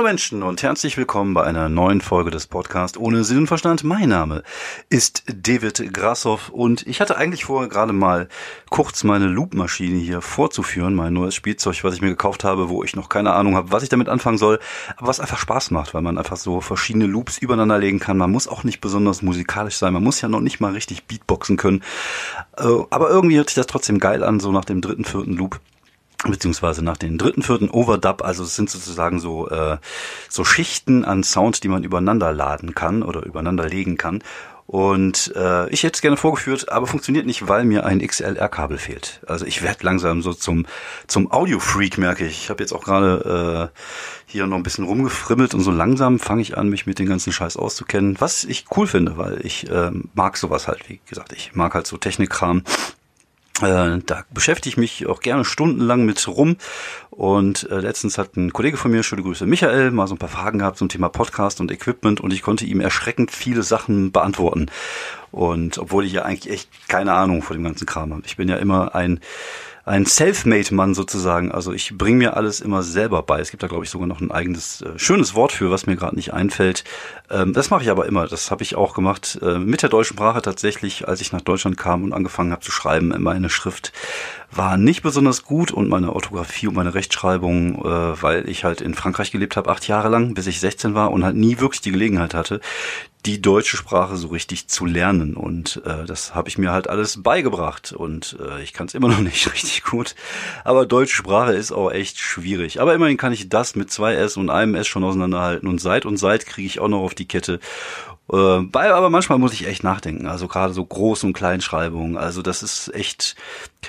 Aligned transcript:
Hallo 0.00 0.08
Menschen 0.08 0.42
und 0.42 0.62
herzlich 0.62 0.96
willkommen 0.96 1.34
bei 1.34 1.44
einer 1.44 1.68
neuen 1.68 2.00
Folge 2.00 2.30
des 2.30 2.46
Podcasts 2.46 2.96
ohne 2.96 3.22
Sinn 3.22 3.36
und 3.36 3.46
Verstand. 3.48 3.84
Mein 3.84 4.08
Name 4.08 4.42
ist 4.88 5.24
David 5.26 5.92
Grassoff 5.92 6.48
und 6.48 6.86
ich 6.86 7.02
hatte 7.02 7.18
eigentlich 7.18 7.44
vor, 7.44 7.68
gerade 7.68 7.92
mal 7.92 8.28
kurz 8.70 9.04
meine 9.04 9.26
Loopmaschine 9.26 9.98
hier 9.98 10.22
vorzuführen, 10.22 10.94
mein 10.94 11.12
neues 11.12 11.34
Spielzeug, 11.34 11.84
was 11.84 11.92
ich 11.92 12.00
mir 12.00 12.08
gekauft 12.08 12.44
habe, 12.44 12.70
wo 12.70 12.82
ich 12.82 12.96
noch 12.96 13.10
keine 13.10 13.34
Ahnung 13.34 13.56
habe, 13.56 13.72
was 13.72 13.82
ich 13.82 13.90
damit 13.90 14.08
anfangen 14.08 14.38
soll, 14.38 14.58
aber 14.96 15.08
was 15.08 15.20
einfach 15.20 15.36
Spaß 15.36 15.70
macht, 15.70 15.92
weil 15.92 16.00
man 16.00 16.16
einfach 16.16 16.38
so 16.38 16.62
verschiedene 16.62 17.04
Loops 17.04 17.36
übereinander 17.36 17.76
legen 17.76 17.98
kann. 17.98 18.16
Man 18.16 18.30
muss 18.30 18.48
auch 18.48 18.64
nicht 18.64 18.80
besonders 18.80 19.20
musikalisch 19.20 19.76
sein, 19.76 19.92
man 19.92 20.02
muss 20.02 20.22
ja 20.22 20.30
noch 20.30 20.40
nicht 20.40 20.60
mal 20.60 20.72
richtig 20.72 21.04
Beatboxen 21.04 21.58
können, 21.58 21.82
äh, 22.56 22.64
aber 22.88 23.10
irgendwie 23.10 23.36
hört 23.36 23.50
sich 23.50 23.56
das 23.56 23.66
trotzdem 23.66 23.98
geil 23.98 24.24
an, 24.24 24.40
so 24.40 24.50
nach 24.50 24.64
dem 24.64 24.80
dritten, 24.80 25.04
vierten 25.04 25.34
Loop 25.34 25.60
beziehungsweise 26.28 26.84
nach 26.84 26.96
den 26.96 27.18
dritten, 27.18 27.42
vierten 27.42 27.70
Overdub, 27.70 28.22
also 28.22 28.44
es 28.44 28.56
sind 28.56 28.68
sozusagen 28.70 29.20
so 29.20 29.48
äh, 29.48 29.78
so 30.28 30.44
Schichten 30.44 31.04
an 31.04 31.22
Sound, 31.22 31.62
die 31.64 31.68
man 31.68 31.84
übereinander 31.84 32.32
laden 32.32 32.74
kann 32.74 33.02
oder 33.02 33.24
übereinander 33.24 33.68
legen 33.68 33.96
kann. 33.96 34.22
Und 34.70 35.32
äh, 35.34 35.68
ich 35.70 35.82
hätte 35.82 35.96
es 35.96 36.00
gerne 36.00 36.16
vorgeführt, 36.16 36.68
aber 36.70 36.86
funktioniert 36.86 37.26
nicht, 37.26 37.48
weil 37.48 37.64
mir 37.64 37.84
ein 37.84 37.98
XLR-Kabel 37.98 38.78
fehlt. 38.78 39.20
Also 39.26 39.44
ich 39.44 39.62
werde 39.62 39.84
langsam 39.84 40.22
so 40.22 40.32
zum 40.32 40.64
zum 41.08 41.32
Audio-Freak, 41.32 41.98
merke 41.98 42.24
ich. 42.24 42.44
Ich 42.44 42.50
habe 42.50 42.62
jetzt 42.62 42.72
auch 42.72 42.84
gerade 42.84 43.72
äh, 43.74 43.80
hier 44.30 44.46
noch 44.46 44.56
ein 44.56 44.62
bisschen 44.62 44.84
rumgefrimmelt 44.84 45.54
und 45.54 45.62
so 45.62 45.72
langsam 45.72 46.20
fange 46.20 46.42
ich 46.42 46.56
an, 46.56 46.68
mich 46.68 46.86
mit 46.86 47.00
den 47.00 47.08
ganzen 47.08 47.32
Scheiß 47.32 47.56
auszukennen, 47.56 48.20
was 48.20 48.44
ich 48.44 48.66
cool 48.76 48.86
finde, 48.86 49.18
weil 49.18 49.44
ich 49.44 49.68
äh, 49.68 49.90
mag 50.14 50.36
sowas 50.36 50.68
halt, 50.68 50.88
wie 50.88 51.00
gesagt, 51.04 51.32
ich 51.32 51.52
mag 51.56 51.74
halt 51.74 51.88
so 51.88 51.96
Technikkram 51.96 52.62
da 53.60 54.24
beschäftige 54.32 54.70
ich 54.70 54.76
mich 54.76 55.06
auch 55.06 55.20
gerne 55.20 55.44
stundenlang 55.44 56.04
mit 56.04 56.26
rum. 56.28 56.56
Und 57.10 57.68
äh, 57.70 57.80
letztens 57.80 58.18
hat 58.18 58.36
ein 58.36 58.52
Kollege 58.52 58.76
von 58.76 58.90
mir, 58.90 59.02
schöne 59.02 59.22
Grüße, 59.22 59.46
Michael, 59.46 59.90
mal 59.90 60.06
so 60.06 60.14
ein 60.14 60.18
paar 60.18 60.28
Fragen 60.28 60.58
gehabt 60.58 60.78
zum 60.78 60.88
Thema 60.88 61.08
Podcast 61.08 61.60
und 61.60 61.70
Equipment 61.70 62.20
und 62.20 62.32
ich 62.32 62.42
konnte 62.42 62.64
ihm 62.64 62.80
erschreckend 62.80 63.30
viele 63.30 63.62
Sachen 63.62 64.12
beantworten. 64.12 64.66
Und 65.30 65.78
obwohl 65.78 66.04
ich 66.04 66.12
ja 66.12 66.22
eigentlich 66.22 66.52
echt 66.52 66.88
keine 66.88 67.12
Ahnung 67.12 67.42
vor 67.42 67.54
dem 67.54 67.64
ganzen 67.64 67.86
Kram 67.86 68.12
habe. 68.12 68.22
Ich 68.26 68.36
bin 68.36 68.48
ja 68.48 68.56
immer 68.56 68.94
ein 68.94 69.20
ein 69.90 70.06
Selfmade-Mann 70.06 70.94
sozusagen. 70.94 71.50
Also 71.50 71.72
ich 71.72 71.98
bringe 71.98 72.18
mir 72.18 72.36
alles 72.36 72.60
immer 72.60 72.82
selber 72.82 73.22
bei. 73.22 73.40
Es 73.40 73.50
gibt 73.50 73.62
da, 73.62 73.66
glaube 73.66 73.84
ich, 73.84 73.90
sogar 73.90 74.06
noch 74.06 74.20
ein 74.20 74.30
eigenes 74.30 74.82
äh, 74.82 74.96
schönes 74.98 75.34
Wort 75.34 75.50
für, 75.50 75.70
was 75.70 75.86
mir 75.86 75.96
gerade 75.96 76.14
nicht 76.14 76.32
einfällt. 76.32 76.84
Ähm, 77.28 77.52
das 77.52 77.70
mache 77.70 77.82
ich 77.82 77.90
aber 77.90 78.06
immer. 78.06 78.28
Das 78.28 78.52
habe 78.52 78.62
ich 78.62 78.76
auch 78.76 78.94
gemacht 78.94 79.38
äh, 79.42 79.58
mit 79.58 79.82
der 79.82 79.88
deutschen 79.88 80.16
Sprache 80.16 80.42
tatsächlich, 80.42 81.08
als 81.08 81.20
ich 81.20 81.32
nach 81.32 81.40
Deutschland 81.40 81.76
kam 81.76 82.04
und 82.04 82.12
angefangen 82.12 82.52
habe 82.52 82.62
zu 82.62 82.70
schreiben. 82.70 83.12
Meine 83.18 83.50
Schrift 83.50 83.92
war 84.52 84.76
nicht 84.76 85.02
besonders 85.02 85.44
gut 85.44 85.72
und 85.72 85.88
meine 85.88 86.12
Orthographie 86.12 86.68
und 86.68 86.74
meine 86.74 86.94
Rechtschreibung, 86.94 87.84
äh, 87.84 88.22
weil 88.22 88.48
ich 88.48 88.62
halt 88.62 88.80
in 88.80 88.94
Frankreich 88.94 89.32
gelebt 89.32 89.56
habe, 89.56 89.70
acht 89.70 89.88
Jahre 89.88 90.08
lang, 90.08 90.34
bis 90.34 90.46
ich 90.46 90.60
16 90.60 90.94
war 90.94 91.10
und 91.10 91.24
halt 91.24 91.36
nie 91.36 91.58
wirklich 91.58 91.80
die 91.80 91.92
Gelegenheit 91.92 92.34
hatte, 92.34 92.60
die 93.26 93.40
deutsche 93.42 93.76
Sprache 93.76 94.16
so 94.16 94.28
richtig 94.28 94.68
zu 94.68 94.86
lernen. 94.86 95.34
Und 95.34 95.82
äh, 95.84 96.04
das 96.04 96.34
habe 96.34 96.48
ich 96.48 96.58
mir 96.58 96.72
halt 96.72 96.88
alles 96.88 97.22
beigebracht. 97.22 97.92
Und 97.92 98.36
äh, 98.40 98.62
ich 98.62 98.72
kann 98.72 98.86
es 98.86 98.94
immer 98.94 99.08
noch 99.08 99.20
nicht 99.20 99.52
richtig 99.52 99.82
gut. 99.82 100.14
Aber 100.64 100.86
deutsche 100.86 101.16
Sprache 101.16 101.52
ist 101.52 101.72
auch 101.72 101.90
echt 101.90 102.18
schwierig. 102.18 102.80
Aber 102.80 102.94
immerhin 102.94 103.16
kann 103.16 103.32
ich 103.32 103.48
das 103.48 103.76
mit 103.76 103.90
zwei 103.90 104.14
S 104.14 104.36
und 104.36 104.50
einem 104.50 104.74
S 104.74 104.86
schon 104.86 105.04
auseinanderhalten. 105.04 105.68
Und 105.68 105.80
seit 105.80 106.06
und 106.06 106.16
seit 106.16 106.46
kriege 106.46 106.66
ich 106.66 106.80
auch 106.80 106.88
noch 106.88 107.00
auf 107.00 107.14
die 107.14 107.28
Kette. 107.28 107.60
Äh, 108.32 108.60
bei, 108.62 108.92
aber 108.92 109.10
manchmal 109.10 109.38
muss 109.38 109.52
ich 109.52 109.66
echt 109.66 109.84
nachdenken. 109.84 110.26
Also 110.26 110.46
gerade 110.48 110.72
so 110.72 110.82
Groß- 110.82 111.24
und 111.24 111.32
Kleinschreibungen. 111.32 112.16
Also 112.16 112.42
das 112.42 112.62
ist 112.62 112.94
echt 112.94 113.34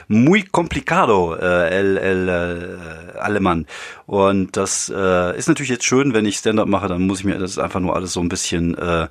muy 0.08 0.44
complicado, 0.44 1.36
äh, 1.36 1.70
el, 1.70 1.98
el 1.98 2.30
äh, 2.30 3.18
Alemann. 3.20 3.68
Und 4.06 4.58
das 4.58 4.92
äh, 4.96 5.38
ist 5.38 5.48
natürlich 5.48 5.70
jetzt 5.70 5.86
schön, 5.86 6.14
wenn 6.14 6.26
ich 6.26 6.38
Stand-up 6.38 6.68
mache, 6.68 6.88
dann 6.88 7.08
muss 7.08 7.20
ich 7.20 7.26
mir 7.26 7.38
das 7.38 7.60
einfach 7.60 7.80
nur 7.80 7.96
alles 7.96 8.14
so 8.14 8.22
ein 8.22 8.30
bisschen 8.30 8.78
äh, 8.78 9.08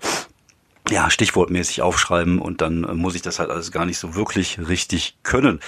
ja, 0.88 1.10
stichwortmäßig 1.10 1.82
aufschreiben 1.82 2.38
und 2.38 2.62
dann 2.62 2.84
äh, 2.84 2.94
muss 2.94 3.14
ich 3.14 3.22
das 3.22 3.38
halt 3.38 3.50
alles 3.50 3.70
gar 3.70 3.84
nicht 3.84 3.98
so 3.98 4.14
wirklich 4.14 4.58
richtig 4.68 5.16
können. 5.22 5.60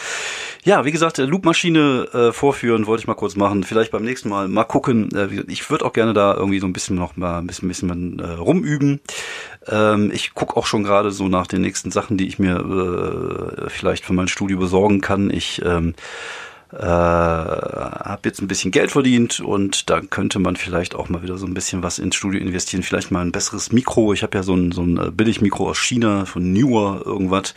Ja, 0.65 0.85
wie 0.85 0.93
gesagt, 0.93 1.19
äh, 1.19 1.25
Loopmaschine 1.25 2.09
äh, 2.13 2.33
vorführen 2.33 2.87
wollte 2.87 3.03
ich 3.03 3.07
mal 3.07 3.15
kurz 3.15 3.37
machen. 3.37 3.63
Vielleicht 3.63 3.93
beim 3.93 4.05
nächsten 4.05 4.29
Mal 4.29 4.49
mal 4.49 4.65
gucken. 4.65 5.15
Äh, 5.15 5.45
ich 5.49 5.71
würde 5.71 5.85
auch 5.85 5.93
gerne 5.93 6.15
da 6.15 6.35
irgendwie 6.35 6.61
so 6.61 6.67
ein 6.67 6.73
bisschen 6.73 6.97
noch 6.97 7.17
mal 7.17 7.39
ein 7.39 7.47
bisschen, 7.47 7.69
bisschen 7.69 8.19
äh, 8.19 8.33
rumüben. 8.33 9.01
Ähm, 9.69 10.11
ich 10.13 10.35
gucke 10.35 10.57
auch 10.57 10.67
schon 10.67 10.83
gerade 10.83 11.13
so 11.13 11.29
nach 11.29 11.47
den 11.47 11.61
nächsten 11.61 11.91
Sachen, 11.91 12.17
die 12.17 12.27
ich 12.27 12.39
mir 12.39 12.57
äh, 12.57 13.71
vielleicht 13.71 14.05
für 14.05 14.15
mein 14.15 14.29
Studio 14.29 14.59
besorgen 14.59 15.01
kann. 15.01 15.31
Ich 15.31 15.63
ähm, 15.65 15.95
äh, 16.73 16.83
habe 16.83 18.21
jetzt 18.25 18.41
ein 18.41 18.49
bisschen 18.49 18.71
Geld 18.71 18.93
verdient 18.93 19.41
und 19.41 19.91
da 19.91 20.01
könnte 20.01 20.39
man 20.39 20.57
vielleicht 20.57 20.95
auch 20.95 21.09
mal 21.09 21.23
wieder 21.23 21.37
so 21.37 21.47
ein 21.47 21.53
bisschen 21.53 21.83
was 21.83 21.99
ins 21.99 22.17
Studio 22.17 22.41
investieren. 22.41 22.83
Vielleicht 22.83 23.11
mal 23.11 23.21
ein 23.21 23.33
besseres 23.33 23.73
Mikro. 23.73 24.13
Ich 24.13 24.23
habe 24.23 24.37
ja 24.39 24.43
so 24.43 24.55
ein, 24.55 24.73
so 24.73 24.83
ein 24.83 24.97
äh, 24.97 25.11
Billigmikro 25.11 25.69
aus 25.69 25.79
China, 25.79 26.25
von 26.25 26.53
Newer 26.53 27.03
irgendwas. 27.05 27.55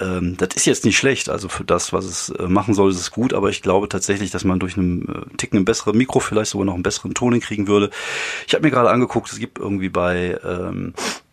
Ähm, 0.00 0.36
das 0.36 0.56
ist 0.56 0.66
jetzt 0.66 0.84
nicht 0.84 0.98
schlecht. 0.98 1.28
Also 1.28 1.48
für 1.48 1.64
das, 1.64 1.92
was 1.92 2.04
es 2.04 2.30
äh, 2.30 2.48
machen 2.48 2.74
soll, 2.74 2.90
ist 2.90 3.00
es 3.00 3.12
gut. 3.12 3.32
Aber 3.32 3.48
ich 3.50 3.62
glaube 3.62 3.88
tatsächlich, 3.88 4.30
dass 4.30 4.44
man 4.44 4.58
durch 4.58 4.76
einen 4.76 5.08
äh, 5.08 5.36
Ticken 5.36 5.60
ein 5.60 5.64
besseres 5.64 5.94
Mikro 5.94 6.18
vielleicht 6.18 6.50
sogar 6.50 6.66
noch 6.66 6.74
einen 6.74 6.82
besseren 6.82 7.14
Ton 7.14 7.32
hinkriegen 7.34 7.68
würde. 7.68 7.90
Ich 8.46 8.54
habe 8.54 8.64
mir 8.64 8.70
gerade 8.70 8.90
angeguckt, 8.90 9.30
es 9.30 9.38
gibt 9.38 9.58
irgendwie 9.58 9.88
bei 9.88 10.38
ähm, 10.44 10.94
äh, 10.96 11.27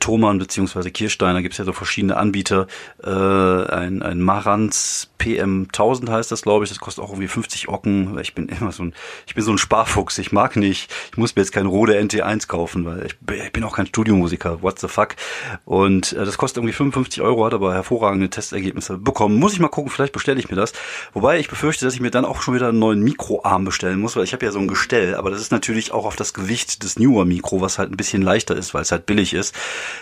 Thomann 0.00 0.38
beziehungsweise 0.38 0.90
Kirsteiner 0.90 1.42
gibt 1.42 1.54
es 1.54 1.58
ja 1.58 1.64
so 1.64 1.72
verschiedene 1.72 2.16
Anbieter. 2.16 2.66
Äh, 3.02 3.10
ein, 3.10 4.02
ein 4.02 4.20
Marantz 4.20 5.10
PM1000 5.20 6.10
heißt 6.10 6.30
das, 6.30 6.42
glaube 6.42 6.64
ich. 6.64 6.70
Das 6.70 6.80
kostet 6.80 7.04
auch 7.04 7.10
irgendwie 7.10 7.28
50 7.28 7.68
Ocken. 7.68 8.18
Ich 8.20 8.34
bin 8.34 8.48
immer 8.48 8.72
so 8.72 8.84
ein, 8.84 8.94
ich 9.26 9.34
bin 9.34 9.44
so 9.44 9.52
ein 9.52 9.58
Sparfuchs. 9.58 10.18
Ich 10.18 10.32
mag 10.32 10.56
nicht, 10.56 10.92
ich 11.10 11.16
muss 11.16 11.34
mir 11.34 11.42
jetzt 11.42 11.52
kein 11.52 11.66
Rode 11.66 11.98
NT1 11.98 12.46
kaufen, 12.46 12.84
weil 12.84 13.06
ich, 13.06 13.16
ich 13.44 13.52
bin 13.52 13.64
auch 13.64 13.76
kein 13.76 13.86
Studiomusiker. 13.86 14.62
What 14.62 14.78
the 14.78 14.88
fuck? 14.88 15.16
Und 15.64 16.12
äh, 16.12 16.24
das 16.24 16.38
kostet 16.38 16.58
irgendwie 16.58 16.74
55 16.74 17.22
Euro, 17.22 17.44
hat 17.44 17.54
aber 17.54 17.74
hervorragende 17.74 18.30
Testergebnisse 18.30 18.98
bekommen. 18.98 19.38
Muss 19.38 19.54
ich 19.54 19.60
mal 19.60 19.68
gucken, 19.68 19.90
vielleicht 19.90 20.12
bestelle 20.12 20.38
ich 20.38 20.50
mir 20.50 20.56
das. 20.56 20.72
Wobei 21.12 21.38
ich 21.38 21.48
befürchte, 21.48 21.84
dass 21.84 21.94
ich 21.94 22.00
mir 22.00 22.10
dann 22.10 22.24
auch 22.24 22.42
schon 22.42 22.54
wieder 22.54 22.68
einen 22.68 22.78
neuen 22.78 23.02
Mikroarm 23.02 23.64
bestellen 23.64 24.00
muss, 24.00 24.16
weil 24.16 24.24
ich 24.24 24.32
habe 24.32 24.44
ja 24.44 24.52
so 24.52 24.58
ein 24.58 24.68
Gestell, 24.68 25.14
aber 25.14 25.30
das 25.30 25.40
ist 25.40 25.52
natürlich 25.52 25.92
auch 25.92 26.04
auf 26.04 26.16
das 26.16 26.34
Gewicht 26.34 26.82
des 26.82 26.98
Newer 26.98 27.24
Mikro, 27.24 27.60
was 27.60 27.78
halt 27.78 27.90
ein 27.90 27.96
bisschen 27.96 28.22
leichter 28.22 28.56
ist, 28.56 28.74
weil 28.74 28.82
es 28.82 28.92
halt 28.92 29.06
billig 29.06 29.34
ist 29.34 29.54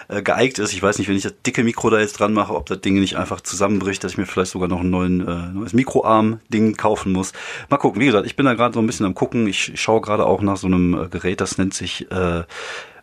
äh, 0.09 0.49
ist. 0.49 0.73
Ich 0.73 0.83
weiß 0.83 0.99
nicht, 0.99 1.09
wenn 1.09 1.17
ich 1.17 1.23
das 1.23 1.35
dicke 1.47 1.65
Mikro 1.65 1.91
da 1.91 2.01
jetzt 2.01 2.19
dran 2.19 2.33
mache, 2.33 2.55
ob 2.55 2.67
das 2.67 2.81
Ding 2.81 2.95
nicht 2.95 3.17
einfach 3.17 3.41
zusammenbricht, 3.41 4.03
dass 4.05 4.13
ich 4.13 4.19
mir 4.19 4.27
vielleicht 4.27 4.53
sogar 4.53 4.69
noch 4.69 4.81
ein 4.81 4.91
neuen, 4.91 5.27
äh, 5.27 5.53
neues 5.53 5.73
Mikroarm-Ding 5.73 6.77
kaufen 6.77 7.13
muss. 7.13 7.33
Mal 7.69 7.79
gucken. 7.79 8.01
Wie 8.01 8.07
gesagt, 8.07 8.27
ich 8.27 8.37
bin 8.37 8.47
da 8.47 8.55
gerade 8.55 8.75
so 8.75 8.81
ein 8.81 8.87
bisschen 8.87 9.07
am 9.07 9.15
gucken. 9.15 9.47
Ich 9.47 9.73
schaue 9.81 10.01
gerade 10.01 10.27
auch 10.27 10.43
nach 10.43 10.57
so 10.57 10.67
einem 10.67 10.95
äh, 10.95 11.09
Gerät, 11.09 11.41
das 11.41 11.59
nennt 11.59 11.75
sich 11.75 12.11
äh, 12.11 12.45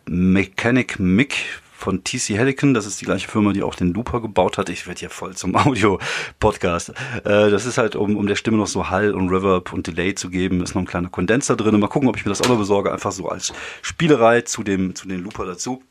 Mechanic 0.06 0.98
Mic 0.98 1.34
von 1.80 2.04
TC 2.04 2.36
Helicon. 2.36 2.74
Das 2.74 2.86
ist 2.86 3.00
die 3.00 3.06
gleiche 3.06 3.28
Firma, 3.28 3.52
die 3.52 3.62
auch 3.62 3.74
den 3.74 3.92
Looper 3.92 4.20
gebaut 4.20 4.58
hat. 4.58 4.68
Ich 4.68 4.86
werde 4.86 5.00
hier 5.00 5.10
voll 5.10 5.34
zum 5.34 5.56
Audio-Podcast. 5.56 6.90
Äh, 7.24 7.50
das 7.50 7.66
ist 7.66 7.78
halt, 7.78 7.96
um, 7.96 8.16
um 8.16 8.26
der 8.26 8.36
Stimme 8.36 8.58
noch 8.58 8.66
so 8.66 8.90
Hall 8.90 9.14
und 9.14 9.30
Reverb 9.30 9.72
und 9.72 9.86
Delay 9.86 10.14
zu 10.14 10.28
geben, 10.30 10.62
ist 10.62 10.74
noch 10.74 10.82
ein 10.82 10.86
kleiner 10.86 11.08
Kondenser 11.08 11.56
drin. 11.56 11.78
Mal 11.80 11.88
gucken, 11.88 12.08
ob 12.08 12.16
ich 12.16 12.24
mir 12.24 12.30
das 12.30 12.42
auch 12.42 12.48
noch 12.48 12.58
besorge. 12.58 12.92
Einfach 12.92 13.12
so 13.12 13.28
als 13.28 13.52
Spielerei 13.82 14.42
zu 14.42 14.62
dem, 14.62 14.94
zu 14.94 15.08
dem 15.08 15.24
Looper 15.24 15.46
dazu. 15.46 15.82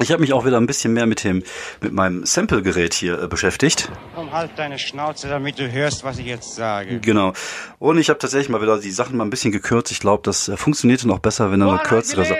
Ich 0.00 0.10
habe 0.10 0.22
mich 0.22 0.32
auch 0.32 0.46
wieder 0.46 0.56
ein 0.56 0.66
bisschen 0.66 0.94
mehr 0.94 1.04
mit 1.06 1.22
dem 1.22 1.42
mit 1.82 1.92
meinem 1.92 2.24
Sample-Gerät 2.24 2.94
hier 2.94 3.22
äh, 3.22 3.28
beschäftigt. 3.28 3.90
Komm, 4.14 4.32
halt 4.32 4.52
deine 4.56 4.78
Schnauze, 4.78 5.28
damit 5.28 5.58
du 5.58 5.70
hörst, 5.70 6.02
was 6.02 6.18
ich 6.18 6.26
jetzt 6.26 6.54
sage. 6.54 6.98
Genau. 7.00 7.34
Und 7.78 7.98
ich 7.98 8.08
habe 8.08 8.18
tatsächlich 8.18 8.48
mal 8.48 8.62
wieder 8.62 8.78
die 8.78 8.90
Sachen 8.90 9.18
mal 9.18 9.24
ein 9.24 9.30
bisschen 9.30 9.52
gekürzt. 9.52 9.92
Ich 9.92 10.00
glaube, 10.00 10.22
das 10.24 10.48
äh, 10.48 10.56
funktionierte 10.56 11.06
noch 11.06 11.18
besser, 11.18 11.52
wenn 11.52 11.60
er 11.60 11.68
eine 11.68 11.78
kürzere. 11.78 12.24
Sa 12.24 12.34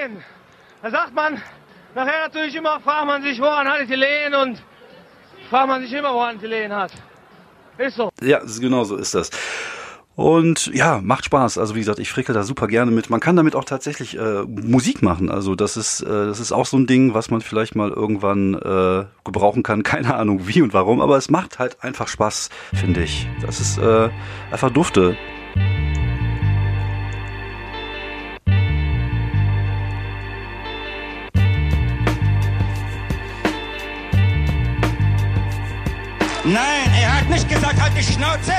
da 0.83 0.91
sagt 0.91 1.15
man 1.15 1.43
nachher 1.95 2.27
natürlich 2.27 2.55
immer, 2.55 2.81
fragt 2.81 3.07
man 3.07 3.23
sich, 3.23 3.39
woran 3.39 3.69
ich 3.83 3.89
die 3.89 3.97
Lehen 3.97 4.35
und 4.35 4.63
fragt 5.51 5.69
man 5.69 5.83
sich 5.83 5.93
immer, 5.93 6.15
woran 6.15 6.39
die 6.39 6.47
Lehen 6.47 6.73
hat. 6.73 6.93
Ist 7.77 7.97
so. 7.97 8.11
Ja, 8.23 8.41
genau 8.61 8.85
so 8.85 8.97
ist 8.97 9.15
das. 9.15 9.31
Und 10.15 10.71
ja, 10.75 11.01
macht 11.03 11.25
Spaß. 11.25 11.57
Also 11.57 11.75
wie 11.75 11.79
gesagt, 11.79 11.99
ich 11.99 12.11
frickel 12.11 12.35
da 12.35 12.43
super 12.43 12.67
gerne 12.67 12.91
mit. 12.91 13.09
Man 13.09 13.21
kann 13.21 13.35
damit 13.37 13.57
auch 13.57 13.65
tatsächlich 13.65 14.19
äh, 14.19 14.43
Musik 14.43 15.03
machen. 15.03 15.31
Also 15.31 15.55
das 15.55 15.77
ist, 15.77 16.03
äh, 16.03 16.07
das 16.07 16.39
ist 16.39 16.53
auch 16.53 16.67
so 16.67 16.77
ein 16.77 16.87
Ding, 16.87 17.15
was 17.15 17.31
man 17.31 17.41
vielleicht 17.41 17.75
mal 17.75 17.91
irgendwann 17.91 18.55
äh, 18.55 19.07
gebrauchen 19.25 19.63
kann. 19.63 19.83
Keine 19.93 20.15
Ahnung 20.15 20.47
wie 20.47 20.61
und 20.61 20.75
warum, 20.75 21.01
aber 21.01 21.17
es 21.17 21.31
macht 21.31 21.59
halt 21.59 21.83
einfach 21.83 22.09
Spaß, 22.09 22.51
finde 22.75 23.03
ich. 23.03 23.27
Das 23.41 23.61
ist 23.61 23.79
äh, 23.79 24.11
einfach 24.51 24.71
dufte. 24.71 25.17
Nein, 36.45 36.91
er 37.01 37.21
hat 37.21 37.31
nicht 37.31 37.49
gesagt, 37.49 37.81
halt 37.81 37.93
die 37.97 38.03
Schnauze. 38.03 38.53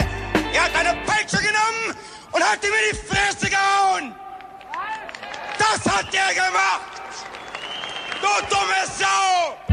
Er 0.53 0.63
hat 0.65 0.75
eine 0.75 0.95
Peitsche 1.05 1.37
genommen 1.37 1.97
und 2.31 2.43
hat 2.43 2.63
ihm 2.63 2.69
in 2.69 2.91
die 2.91 3.07
Fresse 3.07 3.49
gehauen. 3.49 4.13
Das 5.57 5.83
hat 5.91 6.13
er 6.13 6.33
gemacht. 6.33 6.93
Du 8.21 8.27
dumme 8.49 8.85
Sau. 8.85 9.63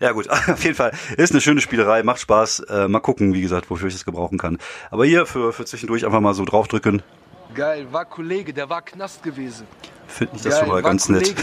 Ja 0.00 0.12
gut, 0.12 0.28
auf 0.48 0.62
jeden 0.64 0.74
Fall 0.74 0.92
ist 1.16 1.30
eine 1.30 1.40
schöne 1.40 1.60
Spielerei, 1.60 2.02
macht 2.02 2.20
Spaß. 2.20 2.60
Äh, 2.68 2.88
mal 2.88 3.00
gucken, 3.00 3.34
wie 3.34 3.40
gesagt, 3.40 3.70
wofür 3.70 3.88
ich 3.88 3.94
es 3.94 4.04
gebrauchen 4.04 4.36
kann. 4.36 4.58
Aber 4.90 5.06
hier 5.06 5.24
für, 5.24 5.52
für 5.52 5.64
zwischendurch 5.64 6.04
einfach 6.04 6.20
mal 6.20 6.34
so 6.34 6.44
draufdrücken. 6.44 7.02
Geil, 7.54 7.86
war 7.92 8.04
Kollege, 8.04 8.52
der 8.52 8.68
war 8.68 8.82
Knast 8.82 9.22
gewesen. 9.22 9.66
Finde 10.08 10.36
ich 10.36 10.42
das 10.42 10.58
schon 10.58 10.68
mal 10.68 10.82
ganz 10.82 11.08
nett. 11.08 11.34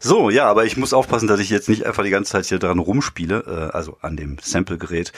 So, 0.00 0.30
ja, 0.30 0.46
aber 0.46 0.64
ich 0.64 0.76
muss 0.76 0.92
aufpassen, 0.92 1.26
dass 1.28 1.40
ich 1.40 1.50
jetzt 1.50 1.68
nicht 1.68 1.86
einfach 1.86 2.02
die 2.02 2.10
ganze 2.10 2.32
Zeit 2.32 2.46
hier 2.46 2.58
dran 2.58 2.78
rumspiele, 2.78 3.70
äh, 3.72 3.76
also 3.76 3.98
an 4.02 4.16
dem 4.16 4.38
Sample-Gerät, 4.40 5.12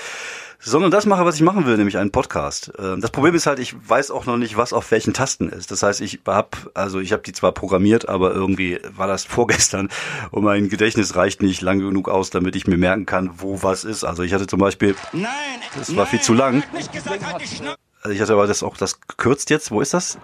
sondern 0.60 0.90
das 0.90 1.06
mache, 1.06 1.24
was 1.24 1.36
ich 1.36 1.42
machen 1.42 1.66
will, 1.66 1.76
nämlich 1.76 1.98
einen 1.98 2.10
Podcast. 2.10 2.72
Äh, 2.78 2.98
das 2.98 3.10
Problem 3.10 3.34
ist 3.34 3.46
halt, 3.46 3.58
ich 3.58 3.74
weiß 3.88 4.10
auch 4.10 4.26
noch 4.26 4.36
nicht, 4.36 4.56
was 4.56 4.72
auf 4.72 4.90
welchen 4.90 5.14
Tasten 5.14 5.48
ist. 5.48 5.70
Das 5.70 5.82
heißt, 5.82 6.00
ich 6.00 6.20
habe, 6.26 6.48
also 6.74 7.00
ich 7.00 7.12
habe 7.12 7.22
die 7.22 7.32
zwar 7.32 7.52
programmiert, 7.52 8.08
aber 8.08 8.32
irgendwie 8.32 8.80
war 8.96 9.06
das 9.06 9.24
vorgestern 9.26 9.88
und 10.30 10.44
mein 10.44 10.68
Gedächtnis 10.68 11.16
reicht 11.16 11.42
nicht 11.42 11.60
lang 11.60 11.78
genug 11.78 12.08
aus, 12.08 12.30
damit 12.30 12.56
ich 12.56 12.66
mir 12.66 12.78
merken 12.78 13.06
kann, 13.06 13.30
wo 13.38 13.62
was 13.62 13.84
ist. 13.84 14.04
Also 14.04 14.22
ich 14.22 14.32
hatte 14.34 14.46
zum 14.46 14.58
Beispiel, 14.58 14.94
Nein, 15.12 15.30
Das 15.78 15.94
war 15.96 16.06
viel 16.06 16.18
nein, 16.18 16.24
zu 16.24 16.34
lang. 16.34 16.62
Gesagt, 16.92 17.24
halt 17.24 17.42
also 18.02 18.14
ich 18.14 18.20
hatte 18.20 18.32
aber 18.32 18.46
das 18.46 18.62
auch 18.62 18.76
das 18.76 19.00
gekürzt 19.00 19.50
jetzt. 19.50 19.70
Wo 19.70 19.80
ist 19.80 19.92
das? 19.92 20.18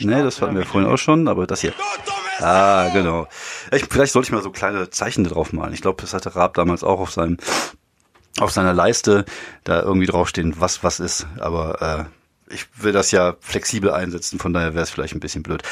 Nee, 0.00 0.22
das 0.22 0.40
hatten 0.40 0.56
wir 0.56 0.66
vorhin 0.66 0.90
auch 0.90 0.96
schon, 0.96 1.28
aber 1.28 1.46
das 1.46 1.60
hier. 1.60 1.72
Ah, 2.40 2.88
genau. 2.92 3.26
Ich, 3.72 3.84
vielleicht 3.84 4.12
sollte 4.12 4.26
ich 4.26 4.32
mal 4.32 4.42
so 4.42 4.50
kleine 4.50 4.90
Zeichen 4.90 5.24
da 5.24 5.30
drauf 5.30 5.52
malen. 5.52 5.72
Ich 5.72 5.82
glaube, 5.82 6.00
das 6.00 6.14
hatte 6.14 6.34
Raab 6.34 6.54
damals 6.54 6.82
auch 6.82 7.00
auf 7.00 7.10
seinem 7.12 7.38
auf 8.40 8.50
seiner 8.50 8.72
Leiste 8.74 9.24
da 9.62 9.80
irgendwie 9.82 10.06
draufstehen, 10.06 10.54
was 10.58 10.82
was 10.82 10.98
ist. 10.98 11.26
Aber 11.38 12.08
äh, 12.08 12.23
ich 12.50 12.66
will 12.76 12.92
das 12.92 13.10
ja 13.10 13.36
flexibel 13.40 13.90
einsetzen, 13.90 14.38
von 14.38 14.52
daher 14.52 14.74
wäre 14.74 14.82
es 14.82 14.90
vielleicht 14.90 15.14
ein 15.14 15.20
bisschen 15.20 15.42
blöd. 15.42 15.62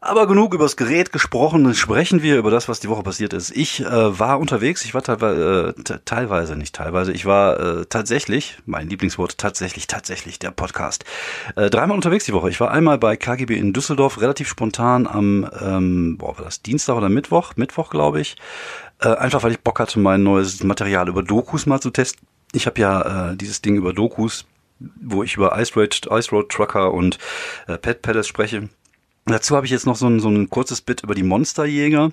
Aber 0.00 0.26
genug 0.26 0.52
über 0.54 0.64
das 0.64 0.76
Gerät 0.76 1.12
gesprochen, 1.12 1.72
sprechen 1.74 2.22
wir 2.22 2.36
über 2.36 2.50
das, 2.50 2.68
was 2.68 2.80
die 2.80 2.88
Woche 2.88 3.02
passiert 3.02 3.32
ist. 3.32 3.50
Ich 3.56 3.80
äh, 3.80 4.18
war 4.18 4.38
unterwegs, 4.38 4.84
ich 4.84 4.92
war 4.94 5.02
teilweise, 5.02 5.74
äh, 5.78 5.82
te- 5.82 6.02
teilweise, 6.04 6.56
nicht 6.56 6.74
teilweise, 6.74 7.12
ich 7.12 7.24
war 7.24 7.58
äh, 7.60 7.86
tatsächlich, 7.86 8.58
mein 8.66 8.88
Lieblingswort, 8.88 9.38
tatsächlich, 9.38 9.86
tatsächlich, 9.86 10.38
der 10.38 10.50
Podcast, 10.50 11.04
äh, 11.56 11.70
dreimal 11.70 11.96
unterwegs 11.96 12.24
die 12.26 12.32
Woche. 12.34 12.50
Ich 12.50 12.60
war 12.60 12.70
einmal 12.70 12.98
bei 12.98 13.16
KGB 13.16 13.56
in 13.56 13.72
Düsseldorf, 13.72 14.20
relativ 14.20 14.48
spontan 14.48 15.06
am, 15.06 15.48
ähm, 15.60 16.16
boah, 16.18 16.36
war 16.36 16.44
das 16.44 16.60
Dienstag 16.62 16.96
oder 16.96 17.08
Mittwoch? 17.08 17.52
Mittwoch, 17.56 17.90
glaube 17.90 18.20
ich. 18.20 18.36
Äh, 19.00 19.08
einfach, 19.08 19.42
weil 19.42 19.52
ich 19.52 19.60
Bock 19.60 19.80
hatte, 19.80 19.98
mein 19.98 20.22
neues 20.22 20.62
Material 20.62 21.08
über 21.08 21.22
Dokus 21.22 21.66
mal 21.66 21.80
zu 21.80 21.90
testen. 21.90 22.26
Ich 22.52 22.66
habe 22.66 22.80
ja 22.80 23.30
äh, 23.32 23.36
dieses 23.36 23.62
Ding 23.62 23.76
über 23.76 23.92
Dokus, 23.92 24.44
wo 24.78 25.22
ich 25.22 25.36
über 25.36 25.58
Ice 25.58 25.74
Road, 25.74 26.08
Ice 26.10 26.30
Road 26.30 26.50
Trucker 26.50 26.92
und 26.92 27.18
äh, 27.66 27.78
Pet 27.78 28.02
Palace 28.02 28.26
spreche. 28.26 28.68
Dazu 29.26 29.56
habe 29.56 29.66
ich 29.66 29.72
jetzt 29.72 29.86
noch 29.86 29.96
so 29.96 30.06
ein, 30.06 30.20
so 30.20 30.28
ein 30.28 30.50
kurzes 30.50 30.82
Bit 30.82 31.02
über 31.02 31.14
die 31.14 31.22
Monsterjäger, 31.22 32.12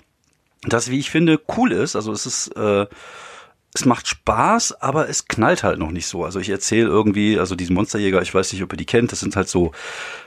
das, 0.62 0.90
wie 0.90 0.98
ich 0.98 1.10
finde, 1.10 1.40
cool 1.56 1.72
ist. 1.72 1.96
Also 1.96 2.12
es 2.12 2.24
ist, 2.24 2.48
äh, 2.56 2.86
es 3.74 3.86
macht 3.86 4.06
Spaß, 4.06 4.82
aber 4.82 5.08
es 5.08 5.28
knallt 5.28 5.62
halt 5.62 5.78
noch 5.78 5.92
nicht 5.92 6.06
so. 6.06 6.24
Also 6.24 6.38
ich 6.40 6.50
erzähle 6.50 6.88
irgendwie, 6.88 7.38
also 7.38 7.54
diesen 7.54 7.74
Monsterjäger, 7.74 8.20
ich 8.20 8.34
weiß 8.34 8.52
nicht, 8.52 8.62
ob 8.62 8.72
ihr 8.74 8.76
die 8.76 8.84
kennt, 8.84 9.12
das 9.12 9.20
sind 9.20 9.34
halt 9.34 9.48
so 9.48 9.72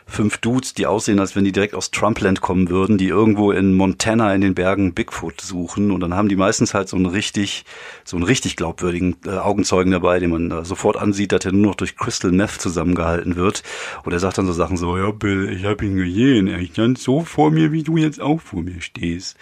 fünf 0.07 0.39
Dudes, 0.39 0.73
die 0.73 0.87
aussehen, 0.87 1.19
als 1.19 1.35
wenn 1.35 1.43
die 1.43 1.51
direkt 1.51 1.75
aus 1.75 1.91
Trumpland 1.91 2.41
kommen 2.41 2.69
würden, 2.69 2.97
die 2.97 3.07
irgendwo 3.07 3.51
in 3.51 3.75
Montana 3.75 4.33
in 4.33 4.41
den 4.41 4.55
Bergen 4.55 4.95
Bigfoot 4.95 5.41
suchen 5.41 5.91
und 5.91 5.99
dann 5.99 6.15
haben 6.15 6.27
die 6.27 6.35
meistens 6.35 6.73
halt 6.73 6.89
so 6.89 6.95
einen 6.95 7.05
richtig, 7.05 7.65
so 8.03 8.17
einen 8.17 8.25
richtig 8.25 8.55
glaubwürdigen 8.55 9.15
äh, 9.27 9.37
Augenzeugen 9.37 9.91
dabei, 9.91 10.19
den 10.19 10.31
man 10.31 10.49
äh, 10.49 10.65
sofort 10.65 10.97
ansieht, 10.97 11.31
dass 11.31 11.45
er 11.45 11.51
nur 11.51 11.67
noch 11.67 11.75
durch 11.75 11.95
Crystal 11.95 12.31
Meth 12.31 12.59
zusammengehalten 12.59 13.35
wird 13.35 13.61
und 14.03 14.11
er 14.11 14.19
sagt 14.19 14.39
dann 14.39 14.47
so 14.47 14.53
Sachen 14.53 14.77
so, 14.77 14.97
ja 14.97 15.11
Bill, 15.11 15.49
ich 15.55 15.65
hab 15.65 15.83
ihn 15.83 15.97
gesehen, 15.97 16.47
er 16.47 16.63
stand 16.65 16.97
so 16.97 17.21
vor 17.21 17.51
mir, 17.51 17.71
wie 17.71 17.83
du 17.83 17.97
jetzt 17.97 18.19
auch 18.19 18.41
vor 18.41 18.63
mir 18.63 18.81
stehst. 18.81 19.37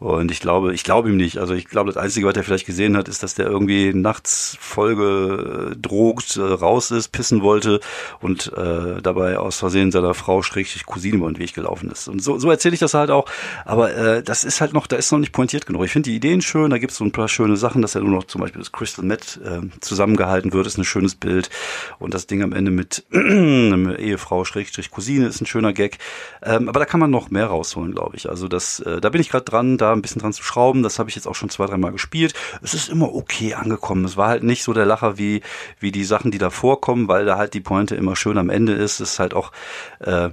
Und 0.00 0.30
ich 0.30 0.40
glaube, 0.40 0.72
ich 0.72 0.82
glaube 0.82 1.10
ihm 1.10 1.18
nicht. 1.18 1.36
Also 1.36 1.52
ich 1.52 1.66
glaube, 1.66 1.92
das 1.92 2.02
Einzige, 2.02 2.26
was 2.26 2.34
er 2.34 2.42
vielleicht 2.42 2.64
gesehen 2.64 2.96
hat, 2.96 3.06
ist, 3.06 3.22
dass 3.22 3.34
der 3.34 3.46
irgendwie 3.46 3.92
nachts 3.92 4.56
Folge 4.58 5.76
drogt, 5.78 6.38
äh, 6.38 6.40
raus 6.40 6.90
ist, 6.90 7.08
pissen 7.08 7.42
wollte 7.42 7.80
und 8.20 8.50
äh, 8.56 9.02
dabei 9.02 9.38
aus 9.38 9.58
Versehen 9.58 9.92
seiner 9.92 10.14
Frau 10.14 10.40
schrägstrich 10.40 10.86
Cousine 10.86 11.18
über 11.18 11.30
den 11.30 11.38
Weg 11.38 11.52
gelaufen 11.52 11.90
ist. 11.90 12.08
Und 12.08 12.22
so, 12.22 12.38
so 12.38 12.50
erzähle 12.50 12.72
ich 12.72 12.80
das 12.80 12.94
halt 12.94 13.10
auch. 13.10 13.26
Aber 13.66 13.94
äh, 13.94 14.22
das 14.22 14.44
ist 14.44 14.62
halt 14.62 14.72
noch, 14.72 14.86
da 14.86 14.96
ist 14.96 15.12
noch 15.12 15.18
nicht 15.18 15.32
pointiert 15.32 15.66
genug. 15.66 15.84
Ich 15.84 15.92
finde 15.92 16.08
die 16.08 16.16
Ideen 16.16 16.40
schön, 16.40 16.70
da 16.70 16.78
gibt 16.78 16.92
es 16.92 16.98
so 16.98 17.04
ein 17.04 17.12
paar 17.12 17.28
schöne 17.28 17.58
Sachen, 17.58 17.82
dass 17.82 17.94
er 17.94 18.00
nur 18.00 18.10
noch 18.10 18.24
zum 18.24 18.40
Beispiel 18.40 18.60
das 18.60 18.72
Crystal 18.72 19.04
Met 19.04 19.38
äh, 19.44 19.60
zusammengehalten 19.80 20.54
wird, 20.54 20.66
ist 20.66 20.78
ein 20.78 20.84
schönes 20.84 21.14
Bild. 21.14 21.50
Und 21.98 22.14
das 22.14 22.26
Ding 22.26 22.42
am 22.42 22.54
Ende 22.54 22.70
mit 22.70 23.04
Ehefrau 23.12 24.46
schrägstrich 24.46 24.90
Cousine 24.90 25.26
ist 25.26 25.42
ein 25.42 25.46
schöner 25.46 25.74
Gag. 25.74 25.98
Ähm, 26.42 26.70
aber 26.70 26.80
da 26.80 26.86
kann 26.86 27.00
man 27.00 27.10
noch 27.10 27.30
mehr 27.30 27.48
rausholen, 27.48 27.92
glaube 27.92 28.16
ich. 28.16 28.30
Also 28.30 28.48
das, 28.48 28.80
äh, 28.80 29.02
da 29.02 29.10
bin 29.10 29.20
ich 29.20 29.28
gerade 29.28 29.44
dran, 29.44 29.76
da 29.76 29.89
ein 29.92 30.02
bisschen 30.02 30.20
dran 30.20 30.32
zu 30.32 30.42
schrauben. 30.42 30.82
Das 30.82 30.98
habe 30.98 31.08
ich 31.08 31.16
jetzt 31.16 31.26
auch 31.26 31.34
schon 31.34 31.50
zwei, 31.50 31.66
dreimal 31.66 31.92
gespielt. 31.92 32.34
Es 32.62 32.74
ist 32.74 32.88
immer 32.88 33.14
okay 33.14 33.54
angekommen. 33.54 34.04
Es 34.04 34.16
war 34.16 34.28
halt 34.28 34.42
nicht 34.42 34.62
so 34.62 34.72
der 34.72 34.86
Lacher 34.86 35.18
wie, 35.18 35.42
wie 35.78 35.92
die 35.92 36.04
Sachen, 36.04 36.30
die 36.30 36.38
da 36.38 36.50
vorkommen, 36.50 37.08
weil 37.08 37.24
da 37.24 37.36
halt 37.36 37.54
die 37.54 37.60
Pointe 37.60 37.94
immer 37.96 38.16
schön 38.16 38.38
am 38.38 38.50
Ende 38.50 38.72
ist. 38.72 39.00
Es 39.00 39.12
ist 39.12 39.18
halt 39.18 39.34
auch 39.34 39.52
äh, 40.00 40.30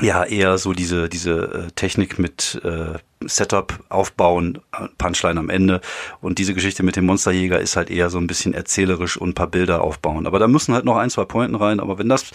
ja 0.00 0.24
eher 0.24 0.58
so 0.58 0.72
diese 0.72 1.08
diese 1.08 1.66
äh, 1.68 1.70
Technik 1.72 2.18
mit 2.18 2.60
äh, 2.64 2.98
Setup 3.26 3.72
aufbauen, 3.88 4.58
Punchline 4.98 5.40
am 5.40 5.50
Ende 5.50 5.80
und 6.20 6.38
diese 6.38 6.54
Geschichte 6.54 6.82
mit 6.82 6.96
dem 6.96 7.06
Monsterjäger 7.06 7.58
ist 7.60 7.76
halt 7.76 7.90
eher 7.90 8.10
so 8.10 8.18
ein 8.18 8.26
bisschen 8.26 8.54
erzählerisch 8.54 9.16
und 9.16 9.30
ein 9.30 9.34
paar 9.34 9.48
Bilder 9.48 9.82
aufbauen. 9.82 10.26
Aber 10.26 10.38
da 10.38 10.46
müssen 10.46 10.74
halt 10.74 10.84
noch 10.84 10.96
ein, 10.96 11.10
zwei 11.10 11.24
Pointen 11.24 11.56
rein. 11.56 11.80
Aber 11.80 11.98
wenn 11.98 12.08
das 12.08 12.26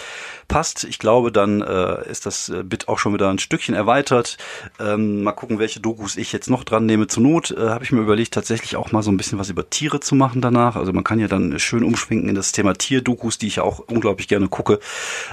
passt, 0.47 0.83
ich 0.83 0.99
glaube, 0.99 1.31
dann 1.31 1.61
äh, 1.61 2.09
ist 2.09 2.25
das 2.25 2.49
äh, 2.49 2.63
Bit 2.63 2.87
auch 2.87 2.99
schon 2.99 3.13
wieder 3.13 3.29
ein 3.29 3.39
Stückchen 3.39 3.75
erweitert. 3.75 4.37
Ähm, 4.79 5.23
mal 5.23 5.31
gucken, 5.31 5.59
welche 5.59 5.79
Dokus 5.79 6.17
ich 6.17 6.31
jetzt 6.31 6.49
noch 6.49 6.63
dran 6.63 6.85
nehme. 6.85 7.07
Zur 7.07 7.23
Not 7.23 7.51
äh, 7.51 7.69
habe 7.69 7.83
ich 7.83 7.91
mir 7.91 8.01
überlegt, 8.01 8.33
tatsächlich 8.33 8.75
auch 8.75 8.91
mal 8.91 9.03
so 9.03 9.11
ein 9.11 9.17
bisschen 9.17 9.39
was 9.39 9.49
über 9.49 9.69
Tiere 9.69 9.99
zu 9.99 10.15
machen 10.15 10.41
danach. 10.41 10.75
Also 10.75 10.93
man 10.93 11.03
kann 11.03 11.19
ja 11.19 11.27
dann 11.27 11.59
schön 11.59 11.83
umschwenken 11.83 12.29
in 12.29 12.35
das 12.35 12.51
Thema 12.51 12.73
Tierdokus, 12.73 13.37
die 13.37 13.47
ich 13.47 13.57
ja 13.57 13.63
auch 13.63 13.79
unglaublich 13.79 14.27
gerne 14.27 14.47
gucke. 14.47 14.79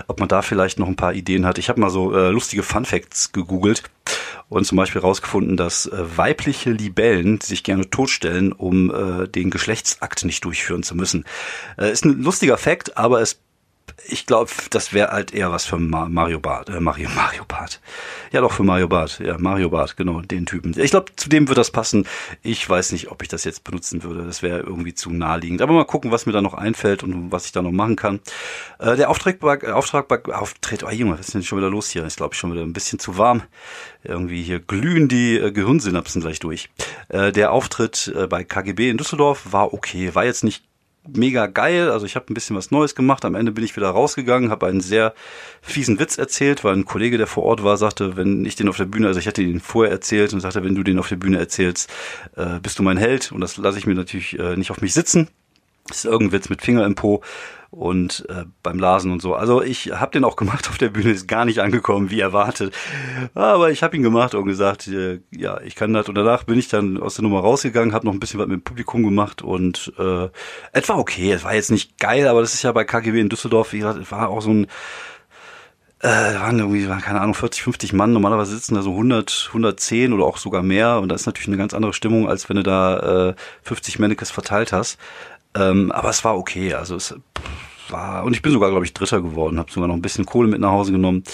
Ob 0.07 0.21
man 0.21 0.29
da 0.29 0.43
vielleicht 0.43 0.79
noch 0.79 0.89
ein 0.89 0.97
paar 0.97 1.15
Ideen 1.15 1.47
hat. 1.47 1.59
Ich 1.59 1.69
habe 1.69 1.81
mal 1.81 1.91
so 1.91 2.15
äh, 2.15 2.31
lustige 2.31 2.63
Fun 2.63 2.85
Facts 2.85 3.33
gegoogelt 3.33 3.83
und 4.49 4.65
zum 4.65 4.77
Beispiel 4.77 5.01
herausgefunden, 5.41 5.57
dass 5.57 5.87
äh, 5.87 6.17
weibliche 6.17 6.71
Libellen 6.71 7.41
sich 7.41 7.63
gerne 7.63 7.89
totstellen, 7.91 8.53
um 8.53 8.91
äh, 8.91 9.29
den 9.29 9.51
Geschlechtsakt 9.51 10.25
nicht 10.25 10.45
durchführen 10.45 10.83
zu 10.83 10.95
müssen. 10.95 11.25
Äh, 11.79 11.93
ist 11.93 12.05
ein 12.05 12.23
lustiger 12.23 12.59
Fakt, 12.59 12.97
aber 12.97 13.21
es 13.21 13.41
ich 14.07 14.27
glaube, 14.27 14.51
das 14.71 14.93
wäre 14.93 15.11
halt 15.11 15.33
eher 15.33 15.51
was 15.53 15.67
für 15.67 15.79
Ma 15.79 16.09
Mario 16.09 16.41
Bart. 16.41 16.69
Äh, 16.69 16.81
Mario, 16.81 17.09
Mario 17.15 17.45
Bart. 17.47 17.81
Ja, 18.33 18.41
doch, 18.41 18.53
für 18.53 18.63
Mario 18.63 18.89
Bart. 18.89 19.21
Ja, 19.21 19.39
Mario 19.39 19.71
Bart, 19.71 19.97
genau, 19.97 20.21
den 20.21 20.47
Typen. 20.47 20.75
Ich 20.79 20.91
glaube, 20.91 21.13
zu 21.17 21.29
dem 21.29 21.49
wird 21.49 21.59
das 21.59 21.71
passen. 21.71 22.07
Ich 22.43 22.69
weiß 22.69 22.93
nicht, 22.93 23.11
ob 23.11 23.23
ich 23.23 23.29
das 23.29 23.45
jetzt 23.45 23.65
benutzen 23.65 24.03
würde. 24.03 24.25
Das 24.25 24.43
wäre 24.43 24.61
irgendwie 24.61 24.95
zu 24.95 25.11
naheliegend. 25.11 25.63
Aber 25.63 25.73
mal 25.73 25.85
gucken, 25.85 26.11
was 26.11 26.27
mir 26.27 26.33
da 26.33 26.41
noch 26.41 26.55
einfällt 26.55 27.03
und 27.03 27.33
was 27.33 27.47
ich 27.47 27.53
da 27.53 27.63
noch 27.63 27.73
machen 27.73 27.97
kann. 27.97 28.21
Äh, 28.79 28.97
der 28.97 29.11
Auftrag 29.11 29.43
äh, 29.43 29.73
Auftrag 29.73 30.29
Auftritt, 30.29 30.85
oh 30.85 30.91
Junge, 30.91 31.19
was 31.19 31.27
ist 31.27 31.35
denn 31.35 31.43
schon 31.43 31.59
wieder 31.59 31.71
los 31.71 31.91
hier? 31.91 32.05
Ist, 32.05 32.17
glaube 32.17 32.35
ich, 32.35 32.39
schon 32.39 32.53
wieder 32.53 32.63
ein 32.63 32.73
bisschen 32.73 32.99
zu 32.99 33.19
warm. 33.19 33.43
Irgendwie 34.03 34.43
hier 34.43 34.61
glühen 34.61 35.09
die 35.09 35.37
äh, 35.39 35.53
Gehirnsynapsen 35.53 36.23
gleich 36.23 36.39
durch. 36.39 36.71
Äh, 37.09 37.33
der 37.33 37.53
Auftritt 37.53 38.13
äh, 38.17 38.27
bei 38.27 38.45
KGB 38.45 38.91
in 38.91 38.97
Düsseldorf 38.97 39.53
war 39.53 39.73
okay. 39.73 40.15
War 40.15 40.25
jetzt 40.25 40.45
nicht 40.45 40.65
mega 41.07 41.47
geil. 41.47 41.91
Also 41.91 42.07
ich 42.07 42.17
habe 42.17 42.27
ein 42.31 42.35
bisschen 42.35 42.57
was 42.57 42.71
Neues 42.71 42.95
gemacht. 42.95 43.25
Am 43.25 43.35
Ende 43.35 43.53
bin 43.53 43.65
ich 43.65 43.77
wieder 43.77 43.91
rausgegangen, 43.91 44.51
habe 44.51 44.67
einen 44.67 44.81
sehr 44.81 45.15
fiesen 45.63 45.99
Witz 45.99 46.19
erzählt, 46.19 46.65
weil 46.65 46.75
ein 46.75 46.85
Kollege, 46.85 47.19
der 47.19 47.27
vor 47.27 47.45
Ort 47.45 47.65
war, 47.65 47.77
sagte, 47.77 48.17
wenn 48.17 48.45
ich 48.45 48.57
den 48.57 48.69
auf 48.69 48.77
der 48.77 48.85
Bühne, 48.85 49.07
also 49.07 49.21
ich 49.21 49.27
hatte 49.27 49.43
ihn 49.43 49.61
vorher 49.61 49.93
erzählt 49.93 50.33
und 50.33 50.41
sagte, 50.41 50.65
wenn 50.65 50.75
du 50.75 50.83
den 50.83 50.99
auf 50.99 51.09
der 51.09 51.17
Bühne 51.17 51.39
erzählst, 51.39 51.91
äh, 52.37 52.61
bist 52.61 52.79
du 52.79 52.83
mein 52.83 52.99
Held. 52.99 53.33
Und 53.33 53.41
das 53.41 53.57
lasse 53.57 53.79
ich 53.79 53.87
mir 53.87 53.95
natürlich 53.95 54.39
äh, 54.39 54.57
nicht 54.57 54.71
auf 54.71 54.81
mich 54.81 54.95
sitzen. 54.95 55.29
Das 55.87 55.99
ist 55.99 56.05
irgendein 56.05 56.33
Witz 56.33 56.49
mit 56.49 56.63
Finger 56.63 56.85
im 56.85 56.95
Po 56.95 57.23
und 57.71 58.27
äh, 58.29 58.45
beim 58.63 58.79
Lasen 58.79 59.13
und 59.13 59.23
so. 59.23 59.35
Also 59.35 59.63
ich 59.63 59.93
habe 59.93 60.11
den 60.13 60.25
auch 60.25 60.37
gemacht 60.37 60.69
auf 60.69 60.79
der 60.79 60.89
Bühne, 60.89 61.11
ist 61.11 61.29
gar 61.29 61.45
nicht 61.45 61.61
angekommen, 61.61 62.11
wie 62.11 62.21
erwartet. 62.21 62.75
Aber 63.35 63.71
ich 63.71 63.83
habe 63.83 63.97
ihn 63.97 64.03
gemacht 64.03 64.35
und 64.35 64.47
gesagt, 64.47 64.89
äh, 64.89 65.21
ja, 65.31 65.61
ich 65.61 65.77
kann 65.77 65.93
das. 65.93 66.09
Und 66.09 66.17
danach 66.17 66.45
bin 66.45 66.59
ich 66.59 66.69
dann 66.69 67.01
aus 67.01 67.15
der 67.15 67.23
Nummer 67.23 67.41
rausgegangen, 67.41 67.95
habe 67.95 68.07
noch 68.07 68.13
ein 68.13 68.21
bisschen 68.21 68.41
was 68.41 68.49
mit 68.49 68.61
dem 68.61 68.65
Publikum 68.65 69.05
gemacht 69.05 69.43
und 69.43 69.93
äh, 69.99 70.29
es 70.73 70.89
war 70.89 70.99
okay. 70.99 71.33
Es 71.33 71.45
war 71.45 71.55
jetzt 71.55 71.71
nicht 71.71 71.99
geil, 71.99 72.27
aber 72.27 72.41
das 72.41 72.55
ist 72.55 72.63
ja 72.63 72.73
bei 72.73 72.85
KGB 72.85 73.21
in 73.21 73.29
Düsseldorf, 73.29 73.73
wie 73.73 73.79
gesagt, 73.79 74.01
es 74.01 74.11
war 74.11 74.29
auch 74.29 74.43
so 74.43 74.51
ein 74.51 74.67
äh, 76.03 76.09
waren 76.09 76.59
irgendwie, 76.59 76.87
keine 77.03 77.21
Ahnung, 77.21 77.35
40, 77.35 77.63
50 77.63 77.93
Mann. 77.93 78.15
Normalerweise 78.15 78.55
sitzen 78.55 78.75
da 78.75 78.81
so 78.81 78.93
100, 78.93 79.49
110 79.49 80.15
oder 80.15 80.25
auch 80.25 80.39
sogar 80.39 80.63
mehr. 80.63 80.99
Und 80.99 81.11
da 81.11 81.15
ist 81.15 81.27
natürlich 81.27 81.49
eine 81.49 81.59
ganz 81.59 81.75
andere 81.75 81.93
Stimmung, 81.93 82.27
als 82.27 82.49
wenn 82.49 82.57
du 82.57 82.63
da 82.63 83.29
äh, 83.29 83.35
50 83.65 83.99
Mannequins 83.99 84.31
verteilt 84.31 84.73
hast. 84.73 84.99
Ähm, 85.55 85.91
aber 85.93 86.11
es 86.11 86.25
war 86.25 86.37
okay. 86.37 86.75
Also 86.75 86.97
es 86.97 87.15
war, 87.91 88.25
und 88.25 88.35
ich 88.35 88.43
bin 88.43 88.53
sogar, 88.53 88.71
glaube 88.71 88.85
ich, 88.85 88.95
Dritter 88.95 89.21
geworden, 89.21 89.59
habe 89.59 89.71
sogar 89.71 89.89
noch 89.89 89.95
ein 89.95 90.03
bisschen 90.03 90.27
Kohle 90.27 90.49
mit 90.49 90.61
nach 90.61 90.71
Hause 90.71 90.93
genommen. 90.93 91.25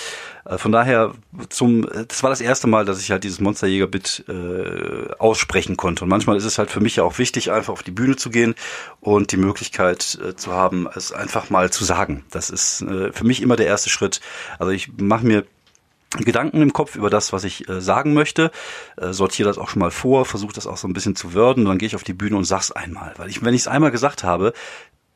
Äh, 0.45 0.59
von 0.59 0.73
daher, 0.73 1.13
zum, 1.49 1.87
das 2.09 2.23
war 2.23 2.31
das 2.31 2.41
erste 2.41 2.67
Mal, 2.67 2.85
dass 2.85 3.01
ich 3.01 3.11
halt 3.11 3.25
dieses 3.25 3.41
Monsterjäger-Bit 3.41 4.25
äh, 4.29 5.13
aussprechen 5.19 5.77
konnte. 5.77 6.05
Und 6.05 6.11
manchmal 6.11 6.37
ist 6.37 6.45
es 6.45 6.59
halt 6.59 6.71
für 6.71 6.81
mich 6.81 6.97
ja 6.97 7.05
auch 7.05 7.19
wichtig, 7.19 7.51
einfach 7.53 7.73
auf 7.73 7.83
die 7.83 7.91
Bühne 7.91 8.17
zu 8.17 8.31
gehen 8.31 8.55
und 9.01 9.33
die 9.33 9.37
Möglichkeit 9.37 10.19
äh, 10.25 10.35
zu 10.35 10.53
haben, 10.53 10.89
es 10.95 11.13
einfach 11.13 11.51
mal 11.51 11.71
zu 11.71 11.85
sagen. 11.85 12.25
Das 12.31 12.51
ist 12.51 12.83
äh, 12.83 13.13
für 13.13 13.25
mich 13.25 13.43
immer 13.43 13.57
der 13.57 13.67
erste 13.67 13.91
Schritt. 13.91 14.21
Also 14.59 14.73
ich 14.73 14.91
mache 14.97 15.27
mir 15.27 15.45
Gedanken 16.11 16.63
im 16.63 16.73
Kopf 16.73 16.97
über 16.97 17.11
das, 17.11 17.33
was 17.33 17.45
ich 17.45 17.69
äh, 17.69 17.81
sagen 17.81 18.15
möchte, 18.15 18.51
äh, 18.97 19.13
sortiere 19.13 19.49
das 19.49 19.59
auch 19.59 19.69
schon 19.69 19.81
mal 19.81 19.91
vor, 19.91 20.25
versuche 20.25 20.53
das 20.53 20.67
auch 20.67 20.77
so 20.77 20.87
ein 20.89 20.93
bisschen 20.93 21.17
zu 21.17 21.35
würden 21.35 21.65
dann 21.65 21.79
gehe 21.79 21.89
ich 21.89 21.97
auf 21.97 22.05
die 22.05 22.15
Bühne 22.15 22.37
und 22.37 22.45
sag's 22.45 22.71
einmal. 22.71 23.13
Weil 23.17 23.29
ich, 23.29 23.45
wenn 23.45 23.55
ich 23.55 23.63
es 23.63 23.69
einmal 23.69 23.91
gesagt 23.91 24.25
habe, 24.25 24.53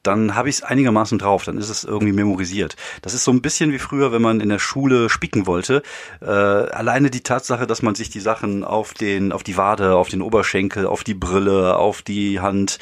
dann 0.02 0.34
habe 0.34 0.48
ich 0.48 0.56
es 0.56 0.62
einigermaßen 0.62 1.18
drauf, 1.18 1.44
dann 1.44 1.58
ist 1.58 1.68
es 1.68 1.84
irgendwie 1.84 2.12
memorisiert. 2.12 2.76
Das 3.02 3.14
ist 3.14 3.24
so 3.24 3.30
ein 3.30 3.42
bisschen 3.42 3.72
wie 3.72 3.78
früher, 3.78 4.12
wenn 4.12 4.22
man 4.22 4.40
in 4.40 4.48
der 4.48 4.58
Schule 4.58 5.10
spicken 5.10 5.46
wollte. 5.46 5.82
Äh, 6.22 6.26
alleine 6.26 7.10
die 7.10 7.22
Tatsache, 7.22 7.66
dass 7.66 7.82
man 7.82 7.94
sich 7.94 8.08
die 8.08 8.20
Sachen 8.20 8.64
auf 8.64 8.94
den, 8.94 9.32
auf 9.32 9.42
die 9.42 9.56
Wade, 9.56 9.94
auf 9.96 10.08
den 10.08 10.22
Oberschenkel, 10.22 10.86
auf 10.86 11.04
die 11.04 11.14
Brille, 11.14 11.76
auf 11.76 12.02
die 12.02 12.40
Hand, 12.40 12.78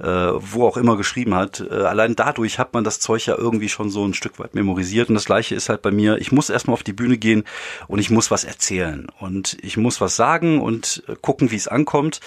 äh, 0.00 0.06
wo 0.06 0.66
auch 0.66 0.76
immer 0.76 0.96
geschrieben 0.96 1.34
hat, 1.34 1.60
äh, 1.60 1.74
allein 1.74 2.16
dadurch 2.16 2.58
hat 2.58 2.74
man 2.74 2.84
das 2.84 2.98
Zeug 2.98 3.26
ja 3.26 3.36
irgendwie 3.36 3.68
schon 3.68 3.90
so 3.90 4.04
ein 4.04 4.14
Stück 4.14 4.38
weit 4.38 4.54
memorisiert. 4.54 5.08
Und 5.08 5.14
das 5.14 5.26
gleiche 5.26 5.54
ist 5.54 5.68
halt 5.68 5.82
bei 5.82 5.92
mir, 5.92 6.18
ich 6.18 6.32
muss 6.32 6.50
erstmal 6.50 6.74
auf 6.74 6.82
die 6.82 6.92
Bühne 6.92 7.18
gehen 7.18 7.44
und 7.86 8.00
ich 8.00 8.10
muss 8.10 8.30
was 8.30 8.44
erzählen. 8.44 9.06
Und 9.20 9.56
ich 9.62 9.76
muss 9.76 10.00
was 10.00 10.16
sagen 10.16 10.60
und 10.60 11.04
äh, 11.08 11.14
gucken, 11.20 11.50
wie 11.50 11.56
es 11.56 11.68
ankommt. 11.68 12.20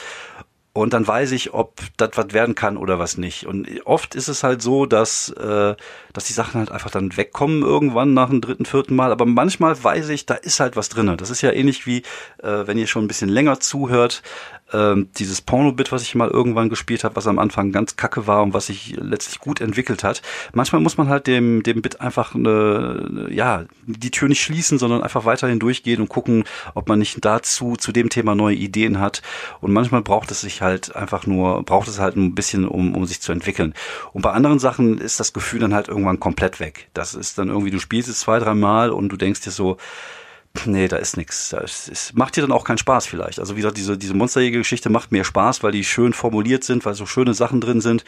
Und 0.80 0.94
dann 0.94 1.06
weiß 1.06 1.34
ich, 1.34 1.54
ob 1.54 1.82
das 1.98 2.12
was 2.16 2.32
werden 2.32 2.56
kann 2.56 2.78
oder 2.78 3.00
was 3.00 3.18
nicht. 3.18 3.46
Und 3.46 3.68
oft 3.86 4.16
ist 4.16 4.30
es 4.30 4.44
halt 4.44 4.62
so, 4.62 4.86
dass, 4.86 5.30
äh, 5.30 5.76
dass 6.14 6.24
die 6.24 6.34
Sachen 6.34 6.60
halt 6.60 6.72
einfach 6.72 6.90
dann 6.90 7.18
wegkommen 7.18 7.64
irgendwann 7.64 8.14
nach 8.14 8.30
dem 8.30 8.40
dritten, 8.40 8.66
vierten 8.66 8.96
Mal. 8.96 9.12
Aber 9.12 9.26
manchmal 9.26 9.82
weiß 9.84 10.08
ich, 10.08 10.26
da 10.26 10.36
ist 10.36 10.62
halt 10.62 10.78
was 10.78 10.88
drinne. 10.88 11.18
Das 11.18 11.32
ist 11.32 11.42
ja 11.42 11.52
ähnlich 11.52 11.86
wie, 11.86 12.04
äh, 12.42 12.66
wenn 12.66 12.78
ihr 12.78 12.88
schon 12.88 13.04
ein 13.04 13.08
bisschen 13.10 13.28
länger 13.28 13.60
zuhört, 13.60 14.24
ähm, 14.74 15.10
dieses 15.18 15.42
Porno-Bit, 15.42 15.92
was 15.92 16.04
ich 16.04 16.16
mal 16.16 16.30
irgendwann 16.30 16.70
gespielt 16.70 17.04
habe, 17.04 17.16
was 17.16 17.28
am 17.28 17.40
Anfang 17.40 17.72
ganz 17.72 17.96
kacke 17.96 18.28
war 18.28 18.44
und 18.44 18.54
was 18.54 18.68
sich 18.68 18.96
letztlich 18.98 19.40
gut 19.40 19.62
entwickelt 19.62 20.04
hat. 20.04 20.22
Manchmal 20.54 20.82
muss 20.82 20.98
man 20.98 21.10
halt 21.10 21.28
dem, 21.28 21.64
dem 21.64 21.82
Bit 21.82 22.02
einfach 22.02 22.36
eine, 22.36 23.28
ja, 23.30 23.66
die 23.86 24.12
Tür 24.12 24.28
nicht 24.28 24.42
schließen, 24.42 24.78
sondern 24.78 25.02
einfach 25.04 25.26
weiterhin 25.26 25.60
durchgehen 25.60 26.02
und 26.02 26.10
gucken, 26.10 26.44
ob 26.76 26.88
man 26.88 27.00
nicht 27.00 27.24
dazu, 27.24 27.76
zu 27.76 27.92
dem 27.92 28.10
Thema 28.10 28.36
neue 28.36 28.56
Ideen 28.56 29.00
hat. 29.00 29.22
Und 29.62 29.72
manchmal 29.72 30.02
braucht 30.02 30.32
es 30.32 30.42
sich 30.42 30.62
halt 30.62 30.96
einfach 30.96 31.26
nur, 31.26 31.64
braucht 31.64 31.88
es 31.88 32.00
halt 32.00 32.16
ein 32.16 32.36
bisschen, 32.36 32.68
um, 32.68 32.96
um 32.96 33.06
sich 33.06 33.22
zu 33.22 33.32
entwickeln. 33.32 33.74
Und 34.14 34.22
bei 34.22 34.32
anderen 34.32 34.60
Sachen 34.60 35.00
ist 35.00 35.20
das 35.20 35.34
Gefühl 35.34 35.60
dann 35.60 35.74
halt 35.74 35.88
irgendwann 35.88 36.20
komplett 36.20 36.60
weg. 36.60 36.90
Das 36.94 37.14
ist 37.14 37.38
dann 37.38 37.50
irgendwie, 37.50 37.72
du 37.72 37.80
spielst 37.80 38.10
es 38.10 38.20
zwei, 38.20 38.40
drei 38.40 38.54
Mal 38.54 38.92
und 38.92 39.10
du 39.10 39.18
denkst 39.18 39.42
dir 39.42 39.52
so, 39.52 39.78
Nee, 40.66 40.88
da 40.88 40.98
ist 40.98 41.16
nichts. 41.16 41.54
Es 41.54 42.14
macht 42.14 42.36
dir 42.36 42.42
dann 42.42 42.52
auch 42.52 42.64
keinen 42.64 42.80
Spaß 42.80 43.06
vielleicht. 43.06 43.40
Also 43.40 43.56
wie 43.56 43.62
gesagt, 43.62 43.78
diese, 43.78 43.98
diese 43.98 44.14
Monsterjäger-Geschichte 44.14 44.90
macht 44.90 45.12
mir 45.12 45.24
Spaß, 45.24 45.64
weil 45.64 45.72
die 45.72 45.84
schön 45.84 46.14
formuliert 46.14 46.64
sind, 46.64 46.86
weil 46.86 46.96
so 46.96 47.06
schöne 47.06 47.34
Sachen 47.34 47.62
drin 47.62 47.82
sind. 47.82 48.04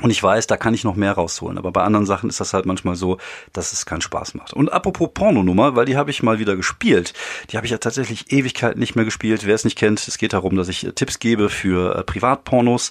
Und 0.00 0.10
ich 0.10 0.22
weiß, 0.22 0.46
da 0.46 0.56
kann 0.56 0.72
ich 0.72 0.84
noch 0.84 0.96
mehr 0.96 1.12
rausholen. 1.12 1.58
Aber 1.58 1.70
bei 1.70 1.82
anderen 1.82 2.06
Sachen 2.06 2.30
ist 2.30 2.40
das 2.40 2.54
halt 2.54 2.64
manchmal 2.64 2.96
so, 2.96 3.18
dass 3.52 3.72
es 3.74 3.84
keinen 3.84 4.00
Spaß 4.00 4.34
macht. 4.34 4.54
Und 4.54 4.72
apropos 4.72 5.10
Pornonummer, 5.12 5.76
weil 5.76 5.84
die 5.84 5.96
habe 5.96 6.10
ich 6.10 6.22
mal 6.22 6.38
wieder 6.38 6.56
gespielt. 6.56 7.12
Die 7.50 7.56
habe 7.56 7.66
ich 7.66 7.72
ja 7.72 7.78
tatsächlich 7.78 8.32
Ewigkeit 8.32 8.78
nicht 8.78 8.96
mehr 8.96 9.04
gespielt. 9.04 9.46
Wer 9.46 9.54
es 9.54 9.64
nicht 9.64 9.76
kennt, 9.76 10.06
es 10.08 10.16
geht 10.16 10.32
darum, 10.32 10.56
dass 10.56 10.68
ich 10.68 10.88
Tipps 10.94 11.18
gebe 11.18 11.50
für 11.50 11.96
äh, 11.96 12.04
Privatpornos, 12.04 12.90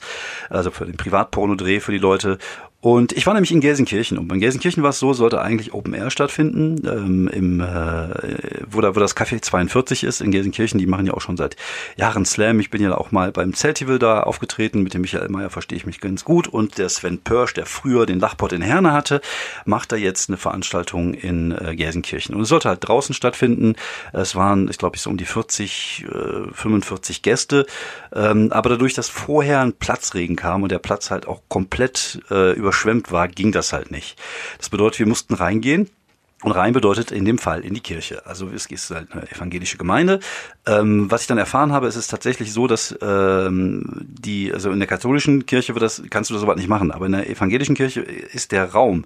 also 0.50 0.70
für 0.70 0.86
den 0.86 0.98
Privatpornodreh 0.98 1.80
für 1.80 1.92
die 1.92 1.98
Leute. 1.98 2.38
Und 2.82 3.14
ich 3.14 3.28
war 3.28 3.36
nämlich 3.36 3.52
in 3.52 3.62
Gelsenkirchen 3.62 4.18
und 4.18 4.32
in 4.32 4.40
Gelsenkirchen 4.40 4.82
war 4.82 4.90
es 4.90 4.98
so, 4.98 5.14
sollte 5.14 5.40
eigentlich 5.40 5.72
Open 5.72 5.94
Air 5.94 6.10
stattfinden, 6.10 6.82
ähm, 6.88 7.28
im, 7.28 7.60
äh, 7.60 8.64
wo, 8.68 8.82
da, 8.82 8.96
wo 8.96 9.00
das 9.00 9.16
Café 9.16 9.40
42 9.40 10.04
ist 10.04 10.20
in 10.20 10.32
Gelsenkirchen. 10.32 10.80
Die 10.80 10.88
machen 10.88 11.06
ja 11.06 11.14
auch 11.14 11.22
schon 11.22 11.38
seit 11.38 11.56
Jahren 11.96 12.26
Slam. 12.26 12.60
Ich 12.60 12.72
bin 12.72 12.82
ja 12.82 12.98
auch 12.98 13.12
mal 13.12 13.32
beim 13.32 13.54
Celtival 13.54 14.00
da 14.00 14.22
aufgetreten. 14.24 14.82
Mit 14.82 14.96
dem 14.96 15.02
Michael 15.02 15.30
Mayer 15.30 15.52
verstehe 15.52 15.78
ich 15.78 15.86
mich 15.86 16.02
ganz 16.02 16.26
gut. 16.26 16.48
Und 16.48 16.80
der 16.80 16.90
Sven 16.90 17.20
Pörsch, 17.20 17.54
der 17.54 17.68
früher 17.68 18.08
den 18.08 18.20
Lachpot 18.20 18.52
in 18.52 18.64
Herne 18.64 18.94
hatte, 18.94 19.22
macht 19.64 19.92
da 19.92 19.96
jetzt 19.96 20.30
eine 20.30 20.38
Veranstaltung 20.38 21.14
in 21.14 21.52
äh, 21.52 21.76
Gelsenkirchen. 21.76 22.34
Und 22.34 22.42
es 22.42 22.50
sollte 22.50 22.70
halt 22.70 22.80
draußen 22.82 23.14
stattfinden. 23.14 23.76
Es 24.12 24.36
waren, 24.36 24.68
ich 24.70 24.80
glaube, 24.80 24.98
so 24.98 25.12
um 25.12 25.18
die 25.18 25.26
40, 25.26 26.06
äh, 26.08 26.52
45 26.52 27.22
Gäste. 27.22 27.68
Ähm, 28.12 28.52
aber 28.52 28.70
dadurch, 28.72 28.96
dass 28.96 29.08
vorher 29.08 29.62
ein 29.62 29.74
Platzregen 29.74 30.36
kam 30.36 30.64
und 30.64 30.72
der 30.72 30.80
Platz 30.80 31.12
halt 31.12 31.28
auch 31.28 31.42
komplett 31.48 32.20
äh, 32.32 32.54
über 32.54 32.71
überschwemmt 32.72 33.12
war, 33.12 33.28
ging 33.28 33.52
das 33.52 33.74
halt 33.74 33.92
nicht. 33.92 34.18
Das 34.58 34.70
bedeutet, 34.70 35.00
wir 35.00 35.08
mussten 35.08 35.34
reingehen. 35.34 35.90
Und 36.44 36.54
rein 36.54 36.74
bedeutet 36.74 37.12
in 37.12 37.24
dem 37.24 37.38
Fall 37.38 37.62
in 37.62 37.76
die 37.76 37.82
Kirche. 37.82 38.26
Also 38.26 38.50
es 38.50 38.66
ist 38.66 38.90
halt 38.90 39.12
eine 39.12 39.30
evangelische 39.32 39.78
Gemeinde. 39.78 40.20
Ähm, 40.66 41.12
was 41.12 41.22
ich 41.22 41.28
dann 41.28 41.38
erfahren 41.38 41.72
habe, 41.72 41.88
ist 41.88 41.96
es 41.96 42.08
tatsächlich 42.08 42.52
so, 42.52 42.66
dass 42.66 42.98
ähm, 43.02 43.84
die, 44.02 44.52
also 44.52 44.72
in 44.72 44.80
der 44.80 44.88
katholischen 44.88 45.46
Kirche 45.46 45.76
wird 45.76 45.84
das, 45.84 46.02
kannst 46.10 46.30
du 46.30 46.34
das 46.34 46.42
soweit 46.42 46.58
nicht 46.58 46.68
machen, 46.68 46.92
aber 46.92 47.06
in 47.06 47.12
der 47.12 47.30
evangelischen 47.30 47.76
Kirche 47.76 48.02
ist 48.02 48.52
der 48.52 48.72
Raum, 48.72 49.06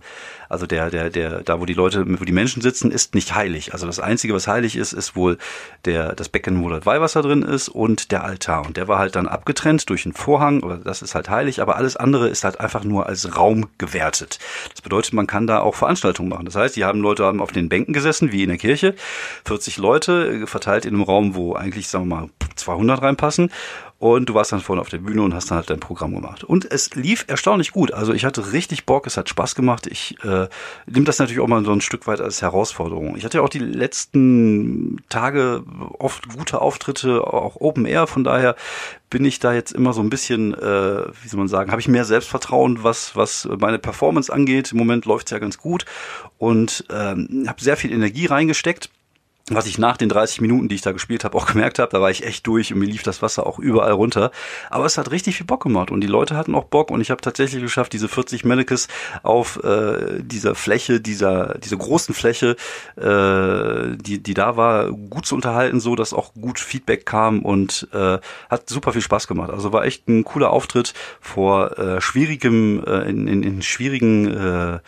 also 0.50 0.66
der, 0.66 0.90
der, 0.90 1.10
der, 1.10 1.42
da 1.42 1.60
wo 1.60 1.66
die 1.66 1.74
Leute, 1.74 2.06
wo 2.20 2.24
die 2.24 2.32
Menschen 2.32 2.62
sitzen, 2.62 2.92
ist 2.92 3.16
nicht 3.16 3.36
heilig. 3.36 3.74
Also 3.74 3.86
das 3.86 4.00
Einzige, 4.00 4.34
was 4.34 4.48
heilig 4.48 4.76
ist, 4.76 4.94
ist 4.94 5.16
wohl 5.16 5.38
der, 5.86 6.14
das 6.14 6.30
Becken, 6.30 6.64
wo 6.64 6.70
das 6.70 6.86
Weihwasser 6.86 7.22
drin 7.22 7.42
ist 7.42 7.70
und 7.70 8.12
der 8.12 8.24
Altar. 8.24 8.66
Und 8.66 8.78
der 8.78 8.88
war 8.88 9.00
halt 9.00 9.16
dann 9.16 9.28
abgetrennt 9.28 9.90
durch 9.90 10.06
einen 10.06 10.14
Vorhang, 10.14 10.62
oder 10.62 10.78
das 10.78 11.02
ist 11.02 11.16
halt 11.16 11.30
heilig, 11.30 11.62
aber 11.62 11.76
alles 11.76 11.98
andere 11.98 12.30
ist 12.30 12.44
halt 12.44 12.60
einfach 12.60 12.84
nur 12.84 13.08
als 13.08 13.36
Raum 13.36 13.68
gewertet. 13.78 14.40
Das 14.72 14.82
bedeutet, 14.82 15.14
man 15.14 15.28
kann 15.28 15.48
da 15.48 15.60
auch 15.60 15.76
Veranstaltungen 15.76 16.30
machen. 16.30 16.46
Das 16.46 16.56
heißt, 16.56 16.76
die 16.76 16.86
haben 16.86 17.02
Leute 17.02 17.25
haben 17.26 17.42
auf 17.42 17.52
den 17.52 17.70
Bänken 17.70 17.94
gesessen, 17.94 18.32
wie 18.32 18.44
in 18.44 18.50
der 18.50 18.58
Kirche, 18.58 18.96
40 19.46 19.78
Leute 19.78 20.48
verteilt 20.48 20.86
in 20.86 20.94
einem 20.94 21.04
Raum, 21.04 21.36
wo 21.36 21.54
eigentlich, 21.54 21.88
sagen 21.88 22.08
wir 22.08 22.16
mal, 22.16 22.30
200 22.56 23.02
reinpassen 23.02 23.52
und 23.98 24.28
du 24.28 24.34
warst 24.34 24.52
dann 24.52 24.60
vorne 24.60 24.82
auf 24.82 24.90
der 24.90 24.98
Bühne 24.98 25.22
und 25.22 25.34
hast 25.34 25.50
dann 25.50 25.58
halt 25.58 25.70
dein 25.70 25.80
Programm 25.80 26.14
gemacht. 26.14 26.44
Und 26.44 26.70
es 26.70 26.96
lief 26.96 27.24
erstaunlich 27.28 27.72
gut. 27.72 27.94
Also 27.94 28.14
ich 28.14 28.26
hatte 28.26 28.52
richtig 28.52 28.86
Bock, 28.86 29.08
es 29.08 29.16
hat 29.16 29.30
Spaß 29.30 29.56
gemacht. 29.56 29.88
Ich 29.88 30.18
äh, 30.24 30.50
nehme 30.86 31.06
das 31.06 31.18
natürlich 31.18 31.40
auch 31.40 31.48
mal 31.48 31.64
so 31.64 31.72
ein 31.72 31.80
Stück 31.80 32.06
weit 32.06 32.20
als 32.20 32.42
Herausforderung. 32.42 33.16
Ich 33.16 33.24
hatte 33.24 33.38
ja 33.38 33.44
auch 33.44 33.50
die 33.50 33.60
letzten 33.60 34.98
Tage 35.08 35.64
oft 35.98 36.28
gute 36.28 36.62
Auftritte, 36.62 37.26
auch 37.26 37.56
Open 37.56 37.86
Air. 37.86 38.06
Von 38.08 38.26
daher 38.26 38.58
bin 39.10 39.24
ich 39.24 39.40
da 39.40 39.54
jetzt 39.54 39.72
immer 39.72 39.94
so 39.94 40.02
ein 40.02 40.10
bisschen, 40.10 40.54
äh, 40.54 41.06
wie 41.24 41.28
soll 41.30 41.38
man 41.38 41.48
sagen, 41.48 41.72
habe 41.72 41.80
ich 41.80 41.88
mehr 41.88 42.04
Selbstvertrauen, 42.06 42.84
was, 42.84 43.16
was 43.16 43.48
meine 43.60 43.80
Performance 43.80 44.32
angeht. 44.32 44.74
Im 44.74 44.78
Moment 44.78 45.06
läuft 45.06 45.28
es 45.28 45.32
ja 45.32 45.40
ganz 45.40 45.58
gut 45.58 45.86
und 46.38 46.84
ähm, 46.92 47.46
habe 47.48 47.64
sehr 47.64 47.78
viel 47.78 47.94
Energie 47.94 48.26
reingesteckt 48.26 48.90
was 49.52 49.68
ich 49.68 49.78
nach 49.78 49.98
den 49.98 50.10
30 50.10 50.42
Minuten, 50.42 50.70
die 50.70 50.76
ich 50.76 50.82
da 50.82 50.92
gespielt 50.92 51.24
habe, 51.24 51.38
auch 51.38 51.46
gemerkt 51.46 51.78
habe, 51.78 51.92
da 51.92 52.02
war 52.02 52.10
ich 52.10 52.26
echt 52.26 52.48
durch 52.48 52.74
und 52.74 52.80
mir 52.80 52.88
lief 52.88 53.04
das 53.04 53.22
Wasser 53.22 53.46
auch 53.46 53.60
überall 53.60 53.92
runter. 53.92 54.32
Aber 54.72 54.86
es 54.86 54.98
hat 54.98 55.12
richtig 55.12 55.38
viel 55.38 55.46
Bock 55.46 55.62
gemacht 55.64 55.92
und 55.92 56.02
die 56.02 56.08
Leute 56.08 56.36
hatten 56.36 56.56
auch 56.56 56.64
Bock 56.64 56.90
und 56.90 57.00
ich 57.00 57.12
habe 57.12 57.22
tatsächlich 57.22 57.62
geschafft, 57.62 57.94
diese 57.94 58.08
40 58.08 58.44
Mannequins 58.44 58.88
auf 59.22 59.64
äh, 59.64 60.22
dieser 60.22 60.56
Fläche, 60.56 61.00
dieser 61.00 61.60
diese 61.60 61.78
großen 61.78 62.16
Fläche, 62.16 62.56
äh, 62.96 63.96
die 63.98 64.22
die 64.22 64.34
da 64.34 64.58
war, 64.58 64.92
gut 64.92 65.28
zu 65.28 65.36
unterhalten, 65.36 65.80
so 65.80 65.96
dass 65.96 66.14
auch 66.14 66.34
gut 66.34 66.60
Feedback 66.60 67.06
kam 67.06 67.44
und 67.44 67.88
äh, 67.94 68.18
hat 68.50 68.68
super 68.68 68.94
viel 68.94 69.02
Spaß 69.02 69.28
gemacht. 69.28 69.52
Also 69.52 69.72
war 69.72 69.86
echt 69.86 70.08
ein 70.08 70.24
cooler 70.24 70.50
Auftritt 70.50 70.94
vor 71.22 71.78
äh, 71.78 72.02
schwierigem 72.02 72.84
äh, 72.84 73.10
in, 73.10 73.28
in, 73.28 73.44
in 73.44 73.62
schwierigen 73.62 74.34
äh, 74.34 74.80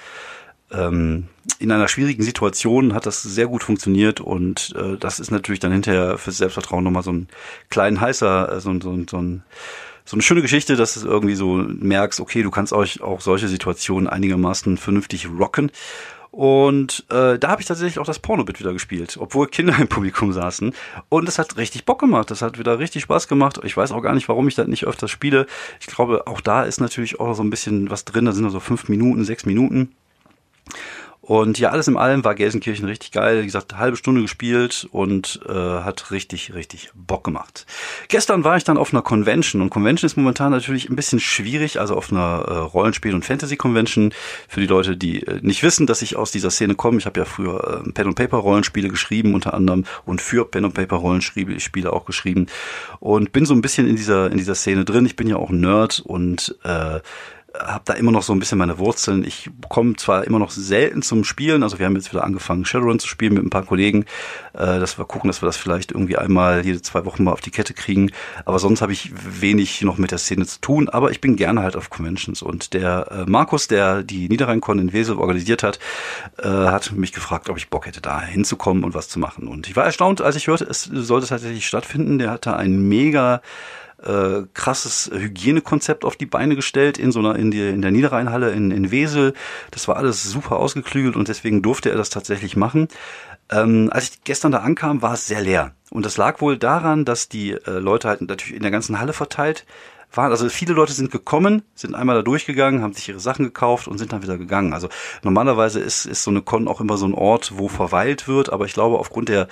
ähm, 0.72 1.28
in 1.60 1.72
einer 1.72 1.88
schwierigen 1.88 2.24
Situation 2.24 2.94
hat 2.94 3.06
das 3.06 3.24
sehr 3.24 3.48
gut 3.48 3.64
funktioniert 3.64 4.20
und 4.20 4.74
äh, 4.78 4.98
das 4.98 5.20
ist 5.20 5.32
natürlich 5.32 5.60
dann 5.60 5.72
hinterher 5.72 6.18
fürs 6.18 6.38
Selbstvertrauen 6.38 6.84
nochmal 6.84 7.04
so 7.04 7.12
ein 7.12 7.28
kleinen 7.70 8.00
heißer, 8.00 8.52
äh, 8.52 8.60
so, 8.60 8.74
so, 8.80 8.98
so, 9.10 9.18
ein, 9.18 9.44
so 10.06 10.16
eine 10.16 10.22
schöne 10.22 10.42
Geschichte, 10.42 10.76
dass 10.76 10.94
du 10.96 11.08
irgendwie 11.08 11.36
so 11.36 11.56
merkst, 11.56 12.20
okay, 12.20 12.44
du 12.44 12.52
kannst 12.52 12.74
euch 12.74 13.02
auch 13.02 13.22
solche 13.22 13.48
Situationen 13.48 14.08
einigermaßen 14.08 14.78
vernünftig 14.78 15.28
rocken. 15.30 15.72
Und 16.30 17.06
äh, 17.10 17.40
da 17.40 17.50
habe 17.50 17.62
ich 17.62 17.68
tatsächlich 17.68 17.98
auch 17.98 18.06
das 18.06 18.20
Pornobit 18.20 18.60
wieder 18.60 18.72
gespielt, 18.72 19.18
obwohl 19.20 19.48
Kinder 19.48 19.76
im 19.80 19.88
Publikum 19.88 20.34
saßen. 20.34 20.74
Und 21.10 21.28
es 21.28 21.40
hat 21.40 21.58
richtig 21.58 21.86
Bock 21.86 22.00
gemacht. 22.00 22.30
Das 22.30 22.44
hat 22.44 22.60
wieder 22.60 22.78
richtig 22.78 23.04
Spaß 23.04 23.28
gemacht. 23.28 23.60
Ich 23.64 23.76
weiß 23.76 23.92
auch 23.92 24.02
gar 24.02 24.14
nicht, 24.14 24.30
warum 24.30 24.48
ich 24.48 24.54
das 24.54 24.68
nicht 24.68 24.86
öfters 24.86 25.10
spiele. 25.10 25.48
Ich 25.80 25.88
glaube, 25.88 26.28
auch 26.28 26.42
da 26.42 26.64
ist 26.64 26.80
natürlich 26.80 27.20
auch 27.20 27.34
so 27.34 27.42
ein 27.42 27.50
bisschen 27.50 27.90
was 27.90 28.06
drin. 28.06 28.26
Da 28.26 28.34
sind 28.34 28.44
nur 28.44 28.52
so 28.52 28.60
fünf 28.60 28.88
Minuten, 28.88 29.26
sechs 29.26 29.48
Minuten. 29.48 29.96
Und 31.28 31.60
ja, 31.60 31.72
alles 31.72 31.90
in 31.90 31.98
allem 31.98 32.24
war 32.24 32.36
Gelsenkirchen 32.36 32.86
richtig 32.86 33.12
geil. 33.12 33.42
Wie 33.42 33.46
gesagt, 33.46 33.78
halbe 33.78 33.98
Stunde 33.98 34.22
gespielt 34.22 34.88
und 34.94 35.42
äh, 35.46 35.52
hat 35.52 36.10
richtig, 36.10 36.54
richtig 36.54 36.90
Bock 36.96 37.26
gemacht. 37.26 37.66
Gestern 38.08 38.46
war 38.46 38.56
ich 38.56 38.64
dann 38.64 38.78
auf 38.78 38.94
einer 38.94 39.02
Convention 39.02 39.62
und 39.62 39.70
Convention 39.70 40.06
ist 40.06 40.16
momentan 40.16 40.54
natürlich 40.54 40.90
ein 40.90 40.96
bisschen 40.96 41.20
schwierig, 41.20 41.82
also 41.82 41.98
auf 41.98 42.14
einer 42.14 42.46
äh, 42.48 42.54
Rollenspiel- 42.60 43.14
und 43.14 43.26
Fantasy-Convention. 43.26 44.14
Für 44.48 44.62
die 44.62 44.68
Leute, 44.68 44.96
die 44.96 45.22
äh, 45.24 45.42
nicht 45.42 45.64
wissen, 45.64 45.86
dass 45.86 46.02
ich 46.02 46.16
aus 46.16 46.32
dieser 46.32 46.50
Szene 46.50 46.76
komme. 46.76 46.98
Ich 46.98 47.06
habe 47.06 47.20
ja 47.20 47.26
früher 47.26 47.84
äh, 47.86 47.92
Pen- 47.92 48.08
und 48.08 48.16
Paper-Rollenspiele 48.16 48.88
geschrieben, 48.88 49.34
unter 49.34 49.54
anderem 49.54 49.84
und 50.06 50.22
für 50.22 50.46
Pen- 50.46 50.64
und 50.64 50.76
Paper-Rollenspiele 50.76 51.92
auch 51.92 52.06
geschrieben 52.06 52.48
und 53.02 53.34
bin 53.34 53.46
so 53.46 53.54
ein 53.54 53.62
bisschen 53.62 53.86
in 53.86 53.98
dieser, 53.98 54.32
in 54.32 54.38
dieser 54.38 54.56
Szene 54.56 54.86
drin. 54.86 55.06
Ich 55.06 55.18
bin 55.18 55.28
ja 55.28 55.36
auch 55.36 55.50
Nerd 55.50 56.00
und 56.00 56.58
äh, 56.64 57.02
habe 57.60 57.84
da 57.86 57.94
immer 57.94 58.12
noch 58.12 58.24
so 58.24 58.34
ein 58.34 58.40
bisschen 58.40 58.58
meine 58.58 58.80
Wurzeln. 58.80 59.24
Ich 59.24 59.50
komme 59.70 59.96
zwar 59.96 60.26
immer 60.26 60.40
noch 60.40 60.52
selten 60.52 61.02
zum 61.02 61.24
Spielen, 61.24 61.64
also 61.64 61.80
wir 61.80 61.86
haben 61.86 61.96
jetzt 61.96 62.12
wieder 62.12 62.24
angefangen, 62.24 62.66
Shadowrun 62.66 63.00
zu 63.00 63.08
spielen 63.08 63.34
mit 63.34 63.44
ein 63.44 63.50
paar 63.50 63.64
Kollegen, 63.64 64.06
äh, 64.54 64.80
dass 64.80 64.98
wir 64.98 65.06
gucken, 65.06 65.30
dass 65.30 65.42
wir 65.42 65.46
das 65.48 65.58
vielleicht 65.58 65.92
irgendwie 65.92 66.18
einmal 66.18 66.66
jede 66.66 66.82
zwei 66.82 67.06
Wochen 67.06 67.24
mal 67.24 67.32
auf 67.32 67.42
die 67.42 67.52
Kette 67.52 67.74
kriegen. 67.74 68.12
Aber 68.46 68.60
sonst 68.60 68.82
habe 68.82 68.92
ich 68.92 69.12
wenig 69.42 69.82
noch 69.82 69.98
mit 69.98 70.12
der 70.12 70.18
Szene 70.18 70.46
zu 70.46 70.60
tun. 70.62 70.90
Aber 70.90 71.12
ich 71.12 71.22
bin 71.22 71.36
gerne 71.36 71.62
halt 71.62 71.76
auf 71.76 71.90
Conventions. 71.90 72.42
Und 72.42 72.74
der 72.74 73.12
äh, 73.12 73.30
Markus, 73.30 73.68
der 73.68 74.04
die 74.04 74.30
Niederrhein-Con 74.30 74.80
in 74.80 74.94
Wesel 74.94 75.18
organisiert 75.18 75.64
hat, 75.64 75.80
äh, 76.38 76.48
hat 76.48 76.92
mich 76.94 77.14
gefragt, 77.14 77.50
ob 77.50 77.58
ich 77.58 77.70
Bock 77.70 77.86
hätte, 77.86 78.02
da 78.02 78.22
hinzukommen 78.22 78.84
und 78.84 78.94
was 78.94 79.10
zu 79.10 79.20
machen. 79.20 79.48
Und 79.48 79.68
ich 79.68 79.76
war 79.76 79.86
erstaunt, 79.86 80.22
als 80.22 80.36
ich 80.36 80.48
hörte, 80.48 80.66
es 80.66 80.84
sollte 80.84 81.28
tatsächlich 81.28 81.68
stattfinden. 81.68 82.20
Der 82.20 82.32
hatte 82.32 82.56
ein 82.56 82.88
mega 82.88 83.42
äh, 84.04 84.44
krasses 84.54 85.10
Hygienekonzept 85.14 86.06
auf 86.06 86.16
die 86.16 86.26
Beine 86.26 86.56
gestellt 86.56 86.98
in 86.98 87.12
so 87.12 87.20
einer 87.20 87.36
in, 87.36 87.52
die, 87.52 87.68
in 87.68 87.82
der 87.82 87.92
Niederrheinhalle 87.92 88.52
in, 88.52 88.72
in 88.72 88.92
Wesel. 88.92 89.34
Das 89.72 89.88
war 89.88 89.98
alles 89.98 90.24
super 90.24 90.58
ausgeklügelt 90.58 91.16
und 91.16 91.28
deswegen 91.28 91.62
durfte 91.62 91.90
er 91.90 91.98
das 91.98 92.10
tatsächlich 92.10 92.56
machen. 92.56 92.88
Ähm, 93.50 93.90
als 93.92 94.10
ich 94.10 94.24
gestern 94.24 94.52
da 94.52 94.60
ankam, 94.60 95.02
war 95.02 95.14
es 95.14 95.28
sehr 95.28 95.42
leer. 95.42 95.74
Und 95.90 96.06
das 96.06 96.18
lag 96.18 96.42
wohl 96.42 96.58
daran, 96.58 97.06
dass 97.06 97.30
die 97.30 97.52
äh, 97.52 97.80
Leute 97.80 98.10
halt 98.10 98.22
natürlich 98.22 98.56
in 98.56 98.62
der 98.62 98.72
ganzen 98.72 99.00
Halle 99.00 99.14
verteilt 99.14 99.66
waren. 100.12 100.32
Also 100.32 100.50
viele 100.50 100.74
Leute 100.74 100.94
sind 100.94 101.12
gekommen, 101.12 101.64
sind 101.76 101.96
einmal 101.96 102.18
da 102.18 102.22
durchgegangen, 102.22 102.82
haben 102.82 102.94
sich 102.94 103.08
ihre 103.10 103.20
Sachen 103.20 103.46
gekauft 103.46 103.88
und 103.88 103.98
sind 103.98 104.12
dann 104.14 104.24
wieder 104.24 104.38
gegangen. 104.38 104.74
Also 104.74 104.90
normalerweise 105.24 105.80
ist, 105.80 106.06
ist 106.06 106.24
so 106.24 106.32
eine 106.32 106.42
Con 106.42 106.68
auch 106.68 106.82
immer 106.82 106.98
so 106.98 107.08
ein 107.08 107.14
Ort, 107.14 107.54
wo 107.56 107.68
verweilt 107.68 108.28
wird, 108.28 108.52
aber 108.52 108.66
ich 108.66 108.74
glaube, 108.74 109.00
aufgrund 109.00 109.30
der 109.30 109.48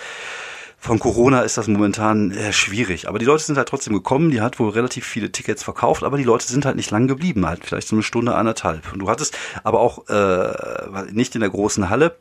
von 0.77 1.00
Corona 1.00 1.41
ist 1.41 1.58
das 1.58 1.67
momentan 1.67 2.32
äh, 2.32 2.53
schwierig. 2.53 3.08
Aber 3.08 3.20
die 3.20 3.25
Leute 3.25 3.44
sind 3.44 3.58
halt 3.58 3.67
trotzdem 3.67 3.94
gekommen. 3.94 4.32
Die 4.32 4.41
hat 4.41 4.60
wohl 4.60 4.70
relativ 4.70 5.05
viele 5.05 5.32
Tickets 5.32 5.63
verkauft, 5.63 6.03
aber 6.03 6.17
die 6.17 6.24
Leute 6.24 6.46
sind 6.46 6.65
halt 6.65 6.75
nicht 6.75 6.91
lang 6.91 7.08
geblieben, 7.08 7.46
halt 7.46 7.65
vielleicht 7.65 7.88
so 7.88 7.96
eine 7.96 8.03
Stunde, 8.03 8.36
anderthalb. 8.36 8.94
Und 8.94 9.00
du 9.00 9.10
hattest 9.10 9.38
aber 9.63 9.79
auch 9.79 10.08
äh, 10.10 11.12
nicht 11.12 11.36
in 11.36 11.41
der 11.41 11.50
großen 11.50 11.89
Halle 11.89 12.15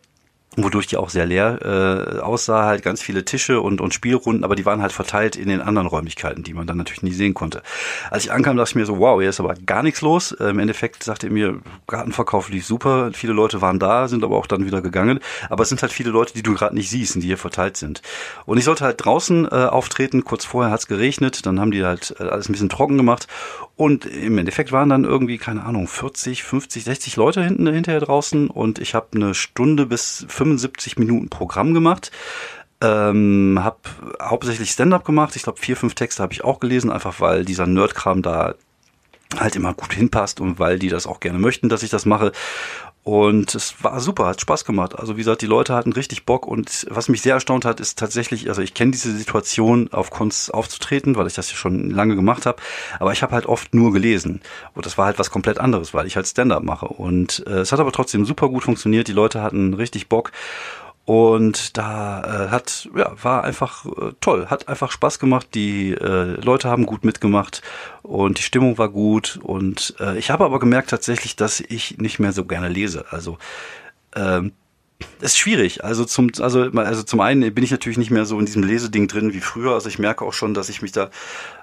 wodurch 0.57 0.87
die 0.87 0.97
auch 0.97 1.11
sehr 1.11 1.27
leer 1.27 1.59
äh, 1.63 2.21
aussah, 2.21 2.65
halt 2.65 2.83
ganz 2.83 3.03
viele 3.03 3.25
Tische 3.25 3.61
und, 3.61 3.81
und 3.81 3.95
Spielrunden, 3.95 4.45
aber 4.45 4.57
die 4.57 4.65
waren 4.65 4.83
halt 4.83 4.93
verteilt 4.93 5.37
in 5.37 5.49
den 5.49 5.61
anderen 5.61 5.89
Räumlichkeiten, 5.89 6.43
die 6.43 6.55
man 6.55 6.67
dann 6.67 6.77
natürlich 6.77 7.03
nie 7.03 7.13
sehen 7.13 7.35
konnte. 7.35 7.63
Als 8.11 8.25
ich 8.25 8.33
ankam, 8.33 8.57
dachte 8.57 8.71
ich 8.71 8.75
mir 8.77 8.87
so, 8.87 8.99
wow, 8.99 9.21
hier 9.21 9.31
ist 9.31 9.41
aber 9.41 9.55
gar 9.55 9.83
nichts 9.83 10.01
los. 10.01 10.33
Äh, 10.33 10.51
Im 10.51 10.59
Endeffekt 10.59 11.03
sagte 11.03 11.27
er 11.29 11.33
mir, 11.33 11.61
Gartenverkauf 11.87 12.49
lief 12.49 12.67
super, 12.67 13.11
viele 13.13 13.33
Leute 13.33 13.61
waren 13.61 13.79
da, 13.79 14.09
sind 14.09 14.25
aber 14.25 14.37
auch 14.37 14.47
dann 14.47 14.67
wieder 14.67 14.83
gegangen, 14.83 15.21
aber 15.51 15.63
es 15.63 15.69
sind 15.69 15.83
halt 15.83 15.93
viele 15.93 16.11
Leute, 16.11 16.35
die 16.35 16.43
du 16.43 16.55
gerade 16.55 16.75
nicht 16.75 16.91
siehst 16.91 17.15
und 17.17 17.23
die 17.23 17.29
hier 17.29 17.39
verteilt 17.39 17.77
sind. 17.77 18.03
Und 18.47 18.59
ich 18.59 18.65
sollte 18.65 18.85
halt 18.85 19.05
draußen 19.05 19.47
äh, 19.47 19.49
auftreten, 19.49 20.25
kurz 20.25 20.45
vorher 20.45 20.73
hat's 20.73 20.87
geregnet, 20.87 21.47
dann 21.47 21.61
haben 21.61 21.71
die 21.71 21.85
halt 21.85 22.15
äh, 22.19 22.25
alles 22.25 22.49
ein 22.49 22.53
bisschen 22.53 22.69
trocken 22.69 22.97
gemacht 22.97 23.27
und 23.77 24.07
im 24.07 24.39
Endeffekt 24.39 24.71
waren 24.71 24.89
dann 24.89 25.05
irgendwie, 25.05 25.39
keine 25.39 25.65
Ahnung, 25.65 25.89
40, 25.89 26.45
50, 26.45 26.85
60 26.85 27.17
Leute 27.17 27.43
hinten 27.43 27.67
hinterher 27.67 28.01
draußen 28.01 28.49
und 28.49 28.79
ich 28.79 28.95
habe 28.95 29.09
eine 29.15 29.35
Stunde 29.35 29.87
bis 29.87 30.25
75 30.45 30.99
Minuten 30.99 31.29
Programm 31.29 31.75
gemacht. 31.75 32.11
Ähm, 32.81 33.59
habe 33.63 33.79
hauptsächlich 34.21 34.71
Stand-up 34.71 35.05
gemacht. 35.05 35.37
Ich 35.37 35.43
glaube, 35.43 35.59
vier, 35.59 35.77
fünf 35.77 35.95
Texte 35.95 36.23
habe 36.23 36.33
ich 36.33 36.45
auch 36.45 36.61
gelesen, 36.61 36.91
einfach 36.91 37.21
weil 37.21 37.45
dieser 37.45 37.67
Nerdkram 37.67 38.21
da 38.21 38.55
halt 39.39 39.57
immer 39.57 39.75
gut 39.75 39.93
hinpasst 39.95 40.41
und 40.41 40.59
weil 40.59 40.79
die 40.79 40.89
das 40.89 41.07
auch 41.07 41.21
gerne 41.21 41.39
möchten, 41.39 41.69
dass 41.69 41.83
ich 41.83 41.91
das 41.91 42.05
mache. 42.05 42.33
Und 43.05 43.55
es 43.55 43.75
war 43.85 44.01
super, 44.01 44.25
hat 44.25 44.41
Spaß 44.41 44.65
gemacht. 44.65 44.99
Also 44.99 45.17
wie 45.17 45.21
gesagt, 45.21 45.43
die 45.43 45.47
Leute 45.47 45.75
hatten 45.75 45.93
richtig 45.93 46.25
Bock. 46.25 46.47
Und 46.47 46.87
was 46.89 47.11
mich 47.11 47.21
sehr 47.21 47.35
erstaunt 47.35 47.67
hat, 47.67 47.79
ist 47.79 47.99
tatsächlich, 47.99 48.49
also 48.49 48.63
ich 48.63 48.73
kenne 48.73 48.93
diese 48.93 49.15
Situation, 49.15 49.93
auf 49.93 50.09
Kunst 50.09 50.53
aufzutreten, 50.55 51.15
weil 51.15 51.27
ich 51.27 51.35
das 51.35 51.51
ja 51.51 51.57
schon 51.57 51.91
lange 51.91 52.17
gemacht 52.17 52.47
habe, 52.47 52.63
aber 52.99 53.13
ich 53.13 53.23
habe 53.23 53.35
halt 53.35 53.45
oft 53.45 53.75
nur 53.75 53.93
gelesen. 53.93 54.41
Und 54.75 54.87
das 54.87 54.97
war 54.97 55.05
halt 55.05 55.19
was 55.19 55.31
komplett 55.31 55.59
anderes, 55.59 55.93
weil 55.93 56.07
ich 56.07 56.17
halt 56.17 56.27
Stand-up 56.27 56.63
mache. 56.63 56.87
Und 56.87 57.45
äh, 57.47 57.59
es 57.59 57.73
hat 57.73 57.81
aber 57.81 57.93
trotzdem 57.93 58.25
super 58.25 58.49
gut 58.49 58.65
funktioniert, 58.65 59.07
die 59.07 59.13
Leute 59.13 59.43
hatten 59.43 59.75
richtig 59.75 60.09
Bock 60.09 60.33
und 61.07 61.77
da 61.77 62.47
äh, 62.47 62.49
hat, 62.51 62.89
ja, 62.97 63.13
war 63.23 63.45
einfach 63.45 63.85
äh, 63.85 64.13
toll, 64.21 64.47
hat 64.47 64.69
einfach 64.69 64.91
Spaß 64.91 65.19
gemacht. 65.19 65.49
Die 65.55 65.91
äh, 65.93 66.41
Leute 66.41 66.71
haben 66.71 66.87
gut 66.87 67.05
mitgemacht 67.05 67.61
und 68.03 68.39
die 68.39 68.43
Stimmung 68.43 68.79
war 68.79 68.89
gut. 68.89 69.39
Und 69.43 69.95
äh, 70.01 70.17
ich 70.19 70.31
habe 70.31 70.45
aber 70.45 70.59
gemerkt 70.59 70.91
tatsächlich, 70.91 71.37
dass 71.37 71.61
ich 71.61 71.99
nicht 71.99 72.21
mehr 72.21 72.33
so 72.33 72.47
gerne 72.47 72.69
lese. 72.69 73.05
Also 73.11 73.37
ähm, 74.17 74.53
ist 75.21 75.37
schwierig. 75.37 75.85
Also 75.85 76.07
zum, 76.07 76.31
also, 76.41 76.71
also 76.73 77.03
zum 77.03 77.21
einen 77.21 77.53
bin 77.53 77.65
ich 77.65 77.71
natürlich 77.71 77.99
nicht 77.99 78.11
mehr 78.11 78.25
so 78.25 78.39
in 78.39 78.47
diesem 78.47 78.63
Leseding 78.63 79.07
drin 79.07 79.35
wie 79.35 79.41
früher. 79.41 79.73
Also 79.73 79.91
ich 79.91 79.99
merke 79.99 80.25
auch 80.25 80.33
schon, 80.33 80.55
dass 80.55 80.71
ich 80.71 80.81
mich 80.81 80.93
da 80.93 81.11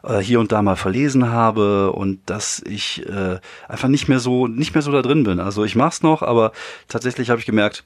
äh, 0.04 0.20
hier 0.20 0.40
und 0.40 0.52
da 0.52 0.62
mal 0.62 0.76
verlesen 0.76 1.32
habe 1.32 1.94
und 1.94 2.20
dass 2.28 2.62
ich 2.64 3.08
äh, 3.08 3.40
einfach 3.68 3.88
nicht 3.88 4.08
mehr 4.08 4.20
so, 4.20 4.46
nicht 4.46 4.76
mehr 4.76 4.84
so 4.84 4.92
da 4.92 5.02
drin 5.02 5.24
bin. 5.24 5.40
Also 5.40 5.64
ich 5.64 5.76
mach's 5.76 6.04
noch, 6.04 6.22
aber 6.22 6.52
tatsächlich 6.88 7.32
habe 7.32 7.40
ich 7.40 7.48
gemerkt, 7.48 7.86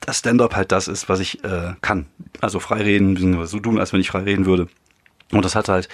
dass 0.00 0.18
Stand-up 0.18 0.54
halt 0.54 0.72
das 0.72 0.88
ist, 0.88 1.08
was 1.08 1.20
ich 1.20 1.42
äh, 1.44 1.74
kann. 1.80 2.06
Also 2.40 2.60
frei 2.60 2.82
reden, 2.82 3.46
so 3.46 3.58
tun, 3.60 3.78
als 3.78 3.92
wenn 3.92 4.00
ich 4.00 4.10
frei 4.10 4.20
reden 4.20 4.46
würde. 4.46 4.68
Und 5.32 5.44
das 5.44 5.56
hat 5.56 5.68
halt 5.68 5.88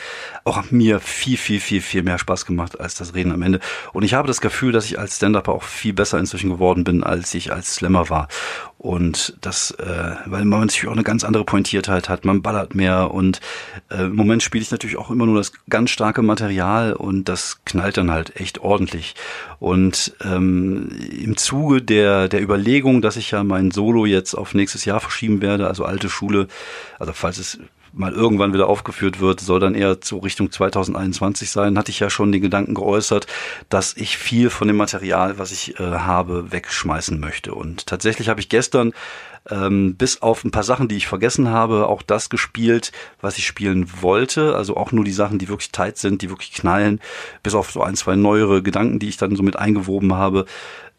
auch 0.44 0.70
mir 0.70 1.00
viel, 1.00 1.38
viel, 1.38 1.58
viel, 1.58 1.80
viel 1.80 2.02
mehr 2.02 2.18
Spaß 2.18 2.44
gemacht 2.44 2.78
als 2.78 2.96
das 2.96 3.14
Reden 3.14 3.32
am 3.32 3.40
Ende. 3.40 3.60
Und 3.94 4.02
ich 4.02 4.12
habe 4.12 4.28
das 4.28 4.42
Gefühl, 4.42 4.72
dass 4.72 4.84
ich 4.84 4.98
als 4.98 5.16
Stand-Upper 5.16 5.52
auch 5.52 5.62
viel 5.62 5.94
besser 5.94 6.18
inzwischen 6.18 6.50
geworden 6.50 6.84
bin, 6.84 7.02
als 7.02 7.32
ich 7.32 7.50
als 7.50 7.76
Slammer 7.76 8.10
war. 8.10 8.28
Und 8.82 9.38
das, 9.40 9.70
äh, 9.70 10.16
weil 10.26 10.44
man 10.44 10.62
natürlich 10.62 10.88
auch 10.88 10.92
eine 10.92 11.04
ganz 11.04 11.22
andere 11.22 11.44
Pointiertheit 11.44 12.08
hat, 12.08 12.24
man 12.24 12.42
ballert 12.42 12.74
mehr 12.74 13.12
und 13.12 13.40
äh, 13.92 14.06
im 14.06 14.16
Moment 14.16 14.42
spiele 14.42 14.60
ich 14.60 14.72
natürlich 14.72 14.96
auch 14.96 15.08
immer 15.08 15.24
nur 15.24 15.36
das 15.36 15.52
ganz 15.70 15.90
starke 15.90 16.20
Material 16.20 16.92
und 16.92 17.28
das 17.28 17.60
knallt 17.64 17.96
dann 17.96 18.10
halt 18.10 18.40
echt 18.40 18.58
ordentlich. 18.58 19.14
Und 19.60 20.16
ähm, 20.24 20.88
im 21.16 21.36
Zuge 21.36 21.80
der, 21.80 22.26
der 22.26 22.42
Überlegung, 22.42 23.02
dass 23.02 23.16
ich 23.16 23.30
ja 23.30 23.44
mein 23.44 23.70
Solo 23.70 24.04
jetzt 24.04 24.34
auf 24.34 24.52
nächstes 24.52 24.84
Jahr 24.84 24.98
verschieben 24.98 25.40
werde, 25.42 25.68
also 25.68 25.84
alte 25.84 26.08
Schule, 26.08 26.48
also 26.98 27.12
falls 27.12 27.38
es 27.38 27.60
mal 27.92 28.12
irgendwann 28.12 28.52
wieder 28.52 28.68
aufgeführt 28.68 29.20
wird, 29.20 29.40
soll 29.40 29.60
dann 29.60 29.74
eher 29.74 30.00
zu 30.00 30.18
Richtung 30.18 30.50
2021 30.50 31.50
sein, 31.50 31.78
hatte 31.78 31.90
ich 31.90 32.00
ja 32.00 32.10
schon 32.10 32.32
den 32.32 32.42
Gedanken 32.42 32.74
geäußert, 32.74 33.26
dass 33.68 33.96
ich 33.96 34.16
viel 34.16 34.50
von 34.50 34.68
dem 34.68 34.76
Material, 34.76 35.38
was 35.38 35.52
ich 35.52 35.78
äh, 35.78 35.82
habe, 35.82 36.52
wegschmeißen 36.52 37.18
möchte. 37.20 37.54
Und 37.54 37.86
tatsächlich 37.86 38.28
habe 38.28 38.40
ich 38.40 38.48
gestern 38.48 38.92
ähm, 39.50 39.96
bis 39.96 40.22
auf 40.22 40.44
ein 40.44 40.50
paar 40.50 40.62
Sachen, 40.62 40.88
die 40.88 40.96
ich 40.96 41.06
vergessen 41.06 41.50
habe, 41.50 41.88
auch 41.88 42.02
das 42.02 42.30
gespielt, 42.30 42.92
was 43.20 43.38
ich 43.38 43.46
spielen 43.46 43.90
wollte. 44.00 44.54
Also 44.54 44.76
auch 44.76 44.92
nur 44.92 45.04
die 45.04 45.12
Sachen, 45.12 45.38
die 45.38 45.48
wirklich 45.48 45.72
tight 45.72 45.98
sind, 45.98 46.22
die 46.22 46.30
wirklich 46.30 46.52
knallen, 46.52 47.00
bis 47.42 47.54
auf 47.54 47.70
so 47.70 47.82
ein, 47.82 47.96
zwei 47.96 48.16
neuere 48.16 48.62
Gedanken, 48.62 48.98
die 48.98 49.08
ich 49.08 49.16
dann 49.16 49.36
so 49.36 49.42
mit 49.42 49.56
eingewoben 49.56 50.14
habe. 50.14 50.46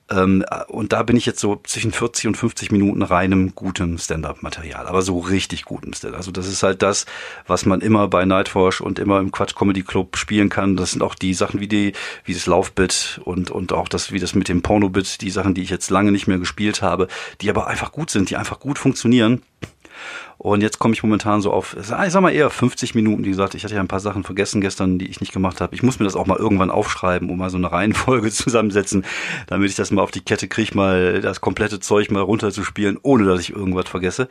Ähm, 0.10 0.44
und 0.68 0.94
da 0.94 1.04
bin 1.04 1.16
ich 1.16 1.26
jetzt 1.26 1.40
so 1.40 1.60
zwischen 1.64 1.92
40 1.92 2.28
und 2.28 2.36
50 2.36 2.72
Minuten 2.72 3.02
reinem 3.02 3.56
gutem 3.56 3.98
Stand-up-Material, 3.98 4.88
aber 4.88 5.02
so 5.02 5.20
richtig 5.20 5.64
gutem 5.66 5.94
Stand. 5.94 6.16
Also 6.16 6.32
das 6.32 6.48
ist 6.48 6.64
halt 6.64 6.82
das, 6.82 7.06
was 7.48 7.66
man 7.66 7.82
immer 7.82 8.08
bei 8.08 8.26
Nightwash 8.26 8.82
und 8.82 9.00
immer 9.00 9.20
im 9.20 9.32
Quatsch 9.32 9.56
Comedy 9.56 9.84
Club 9.84 10.18
spielen 10.18 10.50
kann. 10.50 10.76
Das 10.76 10.92
sind 10.92 11.02
auch 11.02 11.16
die 11.16 11.34
Sachen 11.34 11.60
wie 11.60 11.68
die, 11.68 11.94
wie 12.26 12.34
das 12.34 12.46
Laufbit 12.46 13.22
und 13.24 13.50
und 13.52 13.72
auch 13.72 13.88
das, 13.88 14.12
wie 14.12 14.20
das 14.20 14.36
mit 14.36 14.50
dem 14.50 14.62
Pornobit, 14.62 15.22
die 15.22 15.30
Sachen, 15.30 15.54
die 15.54 15.62
ich 15.62 15.70
jetzt 15.70 15.90
lange 15.90 16.12
nicht 16.12 16.28
mehr 16.28 16.40
gespielt 16.40 16.82
habe, 16.82 17.08
die 17.42 17.50
aber 17.50 17.68
einfach 17.68 17.92
gut 17.92 18.10
sind, 18.10 18.30
die 18.30 18.36
einfach 18.36 18.60
gut 18.60 18.80
funktionieren. 18.80 19.42
Und 20.38 20.62
jetzt 20.62 20.80
komme 20.80 20.94
ich 20.94 21.04
momentan 21.04 21.42
so 21.42 21.52
auf, 21.52 21.76
ich 21.80 21.86
sag 21.86 22.22
mal 22.22 22.32
eher 22.32 22.50
50 22.50 22.96
Minuten. 22.96 23.24
Wie 23.24 23.30
gesagt, 23.30 23.56
ich 23.56 23.64
hatte 23.64 23.76
ja 23.76 23.80
ein 23.80 23.88
paar 23.88 24.00
Sachen 24.00 24.24
vergessen 24.24 24.62
gestern, 24.62 25.00
die 25.00 25.08
ich 25.08 25.22
nicht 25.22 25.32
gemacht 25.32 25.62
habe. 25.62 25.74
Ich 25.74 25.84
muss 25.84 26.00
mir 26.00 26.06
das 26.06 26.16
auch 26.16 26.26
mal 26.26 26.38
irgendwann 26.38 26.70
aufschreiben, 26.70 27.30
um 27.30 27.38
mal 27.38 27.50
so 27.50 27.58
eine 27.58 27.72
Reihenfolge 27.72 28.30
zusammensetzen, 28.32 29.06
damit 29.48 29.70
ich 29.70 29.76
das 29.76 29.92
mal 29.92 30.02
auf 30.02 30.12
die 30.12 30.22
Kette 30.22 30.48
kriege, 30.48 30.76
mal 30.76 31.22
das 31.22 31.42
komplette 31.42 31.80
Zeug 31.80 32.12
mal 32.12 32.22
runterzuspielen, 32.22 33.00
ohne 33.02 33.26
dass 33.26 33.40
ich 33.40 33.52
irgendwas 33.52 33.88
vergesse. 33.88 34.28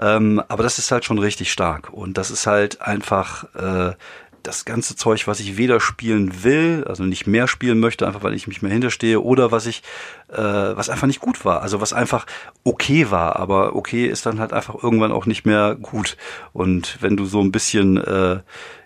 Ähm, 0.00 0.42
aber 0.48 0.62
das 0.62 0.78
ist 0.78 0.90
halt 0.90 1.04
schon 1.04 1.18
richtig 1.18 1.52
stark. 1.52 1.92
Und 1.92 2.16
das 2.16 2.30
ist 2.30 2.46
halt 2.46 2.80
einfach 2.80 3.44
äh, 3.54 3.94
das 4.42 4.64
ganze 4.64 4.96
Zeug, 4.96 5.26
was 5.26 5.40
ich 5.40 5.56
weder 5.56 5.80
spielen 5.80 6.44
will, 6.44 6.84
also 6.88 7.04
nicht 7.04 7.26
mehr 7.26 7.48
spielen 7.48 7.80
möchte, 7.80 8.06
einfach 8.06 8.22
weil 8.22 8.34
ich 8.34 8.46
mich 8.46 8.62
mehr 8.62 8.72
hinterstehe, 8.72 9.20
oder 9.20 9.52
was 9.52 9.66
ich, 9.66 9.82
äh, 10.28 10.36
was 10.36 10.88
einfach 10.88 11.06
nicht 11.06 11.20
gut 11.20 11.44
war, 11.44 11.62
also 11.62 11.80
was 11.80 11.92
einfach 11.92 12.26
okay 12.64 13.10
war, 13.10 13.36
aber 13.36 13.76
okay 13.76 14.06
ist 14.06 14.26
dann 14.26 14.40
halt 14.40 14.52
einfach 14.52 14.82
irgendwann 14.82 15.12
auch 15.12 15.26
nicht 15.26 15.46
mehr 15.46 15.76
gut. 15.76 16.16
Und 16.52 16.98
wenn 17.00 17.16
du 17.16 17.24
so 17.26 17.40
ein 17.40 17.52
bisschen 17.52 17.96
äh, 17.98 18.40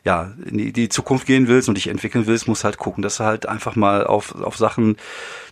ja 0.06 0.32
in 0.48 0.56
die, 0.56 0.72
die 0.72 0.88
Zukunft 0.88 1.26
gehen 1.26 1.48
willst 1.48 1.68
und 1.68 1.74
dich 1.74 1.88
entwickeln 1.88 2.26
willst, 2.26 2.46
musst 2.46 2.64
halt 2.64 2.78
gucken, 2.78 3.02
dass 3.02 3.18
du 3.18 3.24
halt 3.24 3.46
einfach 3.46 3.74
mal 3.74 4.06
auf, 4.06 4.34
auf 4.40 4.56
Sachen, 4.56 4.96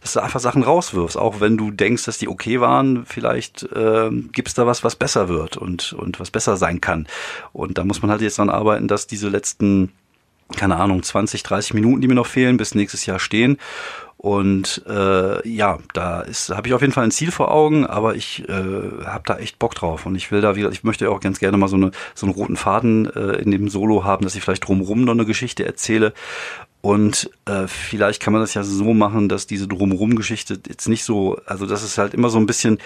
dass 0.01 0.15
du 0.15 0.23
einfach 0.23 0.41
Sachen 0.41 0.63
rauswirfst, 0.63 1.19
auch 1.19 1.41
wenn 1.41 1.57
du 1.57 1.73
denkst, 1.73 2.05
dass 2.05 2.19
die 2.19 2.29
okay 2.29 2.61
waren, 2.61 3.05
vielleicht 3.05 3.65
äh, 3.65 4.11
gibt's 4.33 4.55
da 4.55 4.67
was, 4.67 4.85
was 4.85 4.95
besser 4.97 5.29
wird 5.29 5.57
und 5.57 5.93
und 5.93 6.21
was 6.21 6.31
besser 6.31 6.57
sein 6.57 6.81
kann. 6.81 7.07
Und 7.53 7.77
da 7.79 7.85
muss 7.85 8.01
man 8.01 8.11
halt 8.11 8.23
jetzt 8.23 8.39
dran 8.39 8.49
arbeiten, 8.49 8.89
dass 8.89 9.07
diese 9.09 9.29
letzten 9.29 9.93
keine 10.57 10.77
Ahnung, 10.77 11.03
20, 11.03 11.43
30 11.43 11.75
Minuten, 11.75 12.03
die 12.03 12.07
mir 12.07 12.15
noch 12.15 12.27
fehlen, 12.27 12.59
bis 12.59 12.75
nächstes 12.75 13.07
Jahr 13.07 13.19
stehen. 13.19 13.59
Und 14.25 14.81
äh, 14.89 15.47
ja, 15.47 15.79
da 15.93 16.23
ist 16.23 16.49
habe 16.49 16.67
ich 16.67 16.73
auf 16.73 16.81
jeden 16.81 16.95
Fall 16.95 17.05
ein 17.05 17.11
Ziel 17.11 17.31
vor 17.31 17.53
Augen, 17.53 17.85
aber 17.85 18.15
ich 18.15 18.49
äh, 18.49 18.55
habe 19.05 19.23
da 19.27 19.37
echt 19.37 19.59
Bock 19.59 19.75
drauf. 19.75 20.07
Und 20.07 20.15
ich 20.15 20.33
will 20.33 20.41
da 20.41 20.57
wieder, 20.57 20.71
ich 20.71 20.83
möchte 20.83 21.11
auch 21.11 21.21
ganz 21.21 21.41
gerne 21.41 21.59
mal 21.59 21.69
so 21.69 21.77
eine 21.77 21.91
so 22.15 22.25
einen 22.25 22.35
roten 22.35 22.57
Faden 22.57 23.05
äh, 23.15 23.37
in 23.43 23.51
dem 23.51 23.69
Solo 23.69 24.03
haben, 24.03 24.25
dass 24.25 24.35
ich 24.35 24.43
vielleicht 24.43 24.67
drumherum 24.67 25.05
noch 25.05 25.13
eine 25.13 25.27
Geschichte 25.27 25.67
erzähle 25.67 26.15
Und 26.85 27.31
äh, 27.47 27.67
vielleicht 27.67 28.21
kann 28.21 28.35
man 28.35 28.43
das 28.43 28.53
ja 28.53 28.63
so 28.63 28.93
machen, 28.93 29.31
dass 29.31 29.47
diese 29.47 29.67
Drumherum-Geschichte 29.67 30.61
jetzt 30.69 30.87
nicht 30.87 31.03
so, 31.03 31.41
also 31.47 31.65
dass 31.65 31.83
es 31.83 31.97
halt 31.97 32.13
immer 32.13 32.29
so 32.29 32.37
ein 32.37 32.45
bisschen 32.45 32.79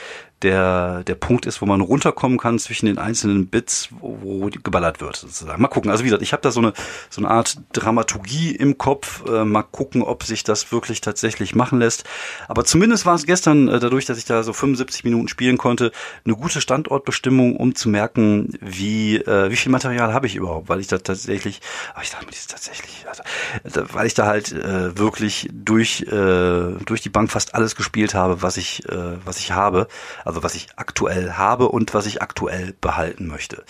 der, 0.43 1.03
der 1.03 1.17
Punkt 1.17 1.47
ist, 1.47 1.61
wo 1.61 1.67
man 1.67 1.81
runterkommen 1.81 2.39
kann 2.39 2.61
zwischen 2.61 2.87
den 2.87 2.99
einzelnen 2.99 3.49
Bits, 3.49 3.89
wo, 3.99 4.19
wo 4.21 4.51
geballert 4.51 5.01
wird, 5.01 5.17
sozusagen. 5.17 5.61
Mal 5.61 5.67
gucken. 5.67 5.91
Also 5.91 6.05
wie 6.05 6.07
gesagt, 6.07 6.23
ich 6.23 6.33
habe 6.33 6.43
da 6.43 6.53
so 6.53 6.61
eine, 6.61 6.75
so 7.11 7.21
eine 7.21 7.29
Art 7.29 7.59
Dramaturgie 7.73 8.55
im 8.55 8.79
Kopf. 8.79 9.25
Äh, 9.29 9.45
mal 9.45 9.65
gucken, 9.65 10.03
ob 10.03 10.23
sich 10.23 10.45
das 10.45 10.71
wirklich 10.71 11.01
tatsächlich 11.01 11.57
machen 11.57 11.81
lässt. 11.81 12.05
Aber 12.47 12.65
zumindest 12.65 13.05
war 13.05 13.17
es 13.17 13.27
gestern, 13.27 13.67
äh, 13.67 13.81
dadurch, 13.81 14.05
dass 14.05 14.17
ich 14.17 14.27
da 14.27 14.45
so 14.45 14.53
75 14.53 15.03
Minuten 15.03 15.27
spielen 15.27 15.59
konnte, 15.59 15.91
eine 16.25 16.37
gute 16.37 16.61
Standortbestimmung, 16.61 17.57
um 17.57 17.75
zu 17.75 17.89
merken, 17.89 18.57
wie, 18.61 19.17
äh, 19.17 19.51
wie 19.51 19.57
viel 19.57 19.73
Material 19.73 20.15
habe 20.15 20.29
ich 20.29 20.37
überhaupt, 20.37 20.69
weil 20.69 20.79
ich 20.79 20.87
da 20.87 20.99
tatsächlich, 20.99 21.61
aber 21.95 22.05
ich 22.05 22.11
dachte 22.11 22.27
mir, 22.27 22.31
das 22.31 22.41
ist 22.43 22.51
tatsächlich, 22.53 23.05
also, 23.09 23.88
weil 23.93 24.07
ich 24.07 24.15
da 24.15 24.27
halt 24.27 24.53
äh, 24.53 24.97
wirklich 24.99 25.49
durch, 25.53 26.03
äh, 26.03 26.75
durch 26.85 27.01
die 27.01 27.09
Bank 27.09 27.31
fast 27.31 27.55
alles 27.55 27.77
gespielt 27.77 28.15
habe, 28.15 28.43
was 28.43 28.57
ich, 28.57 28.89
äh, 28.89 29.17
was 29.25 29.39
ich 29.39 29.53
habe, 29.53 29.89
also 30.25 30.43
was 30.43 30.55
ich 30.55 30.69
aktuell 30.77 31.33
habe 31.33 31.69
und 31.69 31.95
was 31.95 32.07
ich 32.07 32.23
aktuell 32.23 32.75
behalten 32.81 33.27
möchte. 33.27 33.65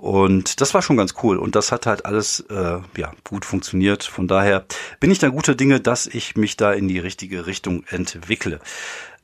Und 0.00 0.62
das 0.62 0.72
war 0.72 0.80
schon 0.80 0.96
ganz 0.96 1.14
cool. 1.22 1.36
Und 1.36 1.54
das 1.54 1.72
hat 1.72 1.84
halt 1.84 2.06
alles 2.06 2.40
äh, 2.48 2.78
ja, 2.96 3.12
gut 3.22 3.44
funktioniert. 3.44 4.02
Von 4.02 4.28
daher 4.28 4.64
bin 4.98 5.10
ich 5.10 5.18
da 5.18 5.28
guter 5.28 5.54
Dinge, 5.54 5.78
dass 5.78 6.06
ich 6.06 6.36
mich 6.36 6.56
da 6.56 6.72
in 6.72 6.88
die 6.88 6.98
richtige 6.98 7.44
Richtung 7.44 7.84
entwickle. 7.86 8.60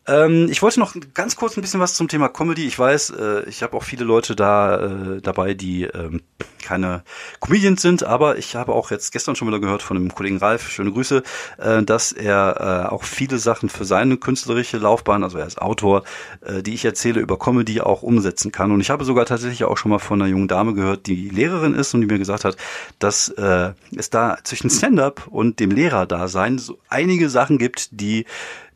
Ähm, 0.09 0.49
ich 0.51 0.63
wollte 0.63 0.81
noch 0.81 0.95
ganz 1.15 1.37
kurz 1.37 1.57
ein 1.57 1.63
bisschen 1.63 1.81
was 1.81 1.95
zum 1.95 2.09
Thema 2.09 2.29
Comedy. 2.29 2.67
Ich 2.67 2.79
weiß, 2.79 3.11
äh, 3.11 3.49
ich 3.49 3.63
habe 3.63 3.77
auch 3.77 3.83
viele 3.83 4.05
Leute 4.05 4.37
da 4.37 5.17
äh, 5.17 5.21
dabei, 5.21 5.55
die 5.55 5.85
ähm, 5.85 6.23
keine 6.63 7.05
Comedians 7.41 7.81
sind, 7.81 8.03
aber 8.03 8.39
ich 8.39 8.57
habe 8.57 8.73
auch 8.73 8.91
jetzt 8.91 9.13
gestern 9.13 9.37
schon 9.37 9.47
wieder 9.47 9.61
gehört 9.61 9.83
von 9.83 9.97
dem 9.97 10.13
Kollegen 10.13 10.39
Ralf, 10.39 10.69
schöne 10.69 10.93
Grüße, 10.93 11.23
äh, 11.59 11.83
dass 11.83 12.13
er 12.13 12.87
äh, 12.89 12.93
auch 12.93 13.05
viele 13.05 13.39
Sachen 13.39 13.69
für 13.69 13.85
seine 13.85 14.17
künstlerische 14.17 14.79
Laufbahn, 14.79 15.23
also 15.23 15.39
er 15.39 15.47
ist 15.47 15.63
Autor, 15.63 16.03
äh, 16.41 16.63
die 16.63 16.75
ich 16.75 16.85
erzähle 16.85 17.21
über 17.21 17.39
Comedy 17.39 17.81
auch 17.81 18.03
umsetzen 18.03 18.51
kann. 18.51 18.73
Und 18.73 18.81
ich 18.81 18.91
habe 18.91 19.05
sogar 19.05 19.27
tatsächlich 19.27 19.65
auch 19.65 19.77
schon 19.77 19.91
mal 19.91 19.99
von 19.99 20.21
einer 20.21 20.31
jungen 20.31 20.49
Dame 20.49 20.75
gehört, 20.75 21.07
die 21.07 21.29
Lehrerin 21.29 21.75
ist 21.75 21.95
und 21.95 22.01
die 22.01 22.07
mir 22.07 22.19
gesagt 22.19 22.45
hat, 22.45 22.57
dass 22.99 23.29
äh, 23.29 23.73
es 23.97 24.11
da 24.11 24.39
zwischen 24.43 24.71
Stand-up 24.71 25.29
und 25.29 25.61
dem 25.61 25.71
Lehrerdasein 25.71 26.59
so 26.59 26.79
einige 26.89 27.29
Sachen 27.29 27.59
gibt, 27.59 28.01
die 28.01 28.27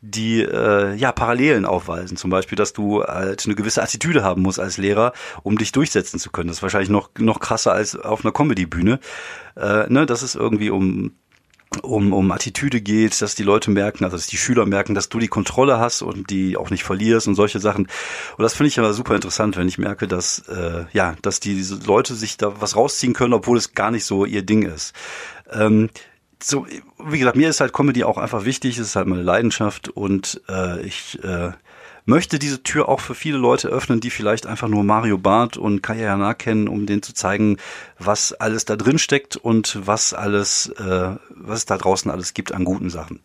die 0.01 0.41
äh, 0.41 0.95
ja 0.95 1.11
Parallelen 1.11 1.65
aufweisen. 1.65 2.17
Zum 2.17 2.29
Beispiel, 2.29 2.55
dass 2.55 2.73
du 2.73 3.03
halt 3.03 3.45
eine 3.45 3.55
gewisse 3.55 3.81
Attitüde 3.81 4.23
haben 4.23 4.41
musst 4.41 4.59
als 4.59 4.77
Lehrer, 4.77 5.13
um 5.43 5.57
dich 5.57 5.71
durchsetzen 5.71 6.19
zu 6.19 6.31
können. 6.31 6.47
Das 6.47 6.57
ist 6.57 6.63
wahrscheinlich 6.63 6.89
noch 6.89 7.09
noch 7.19 7.39
krasser 7.39 7.71
als 7.71 7.95
auf 7.95 8.25
einer 8.25 8.33
Comedy-Bühne. 8.33 8.99
Äh, 9.55 9.87
ne, 9.89 10.05
dass 10.05 10.23
es 10.23 10.35
irgendwie 10.35 10.71
um 10.71 11.11
um, 11.83 12.11
um 12.11 12.29
Attitüde 12.31 12.81
geht, 12.81 13.21
dass 13.21 13.35
die 13.35 13.43
Leute 13.43 13.71
merken, 13.71 14.03
also 14.03 14.17
dass 14.17 14.27
die 14.27 14.37
Schüler 14.37 14.65
merken, 14.65 14.93
dass 14.93 15.07
du 15.07 15.19
die 15.19 15.29
Kontrolle 15.29 15.79
hast 15.79 16.01
und 16.01 16.29
die 16.29 16.57
auch 16.57 16.69
nicht 16.69 16.83
verlierst 16.83 17.27
und 17.27 17.35
solche 17.35 17.59
Sachen. 17.59 17.87
Und 18.37 18.43
das 18.43 18.55
finde 18.55 18.67
ich 18.67 18.79
aber 18.79 18.93
super 18.93 19.15
interessant, 19.15 19.55
wenn 19.55 19.69
ich 19.69 19.77
merke, 19.77 20.07
dass 20.07 20.39
äh, 20.49 20.85
ja, 20.91 21.15
dass 21.21 21.39
die 21.39 21.63
Leute 21.85 22.15
sich 22.15 22.35
da 22.35 22.59
was 22.59 22.75
rausziehen 22.75 23.13
können, 23.13 23.33
obwohl 23.33 23.57
es 23.57 23.73
gar 23.73 23.91
nicht 23.91 24.03
so 24.03 24.25
ihr 24.25 24.41
Ding 24.41 24.63
ist. 24.63 24.93
Ähm, 25.49 25.89
so, 26.43 26.65
wie 27.03 27.19
gesagt, 27.19 27.37
mir 27.37 27.49
ist 27.49 27.59
halt 27.59 27.73
Comedy 27.73 28.03
auch 28.03 28.17
einfach 28.17 28.45
wichtig, 28.45 28.77
es 28.77 28.87
ist 28.87 28.95
halt 28.95 29.07
meine 29.07 29.23
Leidenschaft 29.23 29.89
und 29.89 30.41
äh, 30.49 30.81
ich 30.81 31.23
äh, 31.23 31.51
möchte 32.05 32.39
diese 32.39 32.63
Tür 32.63 32.89
auch 32.89 32.99
für 32.99 33.15
viele 33.15 33.37
Leute 33.37 33.67
öffnen, 33.67 33.99
die 33.99 34.09
vielleicht 34.09 34.47
einfach 34.47 34.67
nur 34.67 34.83
Mario 34.83 35.17
Barth 35.17 35.57
und 35.57 35.81
Kaya 35.81 36.03
Jana 36.03 36.33
kennen, 36.33 36.67
um 36.67 36.85
denen 36.85 37.03
zu 37.03 37.13
zeigen, 37.13 37.57
was 37.99 38.33
alles 38.33 38.65
da 38.65 38.75
drin 38.75 38.99
steckt 38.99 39.35
und 39.35 39.77
was 39.85 40.13
alles, 40.13 40.69
äh, 40.77 41.15
was 41.29 41.59
es 41.59 41.65
da 41.65 41.77
draußen 41.77 42.09
alles 42.09 42.33
gibt 42.33 42.53
an 42.53 42.65
guten 42.65 42.89
Sachen. 42.89 43.19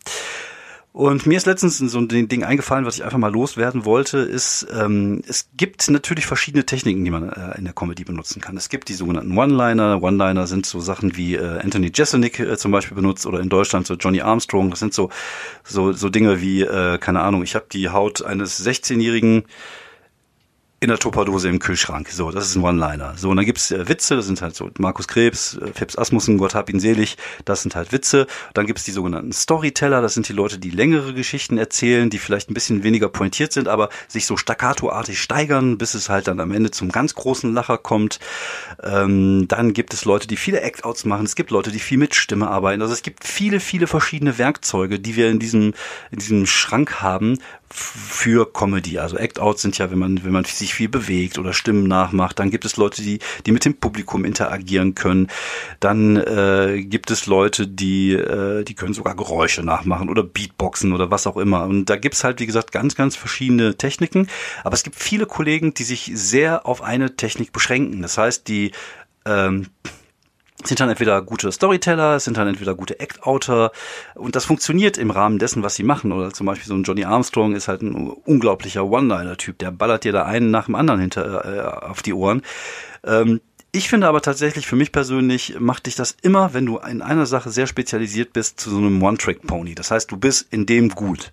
Und 0.93 1.27
mir 1.27 1.37
ist 1.37 1.45
letztens 1.45 1.77
so 1.77 1.99
ein 1.99 2.07
Ding 2.07 2.43
eingefallen, 2.43 2.85
was 2.85 2.95
ich 2.95 3.03
einfach 3.03 3.19
mal 3.19 3.31
loswerden 3.31 3.85
wollte, 3.85 4.17
ist, 4.17 4.65
ähm, 4.73 5.21
es 5.27 5.49
gibt 5.55 5.87
natürlich 5.91 6.25
verschiedene 6.25 6.65
Techniken, 6.65 7.05
die 7.05 7.11
man 7.11 7.29
äh, 7.29 7.55
in 7.57 7.65
der 7.65 7.73
Comedy 7.73 8.03
benutzen 8.03 8.41
kann. 8.41 8.57
Es 8.57 8.69
gibt 8.69 8.89
die 8.89 8.95
sogenannten 8.95 9.37
One-Liner. 9.37 10.01
One-Liner 10.01 10.47
sind 10.47 10.65
so 10.65 10.79
Sachen 10.79 11.15
wie 11.15 11.35
äh, 11.35 11.59
Anthony 11.59 11.91
Jeselnik 11.93 12.39
äh, 12.39 12.57
zum 12.57 12.71
Beispiel 12.71 12.95
benutzt 12.95 13.27
oder 13.27 13.41
in 13.41 13.49
Deutschland 13.49 13.85
so 13.85 13.93
Johnny 13.93 14.21
Armstrong. 14.21 14.71
Das 14.71 14.79
sind 14.79 14.93
so, 14.93 15.11
so, 15.63 15.91
so 15.91 16.09
Dinge 16.09 16.41
wie, 16.41 16.63
äh, 16.63 16.97
keine 16.97 17.21
Ahnung, 17.21 17.43
ich 17.43 17.53
habe 17.53 17.67
die 17.71 17.89
Haut 17.89 18.23
eines 18.23 18.65
16-jährigen 18.65 19.43
in 20.79 20.89
der 20.89 20.99
Tupperdose 20.99 21.49
im 21.49 21.57
Kühlschrank. 21.57 22.09
So, 22.09 22.29
das 22.29 22.45
ist 22.45 22.55
ein 22.55 22.63
One-Liner. 22.63 23.15
So, 23.17 23.31
und 23.31 23.37
dann 23.37 23.45
gibt's 23.45 23.71
äh, 23.71 23.89
Witze, 23.89 24.15
das 24.15 24.27
sind 24.27 24.43
halt 24.43 24.55
so 24.55 24.69
Markus 24.77 25.07
Krebs, 25.07 25.57
äh, 25.57 25.73
Phipps 25.73 25.97
Asmussen, 25.97 26.37
Gott 26.37 26.53
hab 26.53 26.69
ihn 26.69 26.79
selig, 26.79 27.17
das 27.45 27.63
sind 27.63 27.75
halt 27.75 27.91
Witze. 27.91 28.27
Dann 28.53 28.67
gibt's 28.67 28.83
die 28.83 28.91
sogenannten 28.91 29.31
Storyteller, 29.31 30.01
das 30.03 30.13
sind 30.13 30.29
die 30.29 30.33
Leute, 30.33 30.59
die 30.59 30.69
längere 30.69 31.15
Geschichten 31.15 31.57
erzählen, 31.57 32.11
die 32.11 32.19
vielleicht 32.19 32.51
ein 32.51 32.53
bisschen 32.53 32.83
weniger 32.83 33.09
pointiert 33.09 33.53
sind, 33.53 33.67
aber 33.67 33.89
sich 34.07 34.27
so 34.27 34.37
staccatoartig 34.37 35.19
steigern, 35.19 35.79
bis 35.79 35.95
es 35.95 36.09
halt 36.09 36.27
dann 36.27 36.39
am 36.39 36.51
Ende 36.51 36.69
zum 36.69 36.91
ganz 36.91 37.15
großen 37.15 37.51
Lacher 37.55 37.79
kommt. 37.79 38.19
Ähm, 38.83 39.47
dann 39.47 39.73
gibt 39.73 39.95
es 39.95 40.05
Leute, 40.05 40.27
die 40.27 40.37
viele 40.37 40.61
Act-Outs 40.61 41.05
machen, 41.05 41.25
es 41.25 41.35
gibt 41.35 41.49
Leute, 41.49 41.71
die 41.71 41.79
viel 41.79 41.97
mit 41.97 42.13
Stimme 42.13 42.49
arbeiten. 42.49 42.83
Also 42.83 42.93
es 42.93 43.01
gibt 43.01 43.23
viele, 43.23 43.59
viele 43.59 43.87
verschiedene 43.87 44.37
Werkzeuge, 44.37 44.99
die 44.99 45.15
wir 45.15 45.29
in 45.31 45.39
diesem, 45.39 45.73
in 46.11 46.19
diesem 46.19 46.45
Schrank 46.45 47.01
haben, 47.01 47.39
für 47.69 48.51
Comedy. 48.51 48.97
Also 48.99 49.17
Act-Outs 49.17 49.61
sind 49.61 49.77
ja, 49.77 49.91
wenn 49.91 49.99
man, 49.99 50.23
wenn 50.23 50.31
man 50.31 50.45
sich 50.45 50.73
viel 50.73 50.89
bewegt 50.89 51.37
oder 51.37 51.53
Stimmen 51.53 51.87
nachmacht, 51.87 52.39
dann 52.39 52.49
gibt 52.49 52.65
es 52.65 52.77
Leute, 52.77 53.01
die, 53.01 53.19
die 53.45 53.51
mit 53.51 53.65
dem 53.65 53.75
Publikum 53.75 54.25
interagieren 54.25 54.95
können. 54.95 55.27
Dann 55.79 56.15
äh, 56.17 56.83
gibt 56.83 57.11
es 57.11 57.25
Leute, 57.25 57.67
die, 57.67 58.13
äh, 58.13 58.63
die 58.63 58.73
können 58.73 58.93
sogar 58.93 59.15
Geräusche 59.15 59.63
nachmachen 59.63 60.09
oder 60.09 60.23
Beatboxen 60.23 60.93
oder 60.93 61.11
was 61.11 61.27
auch 61.27 61.37
immer. 61.37 61.65
Und 61.65 61.85
da 61.85 61.97
gibt's 61.97 62.23
halt, 62.23 62.39
wie 62.39 62.45
gesagt, 62.45 62.71
ganz, 62.71 62.95
ganz 62.95 63.15
verschiedene 63.15 63.75
Techniken. 63.75 64.27
Aber 64.63 64.73
es 64.73 64.83
gibt 64.83 64.95
viele 64.95 65.25
Kollegen, 65.25 65.73
die 65.73 65.83
sich 65.83 66.11
sehr 66.13 66.65
auf 66.65 66.81
eine 66.81 67.15
Technik 67.17 67.51
beschränken. 67.51 68.01
Das 68.01 68.17
heißt, 68.17 68.47
die 68.47 68.71
ähm, 69.25 69.67
sind 70.63 70.79
dann 70.79 70.89
entweder 70.89 71.21
gute 71.21 71.51
Storyteller, 71.51 72.19
sind 72.19 72.37
dann 72.37 72.47
entweder 72.47 72.73
gute 72.73 72.99
Act-Outer 72.99 73.71
und 74.15 74.35
das 74.35 74.45
funktioniert 74.45 74.97
im 74.97 75.11
Rahmen 75.11 75.37
dessen, 75.37 75.61
was 75.63 75.75
sie 75.75 75.83
machen. 75.83 76.11
Oder 76.11 76.33
zum 76.33 76.47
Beispiel 76.47 76.67
so 76.67 76.73
ein 76.73 76.83
Johnny 76.83 77.05
Armstrong 77.05 77.55
ist 77.55 77.67
halt 77.67 77.83
ein 77.83 78.09
unglaublicher 78.09 78.85
One-Liner-Typ, 78.85 79.59
der 79.59 79.71
ballert 79.71 80.03
dir 80.03 80.11
da 80.11 80.25
einen 80.25 80.49
nach 80.49 80.65
dem 80.65 80.75
anderen 80.75 80.99
hinter 80.99 81.45
äh, 81.45 81.85
auf 81.85 82.01
die 82.01 82.13
Ohren. 82.13 82.41
Ähm, 83.03 83.39
ich 83.71 83.89
finde 83.89 84.07
aber 84.07 84.21
tatsächlich, 84.21 84.65
für 84.65 84.75
mich 84.75 84.91
persönlich, 84.91 85.59
macht 85.59 85.85
dich 85.85 85.95
das 85.95 86.17
immer, 86.23 86.53
wenn 86.55 86.65
du 86.65 86.77
in 86.77 87.03
einer 87.03 87.27
Sache 87.27 87.51
sehr 87.51 87.67
spezialisiert 87.67 88.33
bist, 88.33 88.59
zu 88.59 88.71
so 88.71 88.77
einem 88.77 89.03
One-Track-Pony. 89.03 89.75
Das 89.75 89.91
heißt, 89.91 90.11
du 90.11 90.17
bist 90.17 90.51
in 90.51 90.65
dem 90.65 90.89
gut. 90.89 91.31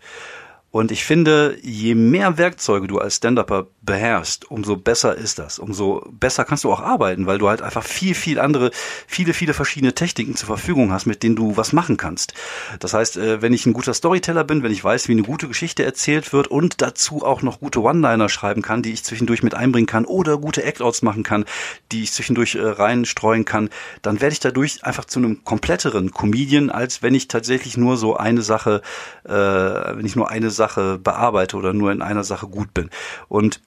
Und 0.74 0.90
ich 0.90 1.04
finde, 1.04 1.56
je 1.62 1.94
mehr 1.94 2.36
Werkzeuge 2.36 2.88
du 2.88 2.98
als 2.98 3.14
Stand-Upper 3.14 3.68
beherrschst, 3.82 4.50
umso 4.50 4.76
besser 4.76 5.14
ist 5.14 5.38
das. 5.38 5.60
Umso 5.60 6.04
besser 6.10 6.44
kannst 6.44 6.64
du 6.64 6.72
auch 6.72 6.80
arbeiten, 6.80 7.26
weil 7.26 7.38
du 7.38 7.48
halt 7.48 7.62
einfach 7.62 7.84
viel, 7.84 8.16
viel 8.16 8.40
andere, 8.40 8.72
viele, 9.06 9.34
viele 9.34 9.54
verschiedene 9.54 9.94
Techniken 9.94 10.34
zur 10.34 10.48
Verfügung 10.48 10.90
hast, 10.90 11.06
mit 11.06 11.22
denen 11.22 11.36
du 11.36 11.56
was 11.56 11.72
machen 11.72 11.96
kannst. 11.96 12.34
Das 12.80 12.92
heißt, 12.92 13.18
äh, 13.18 13.40
wenn 13.40 13.52
ich 13.52 13.66
ein 13.66 13.72
guter 13.72 13.94
Storyteller 13.94 14.42
bin, 14.42 14.64
wenn 14.64 14.72
ich 14.72 14.82
weiß, 14.82 15.06
wie 15.06 15.12
eine 15.12 15.22
gute 15.22 15.46
Geschichte 15.46 15.84
erzählt 15.84 16.32
wird 16.32 16.48
und 16.48 16.82
dazu 16.82 17.24
auch 17.24 17.42
noch 17.42 17.60
gute 17.60 17.80
One-Liner 17.80 18.28
schreiben 18.28 18.60
kann, 18.60 18.82
die 18.82 18.94
ich 18.94 19.04
zwischendurch 19.04 19.44
mit 19.44 19.54
einbringen 19.54 19.86
kann 19.86 20.04
oder 20.04 20.38
gute 20.38 20.64
Act-Outs 20.64 21.02
machen 21.02 21.22
kann, 21.22 21.44
die 21.92 22.02
ich 22.02 22.10
zwischendurch 22.10 22.56
äh, 22.56 22.66
reinstreuen 22.66 23.44
kann, 23.44 23.70
dann 24.02 24.20
werde 24.20 24.32
ich 24.32 24.40
dadurch 24.40 24.82
einfach 24.82 25.04
zu 25.04 25.20
einem 25.20 25.44
kompletteren 25.44 26.10
Comedian, 26.10 26.70
als 26.70 27.00
wenn 27.00 27.14
ich 27.14 27.28
tatsächlich 27.28 27.76
nur 27.76 27.96
so 27.96 28.16
eine 28.16 28.42
Sache, 28.42 28.82
äh, 29.22 29.30
wenn 29.30 30.04
ich 30.04 30.16
nur 30.16 30.32
eine 30.32 30.50
Sache 30.50 30.63
Sache 30.64 30.98
bearbeite 30.98 31.56
oder 31.56 31.72
nur 31.72 31.92
in 31.92 32.02
einer 32.02 32.24
Sache 32.24 32.46
gut 32.46 32.72
bin. 32.72 32.90
Und 33.28 33.60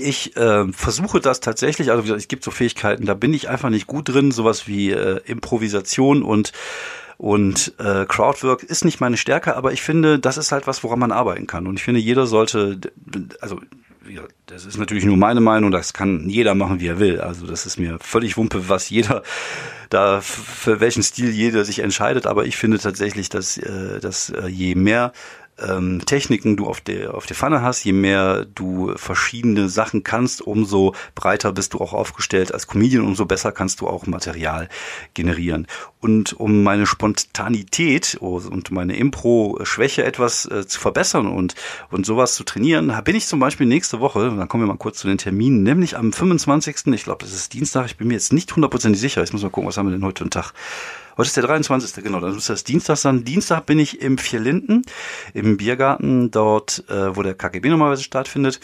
ich 0.00 0.36
äh, 0.36 0.72
versuche 0.72 1.20
das 1.20 1.40
tatsächlich, 1.40 1.90
also 1.90 2.14
es 2.14 2.28
gibt 2.28 2.44
so 2.44 2.50
Fähigkeiten, 2.50 3.06
da 3.06 3.14
bin 3.14 3.34
ich 3.34 3.48
einfach 3.48 3.70
nicht 3.70 3.86
gut 3.86 4.08
drin, 4.08 4.30
sowas 4.30 4.66
wie 4.66 4.90
äh, 4.90 5.20
Improvisation 5.26 6.22
und 6.22 6.52
und 7.18 7.74
äh, 7.80 8.06
Crowdwork 8.06 8.62
ist 8.62 8.84
nicht 8.84 9.00
meine 9.00 9.16
Stärke, 9.16 9.56
aber 9.56 9.72
ich 9.72 9.82
finde, 9.82 10.20
das 10.20 10.38
ist 10.38 10.52
halt 10.52 10.68
was, 10.68 10.84
woran 10.84 11.00
man 11.00 11.10
arbeiten 11.10 11.48
kann. 11.48 11.66
Und 11.66 11.74
ich 11.76 11.82
finde, 11.82 11.98
jeder 11.98 12.28
sollte, 12.28 12.78
also 13.40 13.58
das 14.46 14.64
ist 14.64 14.78
natürlich 14.78 15.04
nur 15.04 15.16
meine 15.16 15.40
Meinung, 15.40 15.72
das 15.72 15.92
kann 15.92 16.28
jeder 16.28 16.54
machen, 16.54 16.80
wie 16.80 16.86
er 16.86 17.00
will. 17.00 17.20
Also 17.20 17.46
das 17.46 17.66
ist 17.66 17.76
mir 17.76 17.98
völlig 18.00 18.36
wumpe, 18.36 18.68
was 18.68 18.88
jeder 18.88 19.24
da 19.90 20.20
für 20.20 20.80
welchen 20.80 21.02
Stil 21.02 21.30
jeder 21.30 21.64
sich 21.64 21.80
entscheidet. 21.80 22.26
Aber 22.26 22.46
ich 22.46 22.56
finde 22.56 22.78
tatsächlich, 22.78 23.28
dass, 23.28 23.58
äh, 23.58 24.00
dass 24.00 24.30
äh, 24.30 24.46
je 24.46 24.74
mehr 24.74 25.12
ähm, 25.60 26.02
Techniken 26.04 26.56
du 26.56 26.66
auf 26.66 26.80
der, 26.80 27.14
auf 27.14 27.26
der 27.26 27.36
Pfanne 27.36 27.62
hast, 27.62 27.84
je 27.84 27.92
mehr 27.92 28.44
du 28.44 28.92
verschiedene 28.96 29.68
Sachen 29.68 30.04
kannst, 30.04 30.42
umso 30.42 30.94
breiter 31.14 31.52
bist 31.52 31.74
du 31.74 31.78
auch 31.78 31.92
aufgestellt 31.92 32.52
als 32.52 32.66
Comedian, 32.66 33.04
umso 33.04 33.26
besser 33.26 33.52
kannst 33.52 33.80
du 33.80 33.88
auch 33.88 34.06
Material 34.06 34.68
generieren. 35.14 35.66
Und 36.00 36.32
um 36.34 36.62
meine 36.62 36.86
Spontanität 36.86 38.16
und 38.20 38.70
meine 38.70 38.96
Impro-Schwäche 38.96 40.04
etwas 40.04 40.46
äh, 40.46 40.66
zu 40.66 40.78
verbessern 40.78 41.26
und, 41.26 41.54
und 41.90 42.06
sowas 42.06 42.34
zu 42.34 42.44
trainieren, 42.44 42.92
bin 43.04 43.16
ich 43.16 43.26
zum 43.26 43.40
Beispiel 43.40 43.66
nächste 43.66 43.98
Woche, 43.98 44.32
dann 44.36 44.48
kommen 44.48 44.62
wir 44.62 44.68
mal 44.68 44.78
kurz 44.78 44.98
zu 44.98 45.08
den 45.08 45.18
Terminen, 45.18 45.62
nämlich 45.62 45.96
am 45.96 46.12
25. 46.12 46.86
Ich 46.94 47.04
glaube, 47.04 47.24
das 47.24 47.34
ist 47.34 47.52
Dienstag, 47.52 47.86
ich 47.86 47.96
bin 47.96 48.08
mir 48.08 48.14
jetzt 48.14 48.32
nicht 48.32 48.54
hundertprozentig 48.54 49.00
sicher. 49.00 49.22
Ich 49.22 49.32
muss 49.32 49.42
mal 49.42 49.50
gucken, 49.50 49.68
was 49.68 49.76
haben 49.76 49.86
wir 49.86 49.92
denn 49.92 50.04
heute 50.04 50.22
einen 50.22 50.30
Tag. 50.30 50.52
Heute 51.16 51.26
ist 51.26 51.36
der 51.36 51.44
23. 51.44 52.04
Genau, 52.04 52.20
dann 52.20 52.34
muss 52.34 52.46
das 52.46 52.62
Dienstag 52.62 52.96
sein. 52.96 53.24
Dienstag 53.24 53.66
bin 53.66 53.80
ich 53.80 54.00
im 54.00 54.18
Vierlinden, 54.18 54.82
im 55.34 55.56
Biergarten, 55.56 56.30
dort, 56.30 56.84
äh, 56.88 57.16
wo 57.16 57.24
der 57.24 57.34
KGB 57.34 57.70
normalerweise 57.70 58.04
stattfindet. 58.04 58.60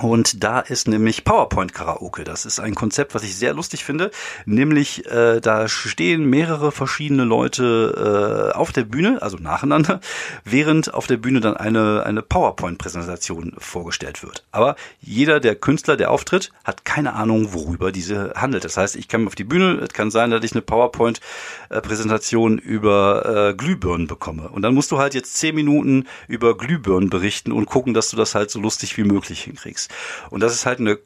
Und 0.00 0.42
da 0.42 0.60
ist 0.60 0.88
nämlich 0.88 1.22
PowerPoint 1.22 1.74
Karaoke. 1.74 2.24
Das 2.24 2.46
ist 2.46 2.58
ein 2.60 2.74
Konzept, 2.74 3.14
was 3.14 3.24
ich 3.24 3.36
sehr 3.36 3.52
lustig 3.52 3.84
finde. 3.84 4.10
Nämlich, 4.46 5.06
äh, 5.10 5.40
da 5.40 5.68
stehen 5.68 6.24
mehrere 6.24 6.72
verschiedene 6.72 7.24
Leute 7.24 8.50
äh, 8.52 8.56
auf 8.56 8.72
der 8.72 8.84
Bühne, 8.84 9.20
also 9.20 9.36
nacheinander, 9.36 10.00
während 10.44 10.94
auf 10.94 11.06
der 11.06 11.18
Bühne 11.18 11.40
dann 11.40 11.58
eine, 11.58 12.04
eine 12.06 12.22
PowerPoint-Präsentation 12.22 13.52
vorgestellt 13.58 14.22
wird. 14.22 14.44
Aber 14.50 14.76
jeder 15.02 15.40
der 15.40 15.56
Künstler, 15.56 15.98
der 15.98 16.10
auftritt, 16.10 16.52
hat 16.64 16.86
keine 16.86 17.12
Ahnung, 17.12 17.52
worüber 17.52 17.92
diese 17.92 18.32
handelt. 18.34 18.64
Das 18.64 18.78
heißt, 18.78 18.96
ich 18.96 19.08
kann 19.08 19.26
auf 19.26 19.34
die 19.34 19.44
Bühne, 19.44 19.74
es 19.74 19.90
kann 19.90 20.10
sein, 20.10 20.30
dass 20.30 20.42
ich 20.42 20.52
eine 20.52 20.62
PowerPoint-Präsentation 20.62 22.56
über 22.56 23.50
äh, 23.50 23.54
Glühbirnen 23.54 24.06
bekomme. 24.06 24.48
Und 24.48 24.62
dann 24.62 24.74
musst 24.74 24.90
du 24.90 24.96
halt 24.96 25.12
jetzt 25.12 25.36
zehn 25.36 25.54
Minuten 25.54 26.06
über 26.28 26.56
Glühbirnen 26.56 27.10
berichten 27.10 27.52
und 27.52 27.66
gucken, 27.66 27.92
dass 27.92 28.08
du 28.08 28.16
das 28.16 28.34
halt 28.34 28.50
so 28.50 28.58
lustig 28.58 28.96
wie 28.96 29.04
möglich 29.04 29.42
hinkriegst. 29.42 29.81
Und 30.30 30.40
das 30.42 30.54
ist 30.54 30.66
halt 30.66 30.80
eine 30.80 30.98